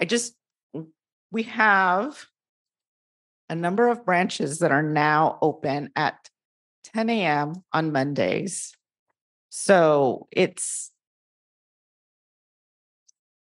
[0.00, 0.34] I just,
[1.30, 2.24] we have
[3.48, 6.28] a number of branches that are now open at
[6.94, 7.62] 10 a.m.
[7.72, 8.74] on Mondays
[9.54, 10.90] so it's,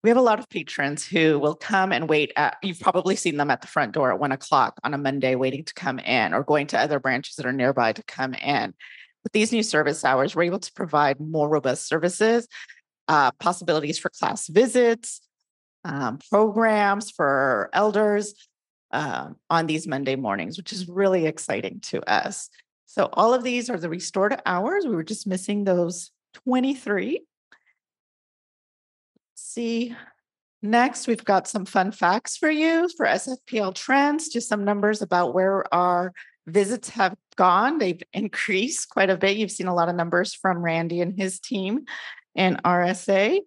[0.03, 3.37] we have a lot of patrons who will come and wait at, you've probably seen
[3.37, 6.33] them at the front door at one o'clock on a Monday waiting to come in
[6.33, 8.73] or going to other branches that are nearby to come in.
[9.23, 12.47] With these new service hours, we're able to provide more robust services,
[13.07, 15.21] uh, possibilities for class visits,
[15.83, 18.33] um, programs for elders
[18.91, 22.49] uh, on these Monday mornings, which is really exciting to us.
[22.85, 24.85] So all of these are the restored hours.
[24.85, 26.11] We were just missing those
[26.45, 27.11] 23.
[27.11, 27.23] Let's
[29.35, 29.95] see.
[30.61, 35.33] Next, we've got some fun facts for you for SFPL trends, just some numbers about
[35.33, 36.13] where our
[36.47, 37.77] visits have gone.
[37.77, 39.37] They've increased quite a bit.
[39.37, 41.85] You've seen a lot of numbers from Randy and his team
[42.35, 43.39] and RSA.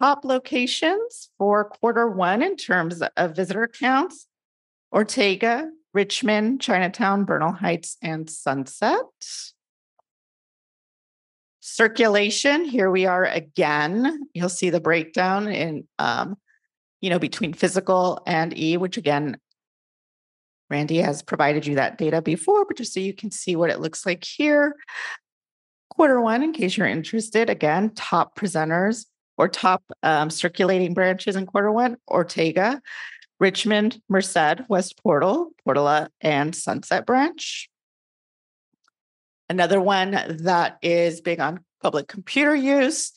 [0.00, 4.26] Top locations for quarter one in terms of visitor counts
[4.92, 9.02] Ortega, Richmond, Chinatown, Bernal Heights, and Sunset.
[11.60, 14.28] Circulation, here we are again.
[14.32, 16.36] You'll see the breakdown in, um,
[17.00, 19.36] you know, between physical and E, which again,
[20.70, 23.80] Randy has provided you that data before, but just so you can see what it
[23.80, 24.76] looks like here.
[25.90, 31.46] quarter one, in case you're interested, again, top presenters or top um, circulating branches in
[31.46, 32.80] quarter one, Ortega,
[33.40, 37.70] Richmond, Merced, West Portal, Portola, and Sunset Branch.
[39.48, 43.12] Another one that is big on public computer use.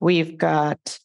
[0.00, 0.98] We've got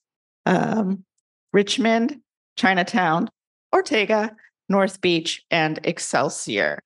[0.45, 1.03] um,
[1.51, 2.21] Richmond,
[2.55, 3.29] Chinatown,
[3.73, 4.35] Ortega,
[4.71, 6.81] North Beach, and Excelsior.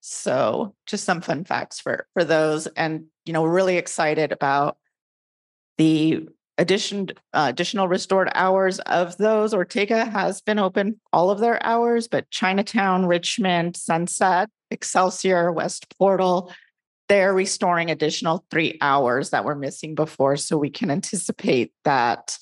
[0.00, 4.78] So just some fun facts for for those, and you know, really excited about
[5.78, 9.52] the addition uh, additional restored hours of those.
[9.52, 16.52] Ortega has been open all of their hours, but Chinatown, Richmond, Sunset, Excelsior, West Portal,
[17.08, 20.36] they're restoring additional three hours that were missing before.
[20.36, 22.38] So we can anticipate that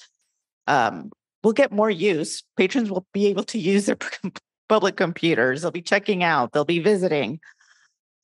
[0.66, 1.10] um,
[1.42, 2.42] we'll get more use.
[2.56, 3.96] Patrons will be able to use their
[4.68, 5.62] public computers.
[5.62, 7.40] They'll be checking out, they'll be visiting,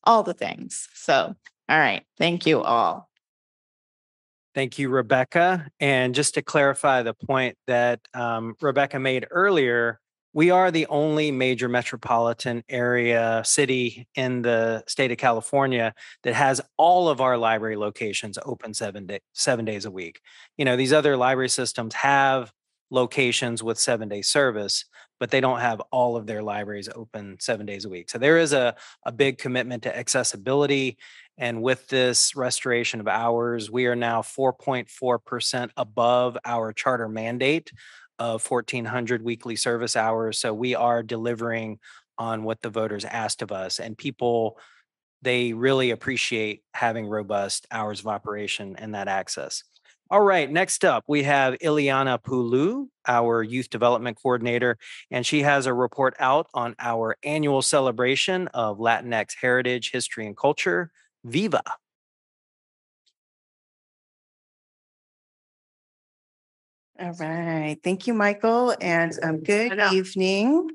[0.04, 0.88] all the things.
[0.94, 1.34] So,
[1.68, 2.04] all right.
[2.18, 3.08] Thank you all.
[4.54, 5.68] Thank you, Rebecca.
[5.78, 10.00] And just to clarify the point that um, Rebecca made earlier,
[10.32, 16.60] we are the only major metropolitan area city in the state of California that has
[16.76, 20.20] all of our library locations open seven day, seven days a week.
[20.56, 22.52] You know, these other library systems have
[22.90, 24.84] locations with seven day service,
[25.18, 28.10] but they don't have all of their libraries open seven days a week.
[28.10, 30.98] So there is a, a big commitment to accessibility.
[31.38, 37.70] And with this restoration of hours, we are now 4.4% above our charter mandate
[38.18, 40.38] of 1,400 weekly service hours.
[40.38, 41.78] So we are delivering
[42.18, 43.80] on what the voters asked of us.
[43.80, 44.58] And people,
[45.22, 49.64] they really appreciate having robust hours of operation and that access.
[50.12, 54.76] All right, next up, we have Ileana Pulu, our Youth Development Coordinator,
[55.08, 60.36] and she has a report out on our annual celebration of Latinx heritage, history, and
[60.36, 60.90] culture,
[61.22, 61.62] Viva.
[67.00, 67.78] All right.
[67.84, 70.70] Thank you, Michael, and um, good evening.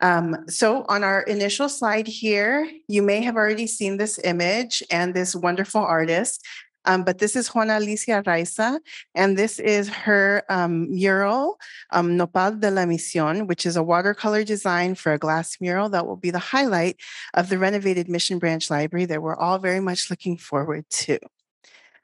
[0.00, 5.14] Um, so on our initial slide here, you may have already seen this image and
[5.14, 6.44] this wonderful artist.
[6.84, 8.78] Um, but this is Juana Alicia Araiza,
[9.14, 11.58] and this is her um, mural,
[11.90, 16.06] um, Nopal de la Misión, which is a watercolor design for a glass mural that
[16.06, 16.96] will be the highlight
[17.34, 21.18] of the renovated Mission Branch Library that we're all very much looking forward to.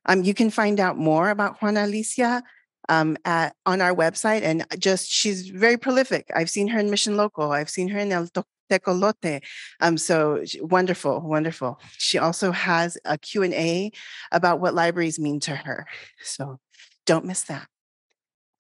[0.05, 2.43] Um, you can find out more about Juana Alicia
[2.89, 6.31] um, at, on our website, and just she's very prolific.
[6.35, 8.28] I've seen her in Mission Local, I've seen her in El
[8.70, 9.43] Tecolote.
[9.80, 11.80] Um, so wonderful, wonderful.
[11.98, 13.93] She also has a Q&A
[14.32, 15.86] about what libraries mean to her.
[16.22, 16.59] So
[17.05, 17.68] don't miss that.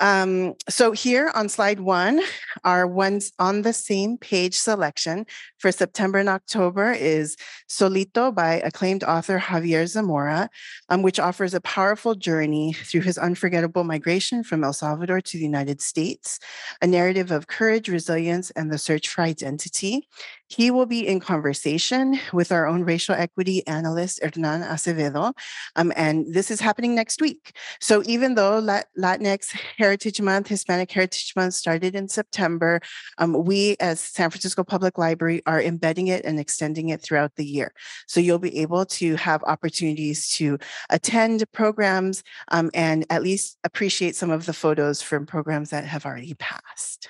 [0.00, 2.20] Um, so here on slide one,
[2.64, 5.24] our ones on the same page selection
[5.58, 7.36] for September and October is
[7.68, 10.50] Solito by acclaimed author Javier Zamora,
[10.90, 15.44] um, which offers a powerful journey through his unforgettable migration from El Salvador to the
[15.44, 16.38] United States,
[16.82, 20.06] a narrative of courage, resilience, and the search for identity.
[20.48, 25.32] He will be in conversation with our own racial equity analyst, Hernan Acevedo,
[25.74, 27.56] um, and this is happening next week.
[27.80, 28.60] So even though
[28.96, 29.56] Latinx
[29.86, 32.80] Heritage Month, Hispanic Heritage Month started in September,
[33.18, 37.44] um, we as San Francisco Public Library are embedding it and extending it throughout the
[37.44, 37.72] year.
[38.08, 40.58] So you'll be able to have opportunities to
[40.90, 46.04] attend programs um, and at least appreciate some of the photos from programs that have
[46.04, 47.08] already passed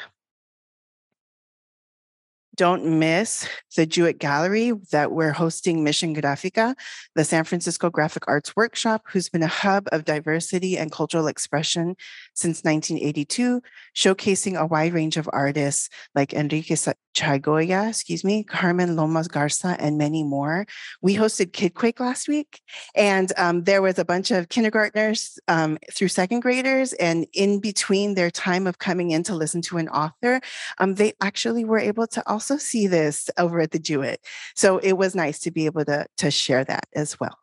[2.56, 6.74] don't miss the Jewett Gallery that we're hosting Mission Grafica,
[7.14, 11.96] the San Francisco Graphic Arts Workshop, who's been a hub of diversity and cultural expression
[12.36, 13.62] since 1982,
[13.94, 16.76] showcasing a wide range of artists like Enrique
[17.14, 20.66] Chagoya, excuse me, Carmen Lomas Garza, and many more.
[21.00, 22.60] We hosted KidQuake last week,
[22.94, 28.14] and um, there was a bunch of kindergartners um, through second graders, and in between
[28.14, 30.40] their time of coming in to listen to an author,
[30.78, 34.20] um, they actually were able to also see this over at the Jewett.
[34.54, 37.38] So it was nice to be able to, to share that as well.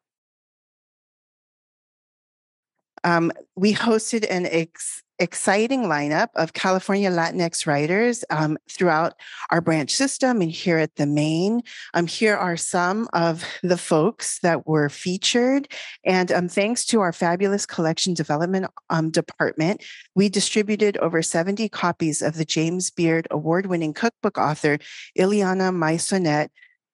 [3.04, 9.14] Um, we hosted an ex- exciting lineup of California Latinx writers um, throughout
[9.52, 11.62] our branch system and here at the main.
[11.94, 15.68] Um, here are some of the folks that were featured.
[16.04, 19.84] And um, thanks to our fabulous collection development um, department,
[20.16, 24.78] we distributed over 70 copies of the James Beard award winning cookbook author,
[25.18, 26.50] Illyanna Maisonet,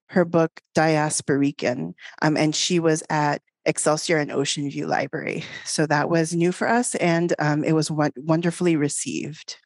[0.10, 1.94] her book Diasporican.
[2.22, 5.44] Um, and she was at Excelsior and Ocean View Library.
[5.66, 9.58] So that was new for us and um, it was wonderfully received.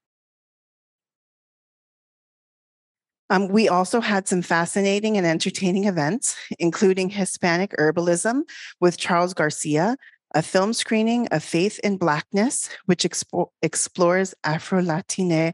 [3.30, 8.41] Um, we also had some fascinating and entertaining events, including Hispanic Herbalism
[8.80, 9.98] with Charles Garcia,
[10.36, 15.53] a film screening of Faith in Blackness, which expo- explores Afro Latine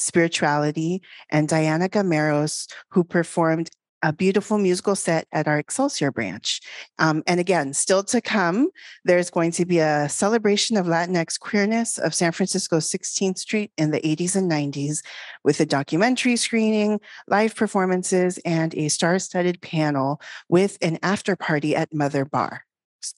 [0.00, 3.70] spirituality, and Diana Gameros, who performed
[4.02, 6.60] a beautiful musical set at our Excelsior branch.
[6.98, 8.70] Um, and again, still to come,
[9.04, 13.90] there's going to be a celebration of Latinx queerness of San Francisco 16th Street in
[13.90, 15.02] the 80s and 90s
[15.44, 21.76] with a documentary screening, live performances, and a star studded panel with an after party
[21.76, 22.64] at Mother Bar.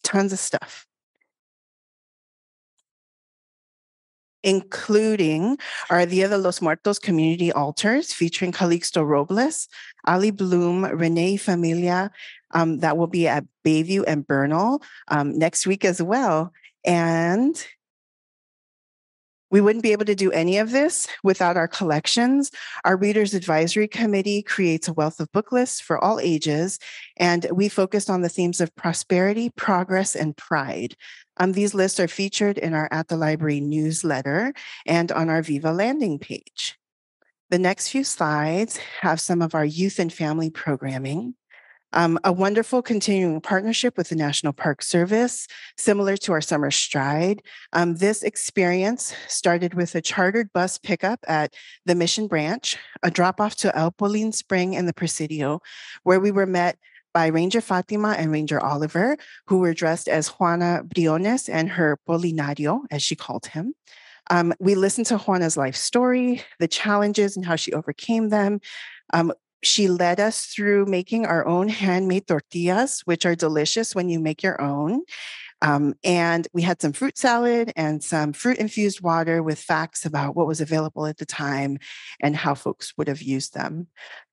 [0.02, 0.86] Tons of stuff.
[4.42, 5.58] Including
[5.90, 9.68] our Dia de los Muertos community altars featuring Calixto Robles,
[10.06, 12.10] Ali Bloom, Renee Familia.
[12.54, 16.52] Um, that will be at Bayview and Bernal um, next week as well.
[16.84, 17.56] And
[19.52, 22.50] we wouldn't be able to do any of this without our collections.
[22.84, 26.78] Our Readers Advisory Committee creates a wealth of book lists for all ages,
[27.18, 30.96] and we focused on the themes of prosperity, progress, and pride.
[31.42, 34.54] Um, these lists are featured in our At the Library newsletter
[34.86, 36.78] and on our Viva landing page.
[37.50, 41.34] The next few slides have some of our youth and family programming.
[41.94, 47.42] Um, a wonderful continuing partnership with the National Park Service, similar to our Summer Stride.
[47.72, 51.54] Um, this experience started with a chartered bus pickup at
[51.86, 55.60] the Mission Branch, a drop off to El Polín Spring and the Presidio,
[56.04, 56.78] where we were met
[57.12, 59.16] by Ranger Fatima and Ranger Oliver,
[59.46, 63.74] who were dressed as Juana Briones and her Polinario, as she called him.
[64.30, 68.60] Um, we listened to Juana's life story, the challenges and how she overcame them.
[69.12, 69.32] Um,
[69.62, 74.42] she led us through making our own handmade tortillas, which are delicious when you make
[74.42, 75.02] your own.
[75.62, 80.34] Um, and we had some fruit salad and some fruit infused water with facts about
[80.34, 81.78] what was available at the time
[82.20, 83.86] and how folks would have used them.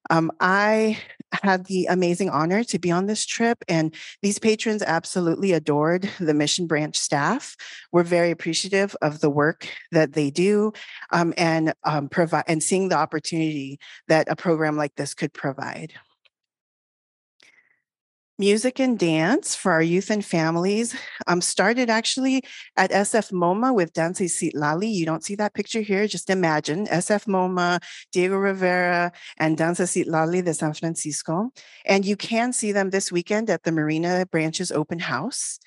[0.09, 0.97] Um, I
[1.43, 3.93] had the amazing honor to be on this trip, and
[4.23, 7.55] these patrons absolutely adored the Mission Branch staff.
[7.91, 10.73] We're very appreciative of the work that they do,
[11.11, 15.93] um, and um, provide and seeing the opportunity that a program like this could provide
[18.39, 20.95] music and dance for our youth and families
[21.27, 22.41] um, started actually
[22.77, 24.87] at SF MoMA with Danza Lali.
[24.87, 27.83] You don't see that picture here, just imagine SF MoMA,
[28.13, 31.51] Diego Rivera, and Danza Lali de San Francisco.
[31.85, 35.59] And you can see them this weekend at the Marina Branches Open House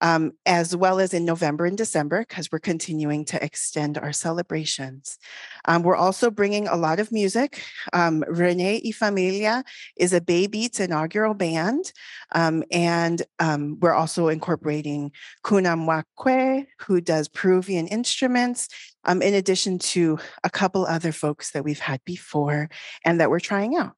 [0.00, 5.18] um, as well as in November and December, because we're continuing to extend our celebrations.
[5.64, 7.62] Um, we're also bringing a lot of music.
[7.92, 9.64] Um, Renee y Familia
[9.96, 11.92] is a Bay Beats inaugural band,
[12.32, 15.12] um, and um, we're also incorporating
[15.44, 18.68] Kunamwakwe, who does Peruvian instruments,
[19.04, 22.68] um, in addition to a couple other folks that we've had before
[23.04, 23.94] and that we're trying out.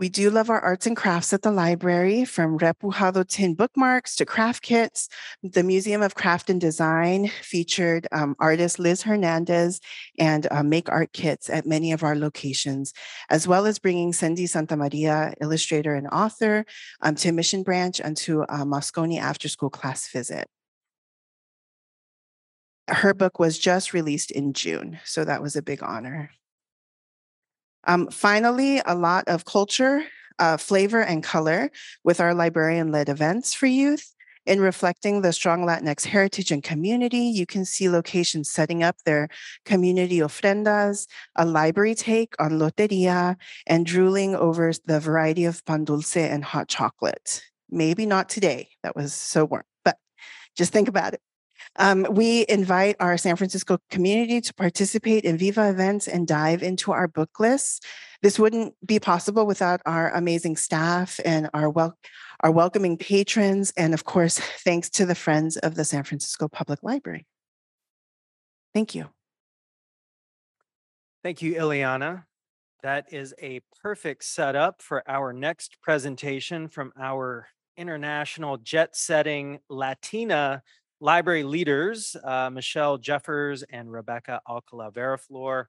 [0.00, 4.24] We do love our arts and crafts at the library, from repujado tin bookmarks to
[4.24, 5.10] craft kits.
[5.42, 9.78] The Museum of Craft and Design featured um, artist Liz Hernandez
[10.18, 12.94] and uh, make art kits at many of our locations,
[13.28, 16.64] as well as bringing Cindy Santa Maria, illustrator and author,
[17.02, 20.48] um, to Mission Branch and to a Moscone after school class visit.
[22.88, 26.30] Her book was just released in June, so that was a big honor.
[27.84, 30.04] Um, finally, a lot of culture,
[30.38, 31.70] uh, flavor, and color
[32.04, 34.14] with our librarian led events for youth.
[34.46, 39.28] In reflecting the strong Latinx heritage and community, you can see locations setting up their
[39.66, 43.36] community ofrendas, a library take on loteria,
[43.66, 47.42] and drooling over the variety of pan dulce and hot chocolate.
[47.70, 49.98] Maybe not today, that was so warm, but
[50.56, 51.20] just think about it.
[51.80, 56.92] Um, we invite our San Francisco community to participate in Viva events and dive into
[56.92, 57.80] our book lists.
[58.20, 61.96] This wouldn't be possible without our amazing staff and our wel-
[62.40, 66.82] our welcoming patrons, and of course, thanks to the friends of the San Francisco Public
[66.82, 67.26] Library.
[68.74, 69.08] Thank you.
[71.22, 72.24] Thank you, Ileana.
[72.82, 80.62] That is a perfect setup for our next presentation from our international jet setting Latina
[81.00, 85.64] library leaders, uh, Michelle Jeffers and Rebecca Alcala Veraflor.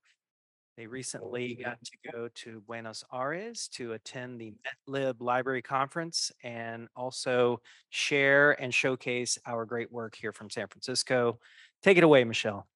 [0.77, 4.53] They recently got to go to Buenos Aires to attend the
[4.89, 11.39] MetLib Library Conference and also share and showcase our great work here from San Francisco.
[11.83, 12.67] Take it away, Michelle.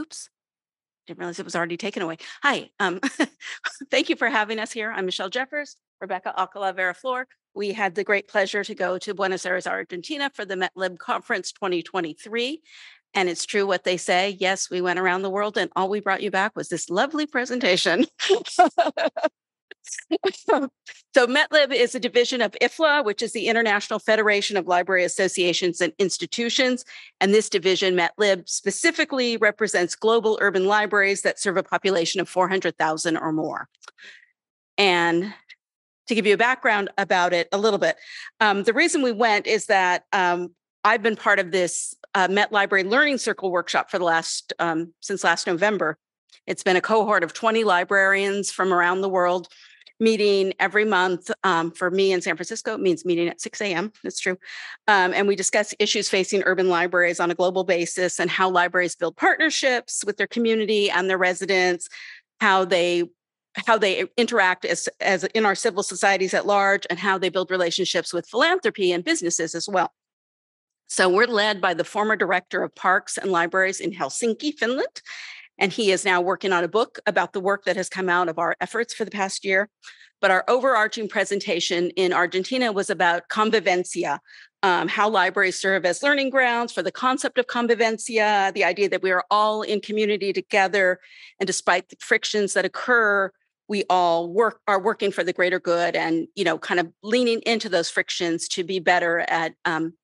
[0.00, 0.28] Oops.
[1.06, 2.18] Didn't realize it was already taken away.
[2.42, 3.00] Hi, um,
[3.90, 4.92] thank you for having us here.
[4.94, 9.46] I'm Michelle Jeffers, Rebecca Alcala Veraflor we had the great pleasure to go to Buenos
[9.46, 12.62] Aires, Argentina for the MetLib Conference 2023.
[13.14, 14.36] And it's true what they say.
[14.40, 17.26] Yes, we went around the world and all we brought you back was this lovely
[17.26, 18.06] presentation.
[19.84, 25.80] so METLib is a division of IFLA, which is the International Federation of Library Associations
[25.80, 26.84] and Institutions.
[27.20, 33.16] And this division, METLib, specifically represents global urban libraries that serve a population of 400,000
[33.16, 33.68] or more.
[34.78, 35.34] And
[36.12, 37.96] to give you a background about it a little bit,
[38.40, 40.52] um, the reason we went is that um,
[40.84, 44.92] I've been part of this uh, Met Library Learning Circle workshop for the last, um,
[45.00, 45.98] since last November.
[46.46, 49.48] It's been a cohort of 20 librarians from around the world
[50.00, 51.30] meeting every month.
[51.44, 53.92] Um, for me in San Francisco, it means meeting at 6 a.m.
[54.02, 54.36] That's true.
[54.88, 58.96] Um, and we discuss issues facing urban libraries on a global basis and how libraries
[58.96, 61.88] build partnerships with their community and their residents,
[62.40, 63.04] how they
[63.54, 67.50] how they interact as, as in our civil societies at large and how they build
[67.50, 69.92] relationships with philanthropy and businesses as well.
[70.88, 75.02] So we're led by the former director of parks and libraries in Helsinki, Finland,
[75.58, 78.28] and he is now working on a book about the work that has come out
[78.28, 79.68] of our efforts for the past year.
[80.20, 84.18] But our overarching presentation in Argentina was about convivencia,
[84.62, 89.02] um, how libraries serve as learning grounds for the concept of convivencia, the idea that
[89.02, 91.00] we are all in community together.
[91.40, 93.32] And despite the frictions that occur,
[93.72, 97.40] we all work are working for the greater good and you know kind of leaning
[97.46, 99.94] into those frictions to be better at um,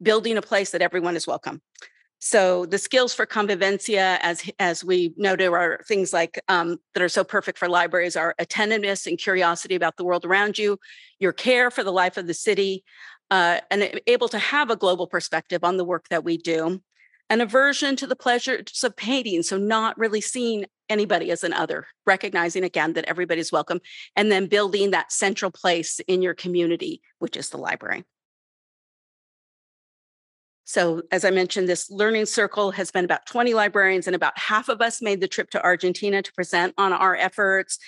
[0.00, 1.60] building a place that everyone is welcome.
[2.20, 7.08] So the skills for convivencia, as as we noted, are things like um, that are
[7.08, 10.78] so perfect for libraries are attentiveness and curiosity about the world around you,
[11.18, 12.84] your care for the life of the city,
[13.32, 16.80] uh, and able to have a global perspective on the work that we do,
[17.28, 21.86] an aversion to the pleasures of painting, so not really seeing anybody as an other,
[22.06, 23.80] recognizing again that everybody's welcome,
[24.14, 28.04] and then building that central place in your community, which is the library.
[30.68, 34.68] So, as I mentioned, this learning circle has been about 20 librarians, and about half
[34.68, 37.78] of us made the trip to Argentina to present on our efforts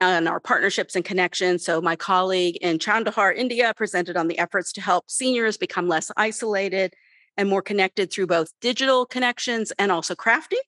[0.00, 1.64] and our partnerships and connections.
[1.64, 6.12] So, my colleague in Chandahar, India, presented on the efforts to help seniors become less
[6.16, 6.94] isolated
[7.36, 10.62] and more connected through both digital connections and also crafting.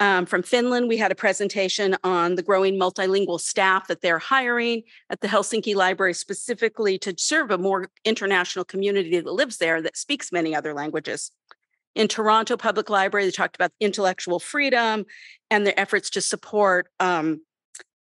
[0.00, 4.82] Um, from Finland, we had a presentation on the growing multilingual staff that they're hiring
[5.10, 9.98] at the Helsinki Library specifically to serve a more international community that lives there that
[9.98, 11.30] speaks many other languages.
[11.94, 15.04] In Toronto Public Library, they talked about intellectual freedom
[15.50, 17.42] and their efforts to support um,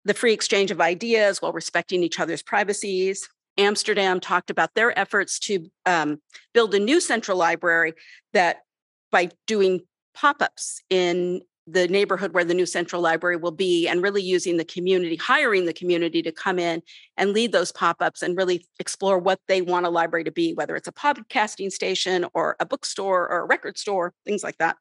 [0.04, 3.30] the free exchange of ideas while respecting each other's privacies.
[3.58, 6.22] Amsterdam talked about their efforts to um,
[6.54, 7.94] build a new central library
[8.34, 8.64] that
[9.12, 9.80] by doing
[10.14, 14.66] pop-ups in the neighborhood where the new central library will be and really using the
[14.66, 16.82] community hiring the community to come in
[17.18, 20.76] and lead those pop-ups and really explore what they want a library to be whether
[20.76, 24.78] it's a podcasting station or a bookstore or a record store things like that.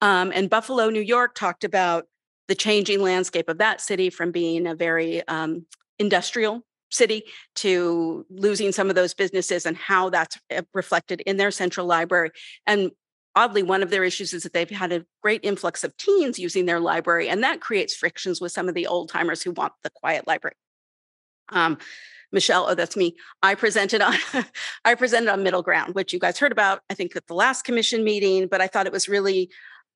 [0.00, 2.06] Um, and buffalo new york talked about
[2.48, 5.66] the changing landscape of that city from being a very um,
[5.98, 7.24] industrial city
[7.56, 12.30] to losing some of those businesses and how that's eh, reflected in their central library.
[12.66, 12.90] And
[13.34, 16.66] oddly, one of their issues is that they've had a great influx of teens using
[16.66, 19.90] their library, and that creates frictions with some of the old timers who want the
[19.90, 20.56] quiet library.
[21.48, 21.78] Um,
[22.32, 23.14] Michelle, oh, that's me.
[23.42, 24.14] I presented on
[24.84, 27.62] I presented on middle ground, which you guys heard about, I think, at the last
[27.62, 29.50] commission meeting, but I thought it was really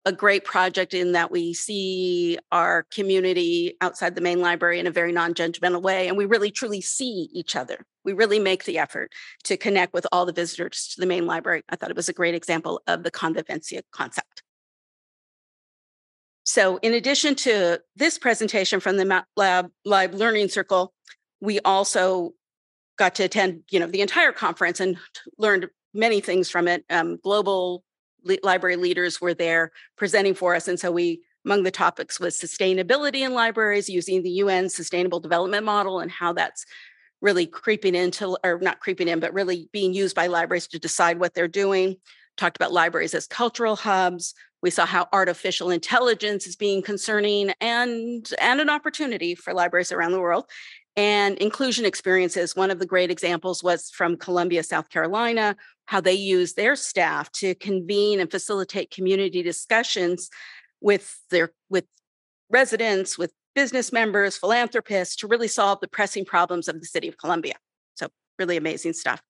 [0.07, 4.91] a great project in that we see our community outside the main library in a
[4.91, 7.85] very non-judgmental way and we really truly see each other.
[8.05, 9.13] We really make the effort
[9.45, 11.65] to connect with all the visitors to the main library.
[11.69, 14.45] I thought it was a great example of the convivencia concept.
[16.45, 20.95] So in addition to this presentation from the lab live learning circle
[21.41, 22.33] we also
[22.97, 24.97] got to attend you know the entire conference and
[25.37, 27.83] learned many things from it um, global
[28.43, 30.69] library leaders were there presenting for us.
[30.69, 35.65] And so we, among the topics was sustainability in libraries using the UN Sustainable Development
[35.65, 36.67] Model and how that's
[37.21, 41.19] really creeping into, or not creeping in, but really being used by libraries to decide
[41.19, 41.97] what they're doing.
[42.37, 44.35] Talked about libraries as cultural hubs.
[44.63, 50.13] We saw how artificial intelligence is being concerning and, and an opportunity for libraries around
[50.13, 50.47] the world
[50.97, 52.57] and inclusion experiences.
[52.57, 57.31] One of the great examples was from Columbia, South Carolina, how they use their staff
[57.33, 60.31] to convene and facilitate community discussions
[60.81, 61.85] with their with
[62.51, 67.19] residents, with business members, philanthropists to really solve the pressing problems of the city of
[67.19, 67.55] Columbia.
[67.95, 68.09] So
[68.39, 69.23] really amazing stuff.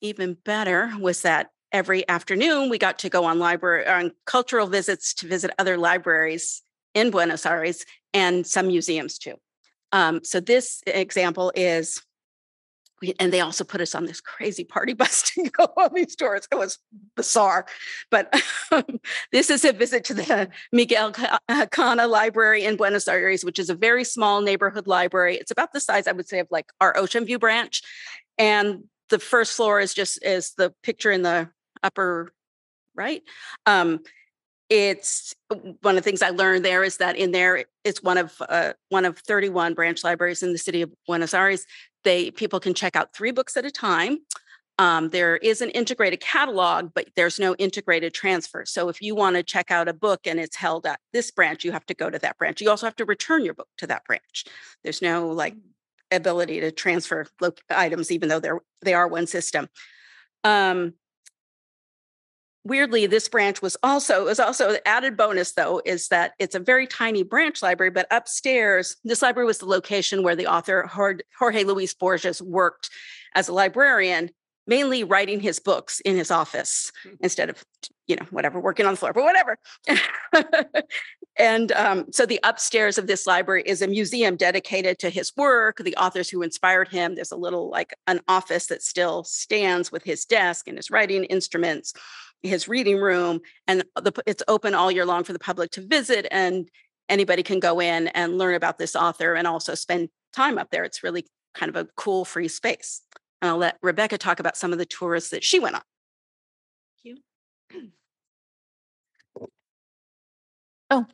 [0.00, 5.14] Even better was that every afternoon we got to go on library on cultural visits
[5.14, 6.62] to visit other libraries
[6.94, 9.34] in Buenos Aires and some museums too.
[9.92, 12.02] Um, so this example is
[13.18, 16.48] and they also put us on this crazy party bus to go on these tours.
[16.50, 16.78] It was
[17.14, 17.66] bizarre.
[18.10, 18.34] But
[18.72, 18.84] um,
[19.32, 23.74] this is a visit to the Miguel Cané Library in Buenos Aires, which is a
[23.74, 25.36] very small neighborhood library.
[25.36, 27.82] It's about the size, I would say, of like our Ocean View branch.
[28.38, 31.50] And the first floor is just is the picture in the
[31.82, 32.32] upper
[32.94, 33.22] right.
[33.66, 34.00] Um,
[34.68, 38.34] it's one of the things I learned there is that in there it's one of
[38.48, 41.64] uh, one of 31 branch libraries in the city of Buenos Aires.
[42.04, 44.18] They people can check out three books at a time.
[44.78, 48.66] Um, there is an integrated catalog, but there's no integrated transfer.
[48.66, 51.64] So if you want to check out a book and it's held at this branch,
[51.64, 52.60] you have to go to that branch.
[52.60, 54.44] You also have to return your book to that branch.
[54.84, 55.54] There's no like
[56.10, 57.26] ability to transfer
[57.70, 59.68] items, even though they're they are one system.
[60.44, 60.94] Um,
[62.66, 66.60] weirdly this branch was also was also an added bonus though is that it's a
[66.60, 70.90] very tiny branch library but upstairs this library was the location where the author
[71.38, 72.90] jorge luis borges worked
[73.34, 74.30] as a librarian
[74.66, 77.16] mainly writing his books in his office mm-hmm.
[77.20, 77.64] instead of
[78.06, 79.58] you know whatever working on the floor but whatever.
[81.38, 85.76] And um, so the upstairs of this library is a museum dedicated to his work
[85.78, 87.14] the authors who inspired him.
[87.14, 91.24] There's a little like an office that still stands with his desk and his writing
[91.24, 91.92] instruments
[92.42, 96.26] his reading room and the, it's open all year long for the public to visit
[96.30, 96.68] and
[97.08, 100.84] anybody can go in and learn about this author and also spend time up there.
[100.84, 103.02] It's really kind of a cool free space.
[103.42, 105.82] And i'll let rebecca talk about some of the tours that she went on.
[107.04, 107.16] Thank
[107.72, 107.90] you.
[110.90, 111.06] oh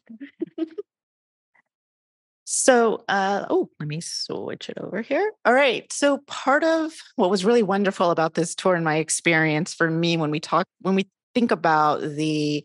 [2.63, 5.33] So, uh, oh, let me switch it over here.
[5.45, 5.93] All right.
[5.93, 10.17] So, part of what was really wonderful about this tour and my experience for me
[10.17, 12.65] when we talk, when we think about the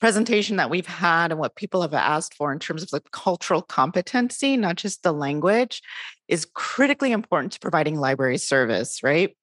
[0.00, 3.60] presentation that we've had and what people have asked for in terms of the cultural
[3.60, 5.82] competency, not just the language,
[6.26, 9.36] is critically important to providing library service, right?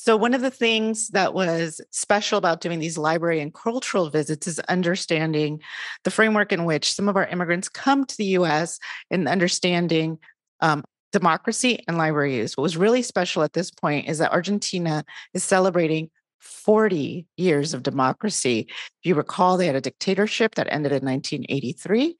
[0.00, 4.46] So, one of the things that was special about doing these library and cultural visits
[4.46, 5.60] is understanding
[6.04, 8.78] the framework in which some of our immigrants come to the US
[9.10, 10.18] and understanding
[10.60, 12.56] um, democracy and library use.
[12.56, 15.04] What was really special at this point is that Argentina
[15.34, 18.68] is celebrating 40 years of democracy.
[18.68, 22.16] If you recall, they had a dictatorship that ended in 1983.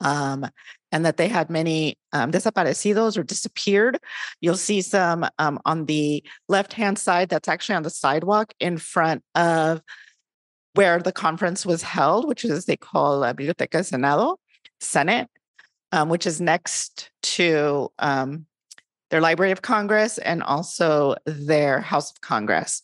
[0.00, 0.46] Um,
[0.90, 3.98] and that they had many um, desaparecidos or disappeared.
[4.40, 8.78] You'll see some um, on the left hand side, that's actually on the sidewalk in
[8.78, 9.82] front of
[10.74, 14.38] where the conference was held, which is they call La Biblioteca Senado,
[14.80, 15.28] Senate,
[15.92, 18.46] um, which is next to um,
[19.10, 22.82] their Library of Congress and also their House of Congress.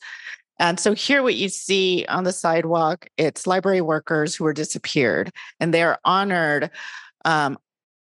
[0.58, 5.30] And so here what you see on the sidewalk, it's library workers who were disappeared
[5.58, 6.70] and they're honored.
[7.24, 7.58] Um,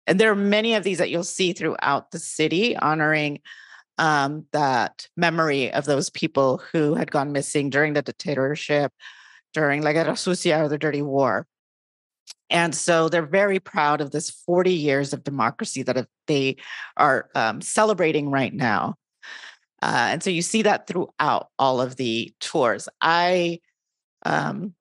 [0.08, 3.40] and there are many of these that you'll see throughout the city honoring
[3.98, 8.92] um, that memory of those people who had gone missing during the dictatorship,
[9.54, 11.48] during La Guerra Sucia or the Dirty War.
[12.50, 16.58] And so they're very proud of this 40 years of democracy that they
[16.98, 18.96] are um, celebrating right now.
[19.82, 22.88] Uh, and so you see that throughout all of the tours.
[23.02, 23.60] I
[24.26, 24.74] um,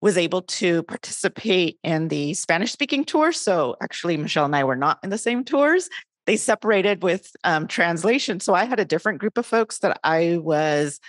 [0.00, 3.32] was able to participate in the Spanish speaking tour.
[3.32, 5.88] So actually, Michelle and I were not in the same tours.
[6.26, 8.40] They separated with um, translation.
[8.40, 11.00] So I had a different group of folks that I was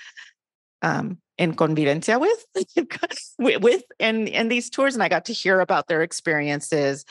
[0.81, 2.45] um, in convivencia with,
[3.39, 4.93] with in, in these tours.
[4.93, 7.03] And I got to hear about their experiences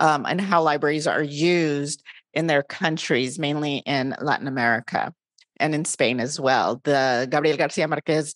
[0.00, 2.02] um, and how libraries are used
[2.34, 5.12] in their countries, mainly in Latin America
[5.60, 6.80] and in Spain as well.
[6.84, 8.34] The Gabriel Garcia Marquez,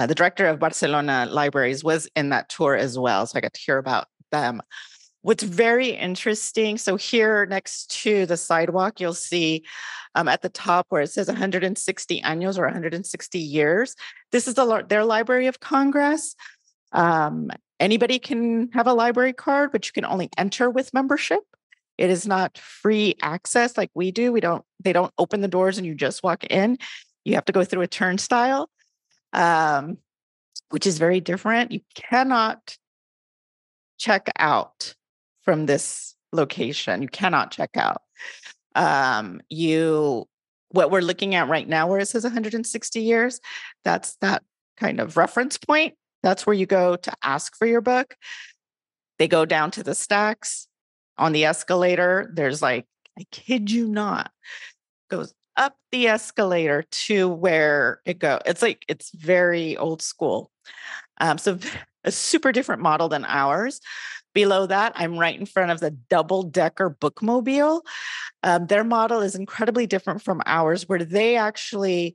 [0.00, 3.26] uh, the director of Barcelona Libraries, was in that tour as well.
[3.26, 4.62] So I got to hear about them.
[5.20, 9.62] What's very interesting, so here next to the sidewalk, you'll see
[10.14, 13.94] um, at the top where it says 160 años or 160 years.
[14.32, 16.34] This is the, their Library of Congress.
[16.92, 21.40] Um, anybody can have a library card, but you can only enter with membership.
[21.98, 24.32] It is not free access like we do.
[24.32, 26.78] We don't, they don't open the doors and you just walk in.
[27.26, 28.70] You have to go through a turnstile,
[29.32, 29.98] um,
[30.70, 31.72] which is very different.
[31.72, 32.76] You cannot
[33.98, 34.94] check out
[35.42, 37.02] from this location.
[37.02, 38.02] You cannot check out.
[38.74, 40.26] Um, you,
[40.70, 43.40] what we're looking at right now, where it says 160 years,
[43.84, 44.42] that's that
[44.76, 45.94] kind of reference point.
[46.22, 48.14] That's where you go to ask for your book.
[49.18, 50.68] They go down to the stacks
[51.20, 52.86] on the escalator, there's like,
[53.18, 54.32] I kid you not,
[55.10, 58.38] goes up the escalator to where it go.
[58.46, 60.50] It's like it's very old school.
[61.20, 61.58] Um, so
[62.04, 63.80] a super different model than ours.
[64.32, 67.82] Below that, I'm right in front of the double decker bookmobile.
[68.42, 72.14] Um, their model is incredibly different from ours, where they actually,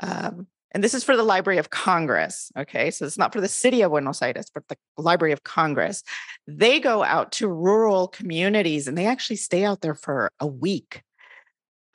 [0.00, 2.52] um, and this is for the Library of Congress.
[2.58, 2.90] Okay.
[2.90, 6.02] So it's not for the city of Buenos Aires, but the Library of Congress.
[6.46, 11.02] They go out to rural communities and they actually stay out there for a week.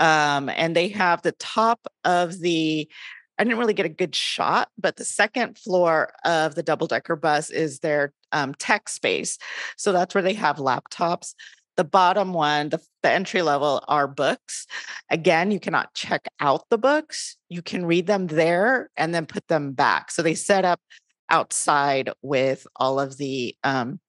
[0.02, 2.90] Um, and they have the top of the
[3.38, 7.16] I didn't really get a good shot, but the second floor of the double decker
[7.16, 9.40] bus is their um, tech space.
[9.78, 11.34] So that's where they have laptops.
[11.76, 14.68] The bottom one, the, the entry level, are books.
[15.10, 17.38] Again, you cannot check out the books.
[17.50, 20.12] You can read them there and then put them back.
[20.12, 20.80] So they set up
[21.30, 24.00] outside with all of the um,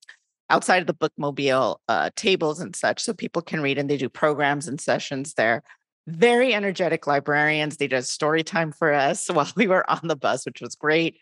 [0.51, 4.11] outside of the bookmobile uh, tables and such, so people can read and they do
[4.11, 5.63] programs and sessions there
[6.07, 7.77] very energetic librarians.
[7.77, 11.19] They did story time for us while we were on the bus, which was great.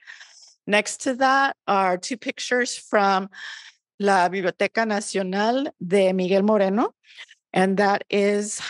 [0.66, 3.28] Next to that are two pictures from
[3.98, 6.94] La Biblioteca Nacional de Miguel Moreno.
[7.52, 8.60] And that is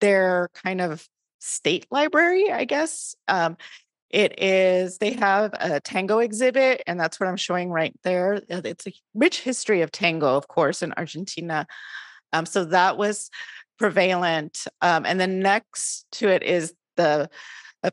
[0.00, 1.06] their kind of
[1.38, 3.14] state library, I guess.
[3.28, 3.56] Um,
[4.10, 8.36] it is, they have a tango exhibit, and that's what I'm showing right there.
[8.50, 11.66] Uh, it's a rich history of tango, of course, in Argentina.
[12.32, 13.30] Um, so that was
[13.78, 14.66] prevalent.
[14.80, 17.28] Um, and then next to it is the
[17.82, 17.92] a,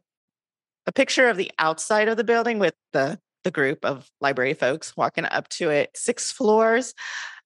[0.86, 4.96] a picture of the outside of the building with the the group of library folks
[4.96, 6.94] walking up to it, six floors.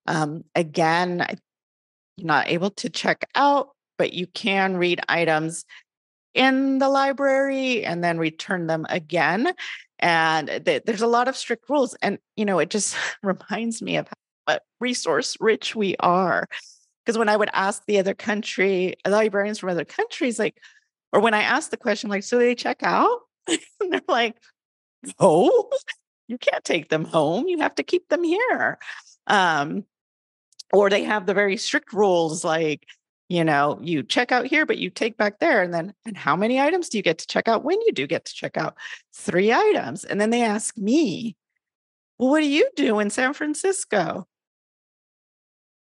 [0.08, 1.26] Um, again,
[2.18, 5.66] you're not able to check out, but you can read items
[6.34, 9.54] in the library and then return them again.
[10.00, 11.96] And th- there's a lot of strict rules.
[12.02, 14.08] And, you know, it just reminds me of
[14.48, 16.46] how resource rich we are
[17.06, 20.58] because when I would ask the other country, the librarians from other countries, like,
[21.14, 23.20] or when I asked the question, like, so they check out?
[23.48, 23.60] and
[23.92, 24.36] they're like,
[25.20, 25.70] no,
[26.28, 27.48] you can't take them home.
[27.48, 28.80] You have to keep them here.
[29.28, 29.86] Um,
[30.74, 32.88] or they have the very strict rules like,
[33.30, 35.62] you know, you check out here, but you take back there.
[35.62, 38.08] And then, and how many items do you get to check out when you do
[38.08, 38.76] get to check out?
[39.14, 40.04] Three items.
[40.04, 41.36] And then they ask me,
[42.18, 44.28] well, what do you do in San Francisco?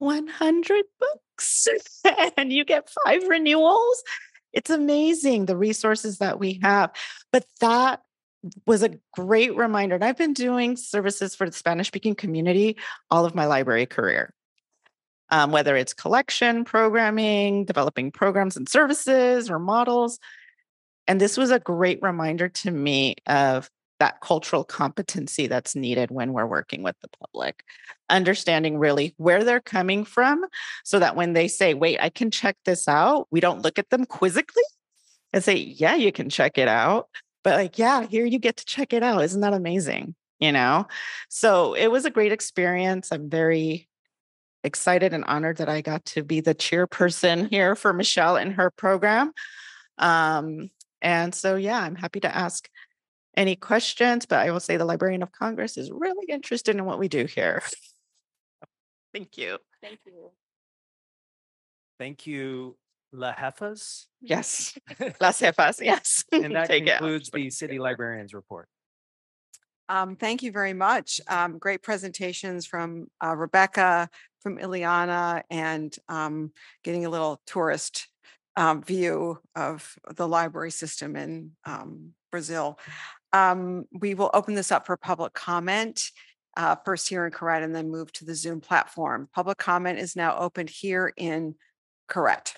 [0.02, 1.68] 100 books
[2.38, 4.04] and you get five renewals.
[4.52, 6.92] It's amazing the resources that we have.
[7.32, 8.02] But that
[8.66, 9.96] was a great reminder.
[9.96, 12.78] And I've been doing services for the Spanish speaking community
[13.12, 14.34] all of my library career.
[15.30, 20.20] Um, whether it's collection, programming, developing programs and services or models.
[21.08, 23.70] And this was a great reminder to me of
[24.02, 27.64] that cultural competency that's needed when we're working with the public.
[28.10, 30.44] Understanding really where they're coming from
[30.84, 33.92] so that when they say, wait, I can check this out, we don't look at
[33.92, 34.64] them quizzically
[35.34, 37.10] and say, yeah, you can check it out.
[37.44, 39.24] But like, yeah, here you get to check it out.
[39.24, 40.16] Isn't that amazing?
[40.40, 40.88] You know?
[41.30, 43.12] So it was a great experience.
[43.12, 43.88] I'm very
[44.64, 48.72] excited and honored that I got to be the chairperson here for Michelle and her
[48.72, 49.32] program.
[50.00, 50.72] Um,
[51.04, 52.68] and so, yeah, I'm happy to ask
[53.36, 57.00] any questions, but I will say the Librarian of Congress is really interested in what
[57.00, 57.64] we do here.
[59.14, 59.58] Thank you.
[59.82, 60.32] Thank you.
[62.00, 62.78] Thank you,
[63.12, 64.08] La Jefas.
[64.22, 64.78] Yes,
[65.20, 66.24] Las Jefas, yes.
[66.32, 66.98] And that Take it.
[66.98, 68.68] concludes the city librarian's report.
[69.90, 71.20] Um, thank you very much.
[71.28, 74.10] Um, great presentations from uh, Rebecca,
[74.42, 76.54] from Ileana, and um,
[76.84, 78.08] getting a little tourist
[78.56, 82.80] um, view of the library system in um, Brazil.
[83.34, 86.12] Um, we will open this up for public comment.
[86.58, 89.30] Uh, first here in Koret and then move to the Zoom platform.
[89.34, 91.56] Public comment is now open here in
[92.10, 92.54] Koret.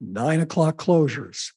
[0.00, 1.52] nine o'clock closures.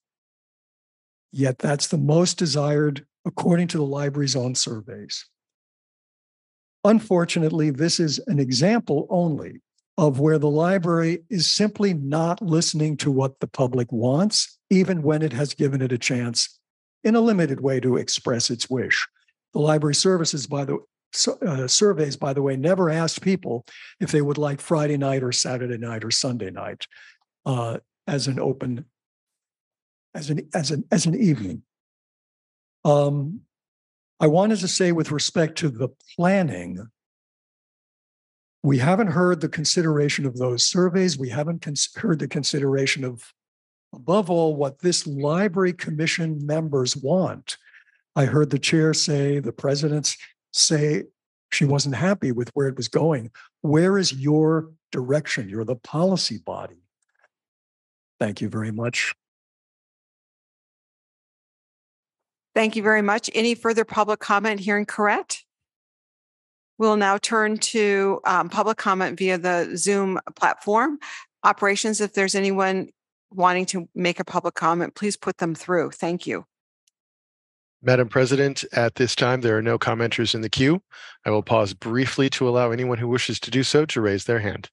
[1.31, 5.25] Yet that's the most desired according to the library's own surveys.
[6.83, 9.61] Unfortunately, this is an example only
[9.97, 15.21] of where the library is simply not listening to what the public wants, even when
[15.21, 16.59] it has given it a chance
[17.03, 19.07] in a limited way to express its wish.
[19.53, 20.77] The library services, by the
[21.25, 23.65] uh, surveys, by the way, never asked people
[23.99, 26.85] if they would like Friday night or Saturday night or Sunday night.
[27.45, 28.85] Uh, as an open
[30.15, 31.61] as an as an as an evening.
[32.85, 33.41] Um,
[34.19, 36.89] I wanted to say with respect to the planning,
[38.63, 41.17] we haven't heard the consideration of those surveys.
[41.17, 43.31] We haven't cons- heard the consideration of,
[43.93, 47.57] above all, what this library commission members want.
[48.15, 50.17] I heard the chair say, the presidents
[50.57, 51.03] say
[51.51, 53.31] she wasn't happy with where it was going.
[53.61, 55.49] Where is your direction?
[55.49, 56.83] You're the policy body.
[58.19, 59.13] Thank you very much.
[62.55, 63.29] Thank you very much.
[63.35, 65.43] Any further public comment here in Koret?
[66.79, 70.99] We'll now turn to um, public comment via the Zoom platform.
[71.43, 72.89] Operations, if there's anyone
[73.31, 75.91] wanting to make a public comment, please put them through.
[75.91, 76.45] Thank you.
[77.87, 80.81] Madam President, at this time, there are no commenters in the queue.
[81.25, 84.39] I will pause briefly to allow anyone who wishes to do so to raise their
[84.39, 84.69] hand.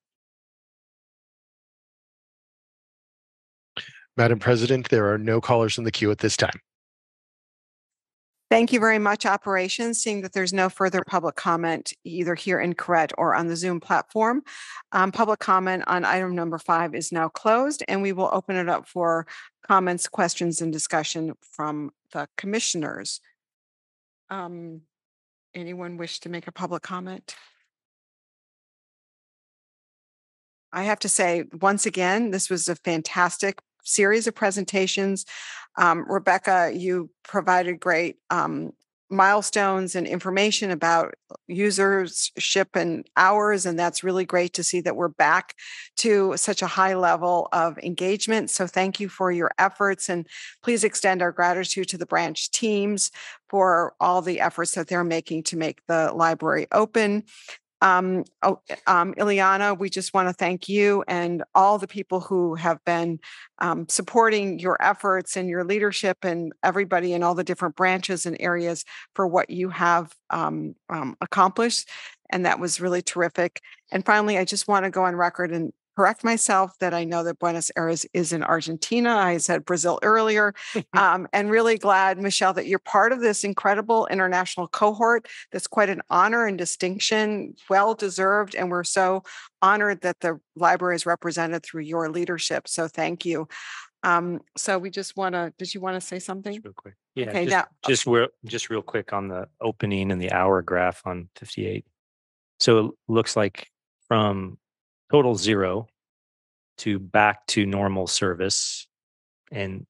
[4.17, 6.59] Madam President, there are no callers in the queue at this time.
[8.55, 10.00] Thank you very much, Operations.
[10.00, 13.81] Seeing that there's no further public comment either here in Koret or on the Zoom
[13.81, 14.44] platform,
[14.92, 18.68] um, public comment on item number five is now closed, and we will open it
[18.68, 19.26] up for
[19.66, 23.20] comments, questions, and discussion from the commissioners.
[24.31, 24.83] Um,
[25.52, 27.34] anyone wish to make a public comment?
[30.73, 35.25] I have to say, once again, this was a fantastic series of presentations.
[35.77, 38.73] Um, Rebecca, you provided great um,
[39.11, 41.15] milestones and information about
[41.51, 43.67] usership and hours.
[43.67, 45.55] And that's really great to see that we're back
[45.99, 48.51] to such a high level of engagement.
[48.51, 50.09] So thank you for your efforts.
[50.09, 50.27] And
[50.63, 53.11] please extend our gratitude to the branch teams
[53.49, 57.25] for all the efforts that they're making to make the library open.
[57.85, 62.55] Um, oh, um, Ileana, we just want to thank you and all the people who
[62.55, 63.21] have been
[63.59, 68.39] um, supporting your efforts and your leadership and everybody in all the different branches and
[68.41, 71.87] areas for what you have um, um, accomplished.
[72.31, 73.61] And that was really terrific.
[73.93, 77.23] And finally, I just want to go on record and correct myself that I know
[77.24, 79.16] that Buenos Aires is in Argentina.
[79.16, 80.55] I said Brazil earlier.
[80.92, 85.28] um, and really glad, Michelle, that you're part of this incredible international cohort.
[85.52, 88.55] That's quite an honor and distinction, well deserved.
[88.55, 89.23] And we're so
[89.62, 92.68] honored that the library is represented through your leadership.
[92.68, 93.48] So thank you.
[94.02, 96.60] Um, so we just want to, did you want to say something?
[96.62, 96.94] real quick.
[97.14, 100.60] Yeah, Okay, just, now- just real, just real quick on the opening and the hour
[100.62, 101.86] graph on fifty-eight.
[102.60, 103.68] So it looks like
[104.08, 104.58] from
[105.15, 105.86] total zero
[106.76, 108.89] to back to normal service
[109.52, 109.86] and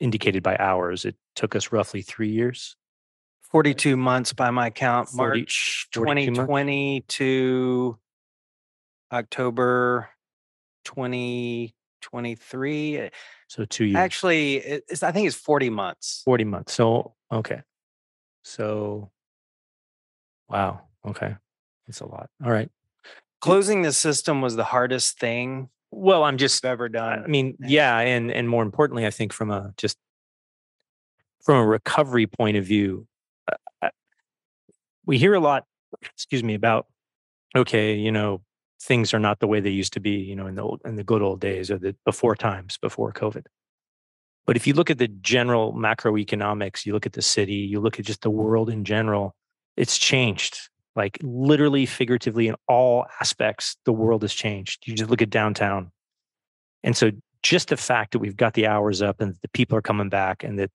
[0.00, 2.76] indicated by hours, it took us roughly three years.
[3.44, 6.38] 42 months by my count, 40 March 42 months?
[6.40, 7.98] 2020 to
[9.10, 10.10] October
[10.84, 13.08] 2023.
[13.48, 13.96] So two years.
[13.96, 16.20] Actually, it's, I think it's 40 months.
[16.26, 16.74] 40 months.
[16.74, 17.62] So, okay.
[18.44, 19.10] So,
[20.50, 20.82] wow.
[21.06, 21.34] Okay.
[21.86, 22.28] That's a lot.
[22.44, 22.68] All right.
[23.40, 27.24] Closing the system was the hardest thing Well, I'm just, ever done.
[27.24, 29.96] I mean, yeah, and and more importantly, I think from a just
[31.42, 33.06] from a recovery point of view,
[33.50, 33.90] uh, uh,
[35.06, 35.64] we hear a lot.
[36.02, 36.86] Excuse me about
[37.56, 38.42] okay, you know,
[38.80, 40.96] things are not the way they used to be, you know, in the old, in
[40.96, 43.44] the good old days or the before times before COVID.
[44.46, 47.98] But if you look at the general macroeconomics, you look at the city, you look
[47.98, 49.34] at just the world in general,
[49.76, 50.69] it's changed.
[50.96, 54.86] Like literally, figuratively, in all aspects, the world has changed.
[54.86, 55.92] You just look at downtown.
[56.82, 57.10] And so
[57.42, 60.42] just the fact that we've got the hours up and the people are coming back
[60.44, 60.70] and that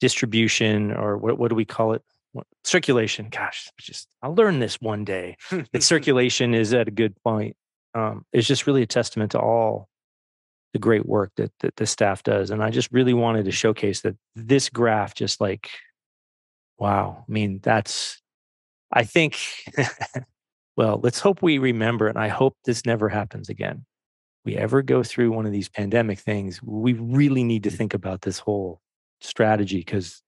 [0.00, 2.02] distribution or what, what do we call it?
[2.32, 3.28] What- Circulation.
[3.30, 5.36] Gosh, just I'll learn this one day.
[5.72, 7.56] that circulation is at a good point.
[7.94, 9.88] Um, it's just really a testament to all
[10.72, 12.50] the great work that, that the staff does.
[12.50, 15.70] And I just really wanted to showcase that this graph just like,
[16.78, 17.24] wow.
[17.26, 18.20] I mean, that's,
[18.92, 19.38] I think,
[20.76, 23.84] well, let's hope we remember, and I hope this never happens again.
[24.44, 28.22] We ever go through one of these pandemic things, we really need to think about
[28.22, 28.80] this whole
[29.20, 30.22] strategy because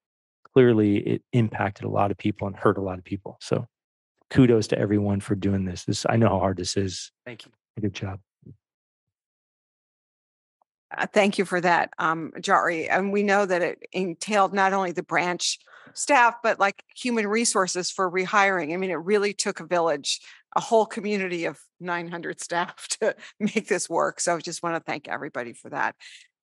[0.53, 3.37] clearly it impacted a lot of people and hurt a lot of people.
[3.41, 3.67] So
[4.31, 5.85] kudos to everyone for doing this.
[5.85, 7.13] This I know how hard this is.
[7.25, 7.53] Thank you.
[7.81, 8.21] Good job.
[10.97, 12.89] Uh, Thank you for that, um, Jarie.
[12.91, 15.59] And we know that it entailed not only the branch
[15.95, 18.73] staff, but like human resources for rehiring.
[18.73, 20.21] I mean, it really took a village,
[20.57, 24.21] a whole community of nine hundred staff to make this work.
[24.21, 25.95] So I just want to thank everybody for that.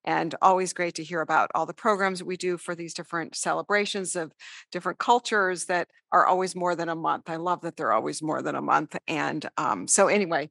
[0.04, 4.14] And always great to hear about all the programs we do for these different celebrations
[4.14, 4.32] of
[4.70, 7.28] different cultures that are always more than a month.
[7.28, 8.96] I love that they're always more than a month.
[9.08, 10.48] And um, so anyway,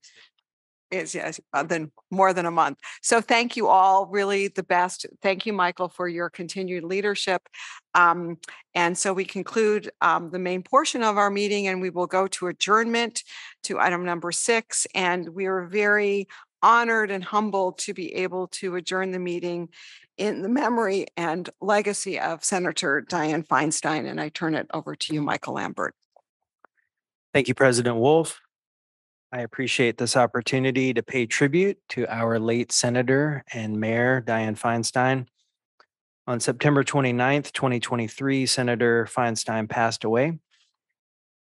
[0.96, 2.80] is yes, uh, then more than a month.
[3.02, 5.06] So thank you all, really the best.
[5.22, 7.42] Thank you, Michael, for your continued leadership.
[7.94, 8.38] Um,
[8.74, 12.28] and so we conclude um, the main portion of our meeting and we will go
[12.28, 13.24] to adjournment
[13.64, 14.88] to item number six.
[14.94, 16.28] And we are very
[16.62, 19.70] honored and humbled to be able to adjourn the meeting
[20.18, 24.10] in the memory and legacy of Senator Dianne Feinstein.
[24.10, 25.94] And I turn it over to you, Michael Lambert.
[27.34, 28.40] Thank you, President Wolf.
[29.36, 35.28] I appreciate this opportunity to pay tribute to our late Senator and Mayor Dianne Feinstein.
[36.26, 40.40] On September 29th, 2023, Senator Feinstein passed away.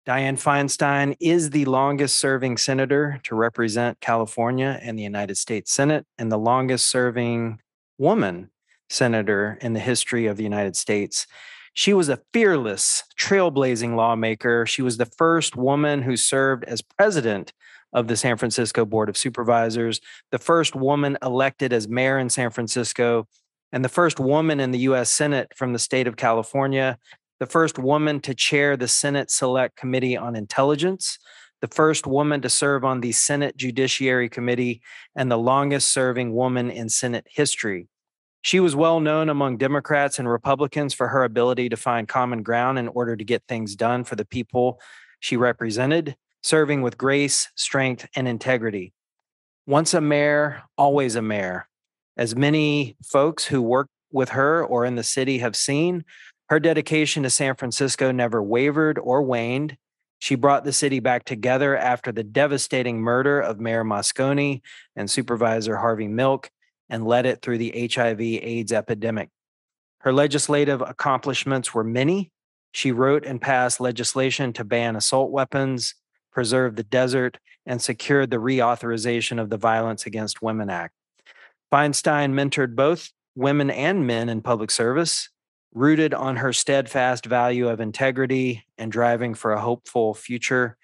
[0.07, 6.07] Dianne Feinstein is the longest serving senator to represent California in the United States Senate
[6.17, 7.61] and the longest serving
[7.99, 8.49] woman
[8.89, 11.27] senator in the history of the United States.
[11.75, 14.65] She was a fearless, trailblazing lawmaker.
[14.65, 17.53] She was the first woman who served as president
[17.93, 22.51] of the San Francisco Board of Supervisors, the first woman elected as mayor in San
[22.51, 23.27] Francisco,
[23.73, 26.99] and the first woman in the US Senate from the state of California,
[27.41, 31.19] the first woman to chair the Senate Select Committee on Intelligence,
[31.61, 34.83] the first woman to serve on the Senate Judiciary Committee,
[35.15, 37.89] and the longest serving woman in Senate history.
[38.43, 42.79] She was well known among Democrats and Republicans for her ability to find common ground
[42.79, 44.81] in order to get things done for the people
[45.21, 48.93] she represented, serving with grace, strength, and integrity.
[49.67, 51.69] Once a mayor, always a mayor.
[52.17, 56.05] As many folks who work with her or in the city have seen,
[56.49, 59.77] her dedication to San Francisco never wavered or waned.
[60.19, 64.61] She brought the city back together after the devastating murder of Mayor Moscone
[64.95, 66.51] and Supervisor Harvey Milk
[66.91, 69.31] and led it through the HIV AIDS epidemic.
[70.01, 72.31] Her legislative accomplishments were many.
[72.73, 75.95] She wrote and passed legislation to ban assault weapons,
[76.33, 80.95] preserve the desert, and secured the reauthorization of the Violence Against Women Act.
[81.73, 85.31] Feinstein mentored both women and men in public service,
[85.75, 90.77] rooted on her steadfast value of integrity and driving for a hopeful future.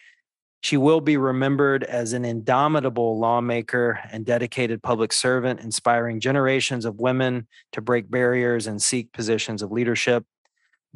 [0.60, 7.00] She will be remembered as an indomitable lawmaker and dedicated public servant, inspiring generations of
[7.00, 10.24] women to break barriers and seek positions of leadership.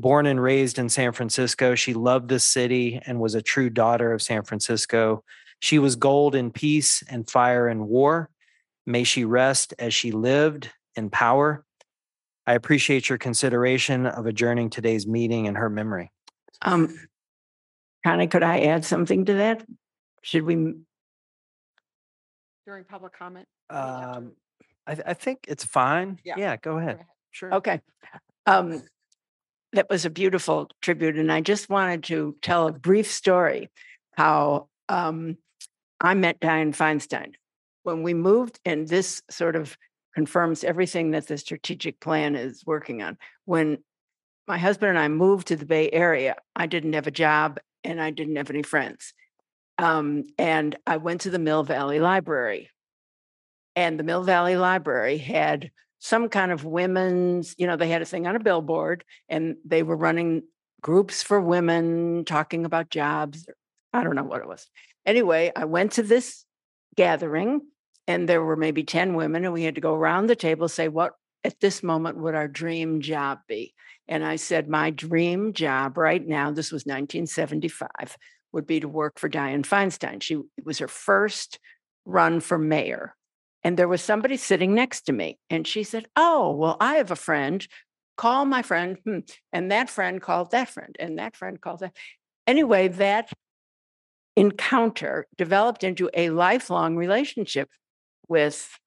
[0.02, 4.12] Born and raised in San Francisco, she loved the city and was a true daughter
[4.12, 5.22] of San Francisco.
[5.60, 8.28] She was gold in peace and fire in war.
[8.84, 11.64] May she rest as she lived in power.
[12.48, 16.10] I appreciate your consideration of adjourning today's meeting in her memory.
[16.62, 16.98] Um,
[18.04, 19.64] Connie, could I add something to that?
[20.22, 20.74] Should we,
[22.66, 23.46] During public comment?
[23.70, 24.32] Um,
[24.84, 26.18] I, I think it's fine.
[26.24, 26.34] Yeah.
[26.36, 27.04] Yeah, go ahead.
[27.30, 27.54] Sure.
[27.54, 27.80] okay.
[28.46, 28.82] Um,
[29.72, 33.70] that was a beautiful tribute, and I just wanted to tell a brief story
[34.16, 35.38] how um,
[36.00, 37.32] I met Dianne Feinstein.
[37.82, 39.76] When we moved, and this sort of
[40.14, 43.16] confirms everything that the strategic plan is working on.
[43.44, 43.78] When
[44.46, 48.00] my husband and I moved to the Bay Area, I didn't have a job and
[48.00, 49.14] I didn't have any friends.
[49.78, 52.70] Um, and I went to the Mill Valley Library.
[53.74, 55.70] And the Mill Valley Library had
[56.02, 59.84] some kind of women's, you know, they had a thing on a billboard and they
[59.84, 60.42] were running
[60.80, 63.46] groups for women talking about jobs.
[63.92, 64.66] I don't know what it was.
[65.06, 66.44] Anyway, I went to this
[66.96, 67.60] gathering
[68.08, 70.88] and there were maybe 10 women and we had to go around the table say
[70.88, 71.12] what
[71.44, 73.72] at this moment would our dream job be
[74.08, 78.16] and i said my dream job right now this was 1975
[78.52, 81.58] would be to work for dianne feinstein she it was her first
[82.04, 83.14] run for mayor
[83.64, 87.10] and there was somebody sitting next to me and she said oh well i have
[87.10, 87.66] a friend
[88.16, 89.18] call my friend hmm,
[89.52, 91.94] and that friend called that friend and that friend called that
[92.46, 93.32] anyway that
[94.36, 97.68] encounter developed into a lifelong relationship
[98.28, 98.78] with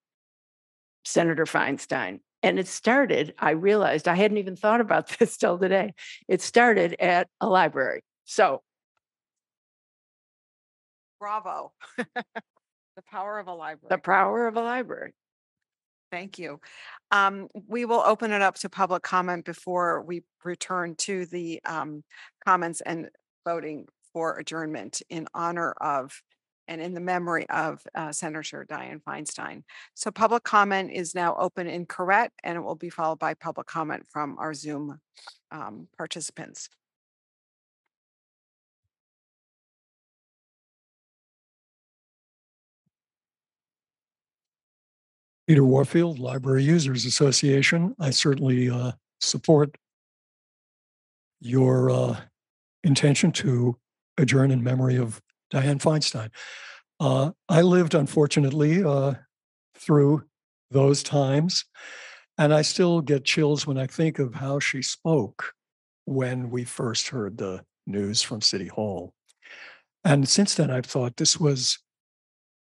[1.04, 2.20] Senator Feinstein.
[2.44, 5.94] And it started, I realized I hadn't even thought about this till today.
[6.28, 8.04] It started at a library.
[8.26, 8.62] So,
[11.20, 11.72] Bravo.
[12.96, 13.90] The power of a library.
[13.90, 15.14] the power of a library.
[16.12, 16.62] Thank you.
[17.12, 22.04] Um, we will open it up to public comment before we return to the um,
[22.46, 23.10] comments and
[23.46, 26.22] voting for adjournment in honor of
[26.68, 29.64] and in the memory of uh, Senator Dianne Feinstein.
[29.94, 33.68] So public comment is now open in Koret, and it will be followed by public
[33.68, 35.00] comment from our Zoom
[35.52, 36.70] um, participants.
[45.48, 47.96] Peter Warfield, Library Users Association.
[48.00, 49.76] I certainly uh, support
[51.40, 52.20] your uh,
[52.84, 53.78] intention to
[54.18, 55.22] adjourn in memory of
[55.54, 56.30] Dianne Feinstein.
[57.00, 59.16] Uh, I lived, unfortunately, uh,
[59.76, 60.24] through
[60.72, 61.66] those times,
[62.38, 65.54] and I still get chills when I think of how she spoke
[66.06, 69.14] when we first heard the news from City Hall.
[70.04, 71.80] And since then, I've thought this was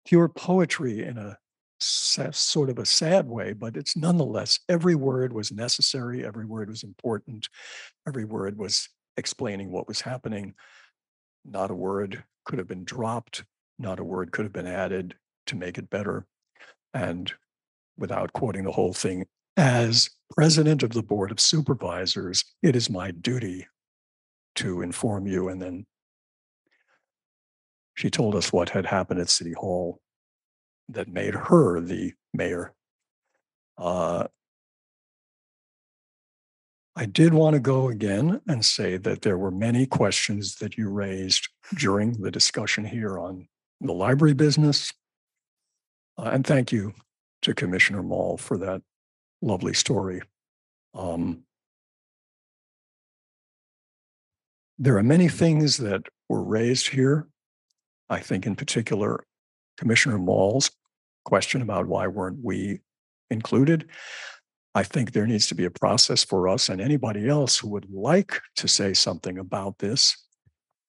[0.07, 1.39] pure poetry in a
[1.79, 6.83] sort of a sad way, but it's nonetheless, every word was necessary, every word was
[6.83, 7.49] important,
[8.07, 10.55] every word was explaining what was happening.
[11.45, 13.45] Not a word could have been dropped,
[13.79, 15.15] not a word could have been added
[15.47, 16.27] to make it better.
[16.95, 17.33] And
[17.99, 23.11] without quoting the whole thing, as president of the Board of Supervisors, it is my
[23.11, 23.67] duty
[24.57, 25.49] to inform you.
[25.49, 25.87] And then
[27.95, 30.01] she told us what had happened at City Hall
[30.89, 32.73] that made her the mayor.
[33.79, 34.27] Uh,
[36.99, 40.89] I did want to go again and say that there were many questions that you
[40.89, 43.49] raised during the discussion here on
[43.83, 44.95] the library business.
[46.17, 46.95] Uh, and thank you
[47.43, 48.81] to Commissioner Mall for that
[49.43, 50.23] lovely story.
[50.95, 51.43] Um,
[54.79, 57.29] there are many things that were raised here.
[58.09, 59.25] I think in particular,
[59.77, 60.71] Commissioner Mall's
[61.25, 62.81] question about why weren't we
[63.31, 63.89] included.
[64.75, 67.91] I think there needs to be a process for us and anybody else who would
[67.91, 70.23] like to say something about this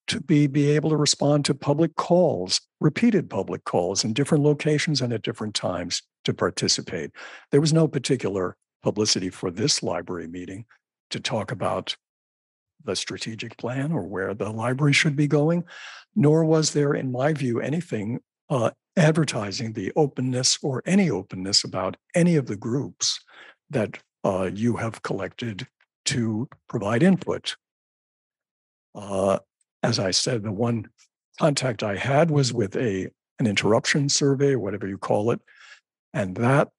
[0.08, 5.02] to be, be able to respond to public calls, repeated public calls in different locations
[5.02, 7.12] and at different times to participate.
[7.52, 10.66] There was no particular publicity for this library meeting
[11.10, 11.96] to talk about
[12.84, 15.64] the strategic plan or where the library should be going,
[16.16, 18.20] nor was there, in my view, anything
[18.50, 23.20] uh, advertising the openness or any openness about any of the groups
[23.70, 25.68] that uh, you have collected
[26.06, 27.56] to provide input.
[28.96, 29.40] Uh,
[29.84, 30.90] as I said, the one
[31.40, 33.08] contact I had was with a
[33.40, 35.40] an interruption survey, whatever you call it,
[36.14, 36.70] and that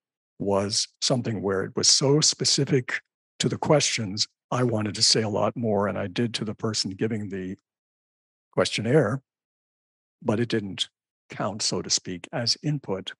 [0.40, 3.00] was something where it was so specific
[3.38, 4.26] to the questions.
[4.50, 7.56] I wanted to say a lot more, and I did to the person giving the
[8.52, 9.22] questionnaire,
[10.20, 10.88] but it didn't
[11.28, 13.12] count, so to speak, as input.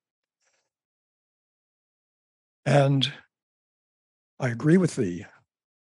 [2.66, 3.12] And
[4.38, 5.24] I agree with the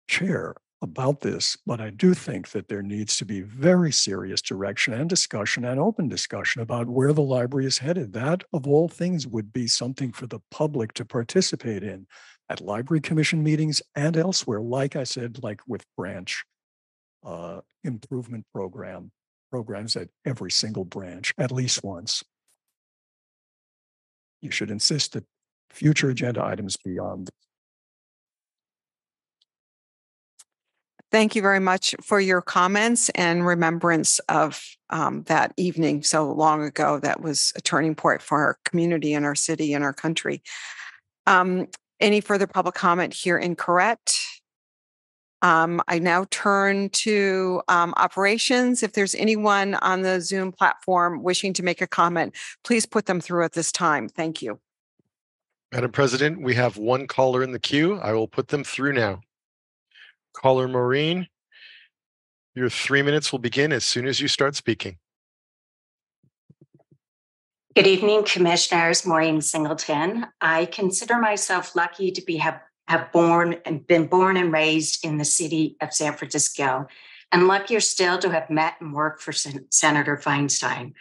[0.08, 4.94] chair about this, but I do think that there needs to be very serious direction
[4.94, 8.14] and discussion and open discussion about where the library is headed.
[8.14, 12.08] That, of all things, would be something for the public to participate in
[12.50, 14.62] at library commission meetings and elsewhere.
[14.62, 16.44] Like I said, like with branch
[17.26, 19.12] uh, improvement program
[19.52, 22.24] programs at every single branch at least once.
[24.42, 25.26] You should insist that
[25.69, 27.30] future agenda items be beyond
[31.11, 36.64] Thank you very much for your comments and remembrance of um, that evening so long
[36.64, 37.00] ago.
[37.00, 40.44] That was a turning point for our community and our city and our country.
[41.26, 41.68] Um,
[42.00, 44.19] any further public comment here in Koret?
[45.42, 48.84] Um, I now turn to um, operations.
[48.84, 53.22] If there's anyone on the Zoom platform wishing to make a comment, please put them
[53.22, 54.09] through at this time.
[54.09, 54.59] Thank you.
[55.72, 58.00] Madam President, we have one caller in the queue.
[58.00, 59.22] I will put them through now.
[60.34, 61.27] Caller Maureen,
[62.56, 64.98] your three minutes will begin as soon as you start speaking.
[67.76, 69.06] Good evening, Commissioners.
[69.06, 70.26] Maureen Singleton.
[70.42, 72.59] I consider myself lucky to be have,
[72.90, 76.88] have born and been born and raised in the city of San Francisco,
[77.32, 80.93] and luckier still to have met and worked for Sen- Senator Feinstein.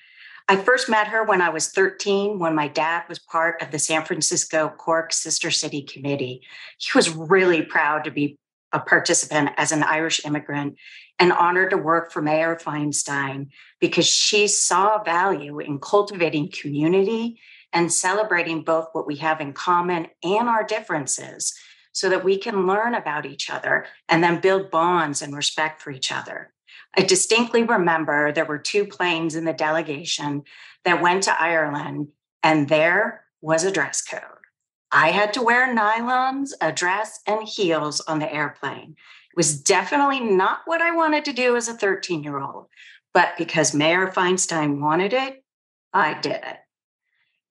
[0.50, 3.78] I first met her when I was 13, when my dad was part of the
[3.78, 6.42] San Francisco Cork Sister City Committee.
[6.76, 8.36] He was really proud to be
[8.72, 10.76] a participant as an Irish immigrant
[11.18, 13.48] and honored to work for Mayor Feinstein
[13.80, 17.40] because she saw value in cultivating community
[17.72, 21.58] and celebrating both what we have in common and our differences
[21.98, 25.90] so that we can learn about each other and then build bonds and respect for
[25.90, 26.52] each other.
[26.96, 30.44] I distinctly remember there were two planes in the delegation
[30.84, 32.06] that went to Ireland,
[32.40, 34.22] and there was a dress code.
[34.92, 38.94] I had to wear nylons, a dress, and heels on the airplane.
[39.32, 42.66] It was definitely not what I wanted to do as a 13 year old,
[43.12, 45.42] but because Mayor Feinstein wanted it,
[45.92, 46.58] I did it.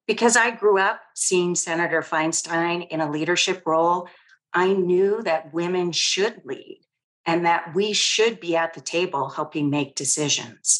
[0.08, 4.08] Because I grew up seeing Senator Feinstein in a leadership role,
[4.54, 6.82] I knew that women should lead
[7.26, 10.80] and that we should be at the table helping make decisions.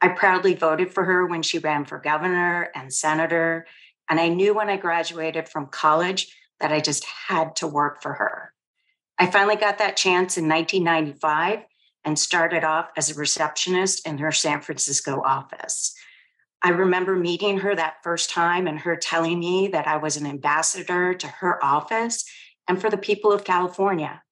[0.00, 3.66] I proudly voted for her when she ran for governor and senator.
[4.10, 8.14] And I knew when I graduated from college that I just had to work for
[8.14, 8.52] her.
[9.18, 11.60] I finally got that chance in 1995
[12.04, 15.94] and started off as a receptionist in her San Francisco office.
[16.62, 20.26] I remember meeting her that first time and her telling me that I was an
[20.26, 22.24] ambassador to her office
[22.68, 24.22] and for the people of California.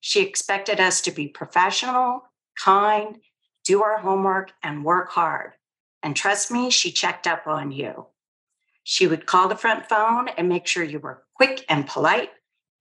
[0.00, 2.24] She expected us to be professional,
[2.58, 3.18] kind,
[3.64, 5.52] do our homework, and work hard.
[6.02, 8.06] And trust me, she checked up on you.
[8.82, 12.30] She would call the front phone and make sure you were quick and polite.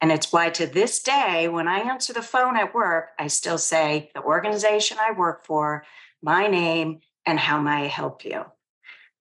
[0.01, 3.59] And it's why to this day, when I answer the phone at work, I still
[3.59, 5.85] say the organization I work for,
[6.23, 8.45] my name, and how may I help you.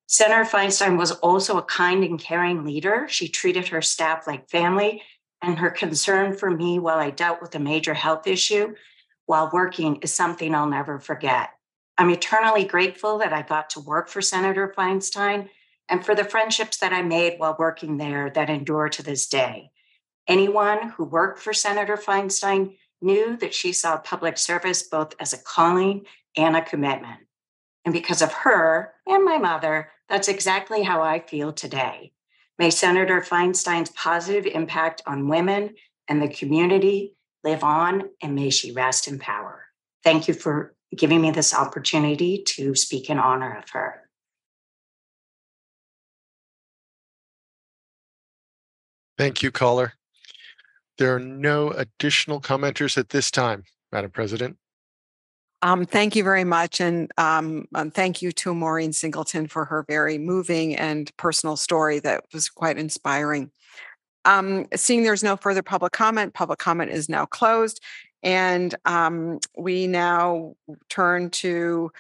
[0.07, 3.07] Senator Feinstein was also a kind and caring leader.
[3.09, 5.03] She treated her staff like family
[5.43, 8.75] and her concern for me while I dealt with a major health issue
[9.27, 11.51] while working is something I'll never forget.
[11.97, 15.49] I'm eternally grateful that I got to work for Senator Feinstein
[15.89, 19.71] and for the friendships that I made while working there that endure to this day.
[20.27, 25.39] Anyone who worked for Senator Feinstein knew that she saw public service both as a
[25.39, 27.21] calling and a commitment.
[27.85, 32.13] And because of her and my mother, that's exactly how I feel today.
[32.61, 35.77] May Senator Feinstein's positive impact on women
[36.09, 39.65] and the community live on, and may she rest in power.
[40.05, 44.03] Thank you for giving me this opportunity to speak in honor of her.
[49.17, 49.95] Thank you, caller.
[50.99, 54.59] There are no additional commenters at this time, Madam President.
[55.63, 56.81] Um, thank you very much.
[56.81, 62.01] And um, um, thank you to Maureen Singleton for her very moving and personal story
[62.01, 63.51] that was quite inspiring.
[64.25, 67.81] Um, seeing there's no further public comment, public comment is now closed.
[68.23, 70.55] And um, we now
[70.89, 71.91] turn to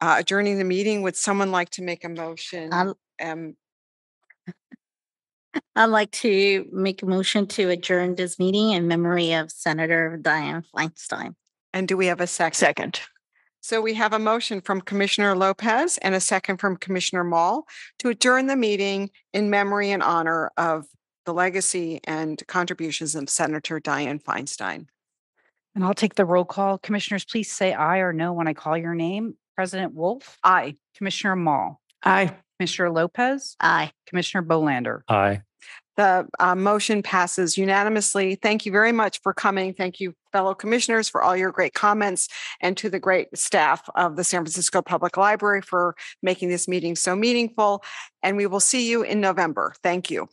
[0.00, 1.02] uh, adjourning the meeting.
[1.02, 2.72] Would someone like to make a motion?
[3.20, 3.56] Um,
[5.74, 10.64] I'd like to make a motion to adjourn this meeting in memory of Senator Dianne
[10.74, 11.34] Feinstein.
[11.76, 12.56] And do we have a second?
[12.56, 13.00] Second.
[13.60, 17.66] So we have a motion from Commissioner Lopez and a second from Commissioner Mall
[17.98, 20.86] to adjourn the meeting in memory and honor of
[21.26, 24.86] the legacy and contributions of Senator Dianne Feinstein.
[25.74, 26.78] And I'll take the roll call.
[26.78, 29.34] Commissioners, please say aye or no when I call your name.
[29.54, 30.38] President Wolf?
[30.42, 30.76] Aye.
[30.96, 31.82] Commissioner Mall?
[32.02, 32.34] Aye.
[32.58, 33.54] Commissioner Lopez?
[33.60, 33.92] Aye.
[34.06, 35.00] Commissioner Bolander?
[35.08, 35.42] Aye.
[35.96, 38.34] The uh, motion passes unanimously.
[38.34, 39.72] Thank you very much for coming.
[39.72, 42.28] Thank you, fellow commissioners, for all your great comments
[42.60, 46.96] and to the great staff of the San Francisco Public Library for making this meeting
[46.96, 47.82] so meaningful.
[48.22, 49.74] And we will see you in November.
[49.82, 50.28] Thank you.